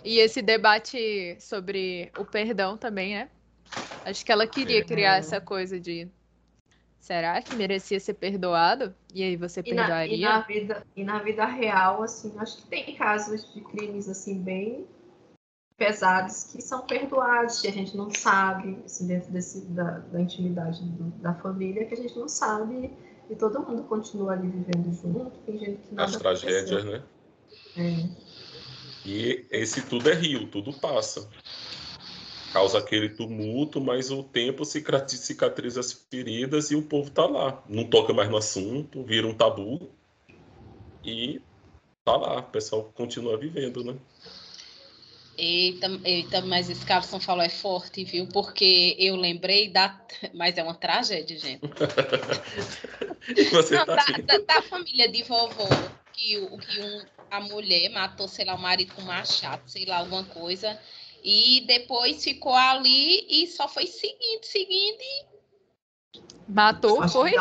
E 0.04 0.18
esse 0.18 0.40
debate 0.40 1.36
sobre 1.40 2.10
o 2.18 2.24
perdão 2.24 2.76
também, 2.76 3.14
né? 3.14 3.30
Acho 4.04 4.24
que 4.24 4.32
ela 4.32 4.46
queria 4.46 4.80
é. 4.80 4.84
criar 4.84 5.16
essa 5.16 5.40
coisa 5.40 5.78
de 5.78 6.08
será 7.00 7.40
que 7.42 7.56
merecia 7.56 7.98
ser 7.98 8.14
perdoado? 8.14 8.94
E 9.12 9.22
aí 9.22 9.36
você 9.36 9.60
e 9.60 9.64
perdoaria? 9.64 10.28
Na, 10.28 10.36
e, 10.36 10.38
na 10.38 10.40
vida, 10.40 10.86
e 10.96 11.04
na 11.04 11.18
vida 11.18 11.44
real, 11.46 12.02
assim, 12.02 12.32
acho 12.38 12.58
que 12.58 12.66
tem 12.66 12.94
casos 12.94 13.52
de 13.52 13.60
crimes 13.62 14.08
assim 14.08 14.40
bem 14.40 14.86
pesados 15.76 16.44
que 16.44 16.60
são 16.60 16.86
perdoados, 16.86 17.62
que 17.62 17.66
a 17.66 17.72
gente 17.72 17.96
não 17.96 18.10
sabe, 18.10 18.78
assim, 18.84 19.06
dentro 19.06 19.32
desse, 19.32 19.62
da, 19.62 19.98
da 19.98 20.20
intimidade 20.20 20.84
do, 20.84 21.04
da 21.22 21.32
família, 21.32 21.86
que 21.86 21.94
a 21.94 21.96
gente 21.96 22.14
não 22.18 22.28
sabe 22.28 22.92
e 23.30 23.34
todo 23.34 23.60
mundo 23.60 23.84
continua 23.84 24.32
ali 24.32 24.48
vivendo 24.48 24.92
junto, 24.92 25.32
fingindo 25.46 25.78
que 25.78 25.94
nada 25.94 26.10
As 26.10 26.16
tragédias, 26.16 26.84
aconteceu. 26.84 26.92
né? 26.92 27.02
É. 27.78 28.30
E 29.06 29.46
esse 29.50 29.80
tudo 29.82 30.10
é 30.10 30.14
rio, 30.14 30.48
tudo 30.48 30.72
passa. 30.78 31.26
Causa 32.52 32.78
aquele 32.78 33.08
tumulto, 33.08 33.80
mas 33.80 34.10
o 34.10 34.22
tempo 34.24 34.64
cicatriza 34.64 35.80
as 35.80 35.92
feridas 35.92 36.70
e 36.70 36.76
o 36.76 36.82
povo 36.82 37.10
tá 37.10 37.24
lá. 37.24 37.62
Não 37.68 37.84
toca 37.84 38.12
mais 38.12 38.28
no 38.28 38.36
assunto, 38.36 39.04
vira 39.04 39.26
um 39.26 39.34
tabu. 39.34 39.88
E 41.04 41.40
tá 42.04 42.16
lá, 42.16 42.40
o 42.40 42.42
pessoal 42.44 42.90
continua 42.94 43.36
vivendo, 43.36 43.84
né? 43.84 43.96
Eita, 45.38 45.86
eita, 46.04 46.42
mas 46.42 46.68
esse 46.68 46.84
a 46.92 47.00
falou 47.00 47.42
é 47.42 47.48
forte, 47.48 48.04
viu? 48.04 48.26
Porque 48.26 48.94
eu 48.98 49.16
lembrei 49.16 49.70
da. 49.70 49.98
Mas 50.34 50.58
é 50.58 50.62
uma 50.62 50.74
tragédia, 50.74 51.38
gente. 51.38 51.62
Não, 53.72 53.86
tá 53.86 53.94
da, 53.94 54.04
da, 54.18 54.38
da, 54.38 54.62
família 54.62 55.08
de 55.08 55.22
vovô, 55.22 55.66
que, 56.12 56.34
que 56.34 56.80
um, 56.82 57.02
a 57.30 57.40
mulher 57.40 57.88
matou, 57.88 58.28
sei 58.28 58.44
lá, 58.44 58.54
o 58.54 58.58
marido 58.58 58.94
com 58.94 59.00
machado, 59.00 59.62
sei 59.66 59.86
lá, 59.86 59.98
alguma 59.98 60.24
coisa. 60.24 60.78
E 61.22 61.64
depois 61.66 62.22
ficou 62.22 62.54
ali 62.54 63.26
e 63.28 63.46
só 63.46 63.68
foi 63.68 63.86
seguindo, 63.86 64.44
seguindo 64.44 65.00
e. 65.00 65.24
Matou, 66.48 67.08
foi? 67.08 67.32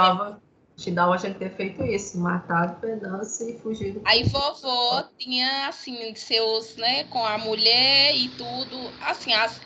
Te 0.77 0.91
dava 0.91 1.15
a 1.15 1.17
gente 1.17 1.37
ter 1.37 1.53
feito 1.55 1.83
isso, 1.83 2.17
matado 2.17 2.79
pedaço 2.79 3.49
e 3.49 3.57
fugido. 3.59 4.01
Aí 4.05 4.23
vovó 4.23 5.03
tinha, 5.17 5.67
assim, 5.67 6.15
seus, 6.15 6.77
né, 6.77 7.03
com 7.05 7.25
a 7.25 7.37
mulher 7.37 8.15
e 8.15 8.29
tudo, 8.29 8.89
assim, 9.01 9.33
as, 9.33 9.59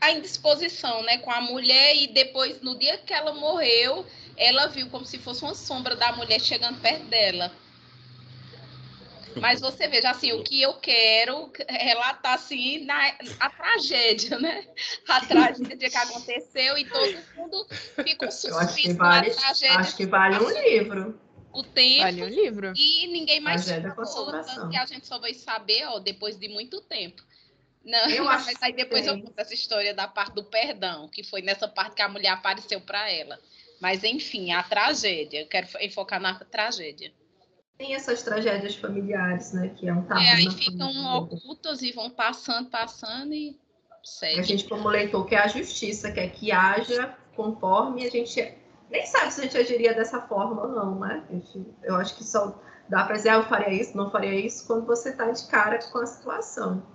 a 0.00 0.12
indisposição, 0.12 1.02
né, 1.02 1.18
com 1.18 1.32
a 1.32 1.40
mulher 1.40 1.96
e 1.96 2.06
depois, 2.06 2.60
no 2.60 2.78
dia 2.78 2.96
que 2.98 3.12
ela 3.12 3.34
morreu, 3.34 4.06
ela 4.36 4.68
viu 4.68 4.88
como 4.88 5.04
se 5.04 5.18
fosse 5.18 5.42
uma 5.42 5.54
sombra 5.54 5.96
da 5.96 6.12
mulher 6.12 6.40
chegando 6.40 6.80
perto 6.80 7.06
dela. 7.06 7.50
Mas 9.40 9.60
você 9.60 9.88
veja 9.88 10.10
assim, 10.10 10.32
o 10.32 10.42
que 10.42 10.62
eu 10.62 10.74
quero 10.74 11.50
relatar 11.68 12.34
assim 12.34 12.84
na 12.84 13.16
a 13.40 13.50
tragédia, 13.50 14.38
né? 14.38 14.66
A 15.08 15.20
tragédia 15.20 15.90
que 15.90 15.96
aconteceu 15.96 16.78
e 16.78 16.84
todo 16.84 17.18
mundo 17.36 17.66
ficou 18.04 18.30
suspeito 18.30 18.96
vale, 18.96 19.30
tragédia. 19.30 19.78
Acho 19.78 19.96
que 19.96 20.06
vale 20.06 20.38
um 20.38 20.50
livro. 20.50 21.20
O 21.52 21.62
tempo. 21.62 22.02
Vale 22.02 22.22
um 22.22 22.28
livro. 22.28 22.72
E 22.76 23.06
ninguém 23.08 23.40
mais 23.40 23.64
falou, 23.68 24.70
que 24.70 24.76
a 24.76 24.86
gente 24.86 25.06
só 25.06 25.18
vai 25.18 25.34
saber, 25.34 25.84
ó, 25.86 25.98
depois 25.98 26.36
de 26.36 26.48
muito 26.48 26.80
tempo. 26.80 27.22
Não, 27.84 28.08
eu 28.08 28.24
mas 28.24 28.48
acho 28.48 28.58
aí 28.62 28.72
depois 28.72 29.06
eu 29.06 29.20
conto 29.20 29.38
essa 29.38 29.52
história 29.52 29.92
da 29.92 30.08
parte 30.08 30.34
do 30.34 30.44
perdão, 30.44 31.08
que 31.08 31.22
foi 31.22 31.42
nessa 31.42 31.68
parte 31.68 31.96
que 31.96 32.02
a 32.02 32.08
mulher 32.08 32.30
apareceu 32.30 32.80
para 32.80 33.10
ela. 33.10 33.38
Mas 33.80 34.02
enfim, 34.02 34.52
a 34.52 34.62
tragédia. 34.62 35.42
Eu 35.42 35.46
quero 35.46 35.68
enfocar 35.80 36.20
na 36.20 36.34
tragédia. 36.34 37.12
Tem 37.76 37.94
essas 37.94 38.22
tragédias 38.22 38.76
familiares, 38.76 39.52
né? 39.52 39.68
Que 39.76 39.88
é 39.88 39.92
um 39.92 40.02
tabu. 40.02 40.20
É, 40.20 40.30
aí 40.30 40.50
ficam 40.50 40.92
família. 40.92 41.18
ocultas 41.18 41.82
e 41.82 41.92
vão 41.92 42.08
passando, 42.10 42.70
passando 42.70 43.34
e 43.34 43.58
segue. 44.02 44.40
A 44.40 44.42
gente, 44.42 44.64
como 44.64 44.88
leitor, 44.88 45.26
quer 45.26 45.38
a 45.38 45.48
justiça, 45.48 46.12
quer 46.12 46.28
que 46.28 46.52
haja 46.52 47.16
conforme 47.34 48.06
a 48.06 48.10
gente. 48.10 48.54
Nem 48.90 49.06
sabe 49.06 49.32
se 49.32 49.40
a 49.40 49.44
gente 49.44 49.56
agiria 49.56 49.94
dessa 49.94 50.20
forma 50.22 50.62
ou 50.62 50.68
não, 50.68 51.00
né? 51.00 51.24
Gente, 51.30 51.66
eu 51.82 51.96
acho 51.96 52.14
que 52.16 52.22
só 52.22 52.60
dá 52.88 53.04
para 53.04 53.16
dizer, 53.16 53.30
ah, 53.30 53.36
eu 53.36 53.44
faria 53.44 53.72
isso, 53.80 53.96
não 53.96 54.10
faria 54.10 54.34
isso, 54.34 54.66
quando 54.66 54.86
você 54.86 55.10
está 55.10 55.30
de 55.30 55.46
cara 55.48 55.78
com 55.90 55.98
a 55.98 56.06
situação. 56.06 56.86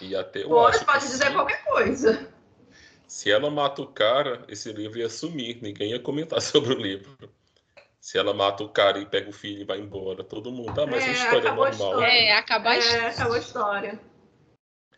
E 0.00 0.14
até 0.14 0.42
eu 0.42 0.48
pode, 0.48 0.84
pode 0.84 1.06
dizer 1.06 1.32
qualquer 1.32 1.64
coisa. 1.64 2.28
Se 3.06 3.30
ela 3.30 3.50
mata 3.50 3.80
o 3.80 3.86
cara, 3.86 4.44
esse 4.48 4.72
livro 4.72 4.98
ia 4.98 5.08
sumir, 5.08 5.62
ninguém 5.62 5.92
ia 5.92 6.00
comentar 6.00 6.40
sobre 6.42 6.74
o 6.74 6.78
livro. 6.78 7.16
Se 8.04 8.18
ela 8.18 8.34
mata 8.34 8.62
o 8.62 8.68
cara 8.68 8.98
e 8.98 9.06
pega 9.06 9.30
o 9.30 9.32
filho 9.32 9.62
e 9.62 9.64
vai 9.64 9.80
embora, 9.80 10.22
todo 10.22 10.52
mundo. 10.52 10.78
Ah, 10.78 10.86
mas 10.86 11.02
é, 11.02 11.08
é 11.08 11.12
história 11.12 11.54
normal. 11.54 11.70
História. 11.70 12.06
É, 12.06 12.32
acaba 12.32 12.68
a 12.68 12.76
história. 12.76 13.02
É, 13.02 13.08
acabou 13.08 13.32
a 13.32 13.38
história. 13.38 14.00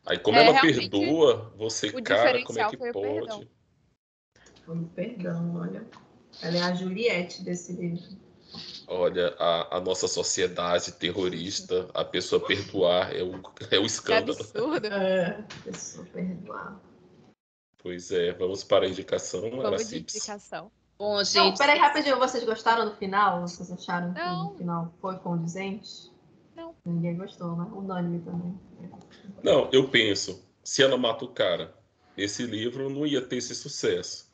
Aí, 0.04 0.18
como 0.18 0.36
é, 0.36 0.44
ela 0.44 0.60
perdoa, 0.60 1.54
você, 1.56 2.02
cara, 2.02 2.42
como 2.42 2.58
é 2.58 2.68
que 2.68 2.76
pode? 2.76 3.48
Foi 4.64 4.76
o 4.76 4.88
perdão, 4.88 5.54
olha. 5.54 5.86
Ela 6.42 6.56
é 6.56 6.62
a 6.62 6.74
Juliette 6.74 7.44
desse 7.44 7.74
livro. 7.74 8.18
Olha, 8.88 9.36
a, 9.38 9.76
a 9.76 9.80
nossa 9.80 10.08
sociedade 10.08 10.90
terrorista, 10.90 11.88
a 11.94 12.04
pessoa 12.04 12.44
perdoar 12.44 13.14
é 13.14 13.22
o, 13.22 13.40
é 13.70 13.78
o 13.78 13.86
escândalo. 13.86 14.34
Que 14.34 14.42
absurdo. 14.42 14.86
É, 14.88 15.28
a 15.38 15.62
pessoa 15.62 16.04
perdoar. 16.06 16.80
Pois 17.78 18.10
é, 18.10 18.32
vamos 18.32 18.64
para 18.64 18.84
a 18.84 18.88
indicação. 18.88 19.48
Vamos 19.48 19.90
de 19.90 19.98
indicação. 19.98 20.72
Bom, 20.98 21.22
gente. 21.22 21.36
Não, 21.36 21.54
peraí, 21.54 21.78
rapidinho. 21.78 22.18
Vocês 22.18 22.44
gostaram 22.44 22.86
do 22.86 22.96
final? 22.96 23.42
Vocês 23.42 23.70
acharam 23.70 24.14
que 24.14 24.20
o 24.20 24.56
final 24.56 24.92
foi 25.00 25.16
condizente? 25.18 26.10
Não. 26.54 26.74
Ninguém 26.84 27.16
gostou, 27.16 27.54
né? 27.56 27.66
Unânime 27.72 28.20
também. 28.20 28.58
Não, 29.42 29.68
eu 29.72 29.88
penso. 29.88 30.42
se 30.64 30.82
ela 30.82 30.96
mata 30.96 31.24
o 31.24 31.28
cara, 31.28 31.72
esse 32.16 32.44
livro 32.44 32.90
não 32.90 33.06
ia 33.06 33.22
ter 33.22 33.36
esse 33.36 33.54
sucesso. 33.54 34.28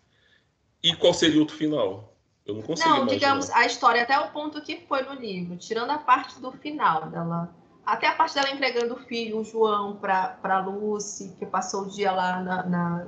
E 0.83 0.97
qual 0.97 1.13
seria 1.13 1.37
o 1.37 1.41
outro 1.41 1.57
final? 1.57 2.15
Eu 2.47 2.55
não 2.55 2.63
consigo 2.63 2.89
Não, 2.89 2.97
imaginar. 2.99 3.19
digamos, 3.19 3.51
a 3.51 3.67
história 3.67 4.03
até 4.03 4.19
o 4.19 4.31
ponto 4.31 4.61
que 4.63 4.85
foi 4.89 5.03
no 5.03 5.13
livro, 5.15 5.57
tirando 5.57 5.91
a 5.91 5.99
parte 5.99 6.41
do 6.41 6.51
final 6.53 7.11
dela. 7.11 7.55
Até 7.85 8.07
a 8.07 8.15
parte 8.15 8.35
dela 8.35 8.51
entregando 8.51 8.95
o 8.95 8.99
filho, 8.99 9.41
o 9.41 9.45
João, 9.45 9.97
para 9.97 10.65
Lucy, 10.65 11.35
que 11.39 11.45
passou 11.45 11.83
o 11.83 11.89
dia 11.89 12.13
lá 12.13 12.41
na, 12.41 12.63
na, 12.65 13.07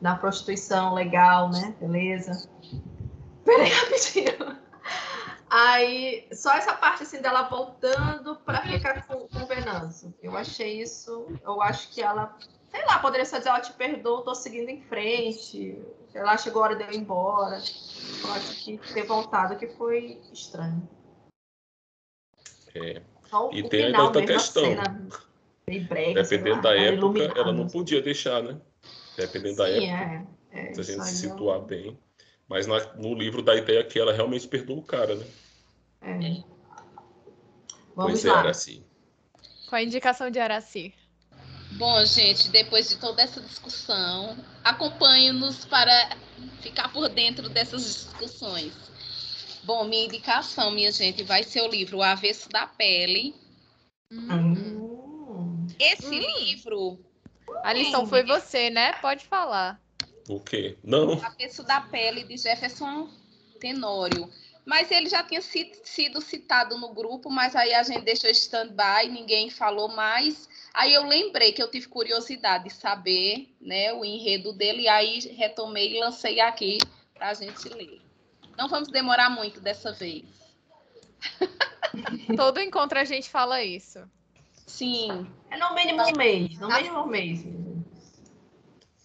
na 0.00 0.16
prostituição 0.16 0.94
legal, 0.94 1.50
né? 1.50 1.74
Beleza. 1.80 2.48
Peraí, 3.44 3.68
rapidinho. 3.70 4.58
Aí, 5.50 6.28
só 6.32 6.52
essa 6.52 6.74
parte 6.74 7.04
assim 7.04 7.22
dela 7.22 7.48
voltando 7.48 8.36
para 8.36 8.60
ficar 8.62 9.06
com, 9.06 9.26
com 9.26 9.38
o 9.38 9.46
Venâncio. 9.46 10.14
Eu 10.22 10.36
achei 10.36 10.82
isso. 10.82 11.26
Eu 11.42 11.62
acho 11.62 11.90
que 11.90 12.02
ela, 12.02 12.36
sei 12.70 12.84
lá, 12.84 12.98
poderia 12.98 13.24
só 13.24 13.38
dizer: 13.38 13.50
Ó, 13.50 13.58
te 13.58 13.72
perdoo, 13.72 14.22
tô 14.22 14.34
seguindo 14.34 14.68
em 14.68 14.82
frente. 14.82 15.80
Sei 16.12 16.22
lá, 16.22 16.36
chegou 16.36 16.62
a 16.62 16.66
hora 16.66 16.76
de 16.76 16.84
eu 16.84 16.92
ir 16.92 16.98
embora. 16.98 17.56
Eu 17.56 18.32
acho 18.32 18.64
que 18.64 18.78
ter 18.92 19.04
voltado 19.04 19.56
que 19.56 19.68
foi 19.68 20.20
estranho. 20.32 20.86
É. 22.74 23.02
Só 23.24 23.50
E 23.50 23.66
tem 23.68 23.86
ainda 23.86 24.02
outra 24.02 24.24
questão. 24.24 24.62
cena 24.62 25.08
sei 25.68 26.14
Dependendo 26.14 26.56
lá, 26.56 26.62
da 26.62 26.76
ela 26.76 26.96
época, 26.96 27.22
ela 27.38 27.52
não 27.52 27.66
podia 27.66 28.00
deixar, 28.00 28.42
né? 28.42 28.60
Dependendo 29.18 29.56
da 29.56 29.66
Sim, 29.66 29.84
época, 29.86 30.28
é. 30.52 30.68
é, 30.70 30.72
se 30.74 30.80
a 30.80 30.84
gente 30.84 31.04
se 31.04 31.16
situar 31.16 31.60
bem. 31.60 31.98
Mas 32.48 32.66
na- 32.66 32.94
no 32.94 33.14
livro 33.14 33.42
dá 33.42 33.52
a 33.52 33.56
ideia 33.56 33.84
que 33.84 33.98
ela 33.98 34.12
realmente 34.12 34.46
perdoa 34.46 34.78
o 34.78 34.82
cara, 34.82 35.16
né? 35.16 35.26
é. 36.02 36.18
Vamos 37.96 38.22
pois 38.22 38.24
é, 38.24 38.28
lá. 38.28 38.40
era 38.40 38.50
assim. 38.50 38.84
Com 39.68 39.74
a 39.76 39.82
indicação 39.82 40.30
de 40.30 40.38
Araci. 40.38 40.94
Bom, 41.72 42.04
gente, 42.06 42.48
depois 42.48 42.88
de 42.88 42.96
toda 42.96 43.20
essa 43.20 43.40
discussão, 43.40 44.36
acompanhe-nos 44.64 45.64
para 45.66 46.16
ficar 46.62 46.92
por 46.92 47.08
dentro 47.08 47.48
dessas 47.48 47.82
discussões. 47.82 48.72
Bom, 49.64 49.84
minha 49.84 50.06
indicação, 50.06 50.70
minha 50.70 50.90
gente, 50.90 51.22
vai 51.24 51.42
ser 51.42 51.60
o 51.62 51.68
livro 51.68 51.98
O 51.98 52.02
Avesso 52.02 52.48
da 52.48 52.66
Pele. 52.66 53.34
Hum. 54.10 55.66
Esse 55.78 56.06
Hum. 56.06 56.38
livro, 56.38 56.98
A 57.62 57.72
lição 57.72 58.06
foi 58.06 58.22
você, 58.24 58.70
né? 58.70 58.92
Pode 58.94 59.26
falar. 59.26 59.80
O 60.28 60.38
quê? 60.40 60.76
Não. 60.84 61.16
O 61.16 61.24
Avesso 61.24 61.62
da 61.62 61.80
Pele, 61.80 62.24
de 62.24 62.36
Jefferson 62.36 63.08
Tenório. 63.60 64.30
Mas 64.64 64.90
ele 64.90 65.08
já 65.08 65.22
tinha 65.22 65.40
si- 65.40 65.72
sido 65.82 66.20
citado 66.20 66.76
no 66.76 66.92
grupo, 66.92 67.30
mas 67.30 67.56
aí 67.56 67.72
a 67.72 67.82
gente 67.82 68.02
deixou 68.02 68.28
stand-by, 68.28 69.08
ninguém 69.08 69.48
falou 69.48 69.88
mais. 69.88 70.46
Aí 70.74 70.92
eu 70.92 71.06
lembrei 71.06 71.52
que 71.52 71.62
eu 71.62 71.70
tive 71.70 71.88
curiosidade 71.88 72.64
de 72.64 72.70
saber 72.74 73.48
né, 73.58 73.94
o 73.94 74.04
enredo 74.04 74.52
dele, 74.52 74.82
e 74.82 74.88
aí 74.88 75.20
retomei 75.36 75.96
e 75.96 76.00
lancei 76.00 76.38
aqui 76.40 76.76
para 77.14 77.30
a 77.30 77.34
gente 77.34 77.66
ler. 77.70 78.02
Não 78.58 78.68
vamos 78.68 78.88
demorar 78.90 79.30
muito 79.30 79.58
dessa 79.58 79.90
vez. 79.92 80.24
Todo 82.36 82.60
encontro 82.60 82.98
a 82.98 83.04
gente 83.04 83.30
fala 83.30 83.62
isso. 83.62 84.00
Sim, 84.68 85.26
É 85.50 85.56
no 85.56 85.74
mínimo 85.74 86.02
um 86.02 86.12
mês. 86.16 86.58
No 86.58 86.68
mínimo 86.68 87.00
um 87.00 87.06
mês. 87.06 87.44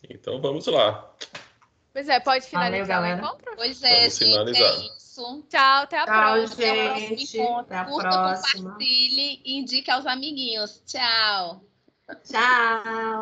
Então 0.09 0.39
vamos 0.41 0.67
lá. 0.67 1.09
Pois 1.93 2.09
é, 2.09 2.19
pode 2.19 2.45
Valeu, 2.51 2.85
finalizar 2.85 2.99
o 2.99 3.01
galera. 3.03 3.21
encontro? 3.21 3.53
pois 3.55 3.81
é, 3.83 3.99
Vamos 4.01 4.17
gente, 4.17 4.29
finalizar. 4.31 4.73
é 4.73 4.75
isso. 4.87 5.45
Tchau, 5.49 5.83
até 5.83 5.97
a 5.99 6.05
Tchau, 6.05 6.13
próxima. 6.33 6.53
Até 6.53 6.73
o 6.83 6.87
próximo 6.89 7.07
gente. 7.17 7.37
encontro. 7.39 7.59
Até 7.61 7.77
a 7.77 7.85
Curta, 7.85 8.09
próxima. 8.09 8.63
compartilhe 8.63 9.41
e 9.45 9.57
indique 9.59 9.91
aos 9.91 10.05
amiguinhos. 10.05 10.83
Tchau. 10.85 11.61
Tchau. 12.25 13.21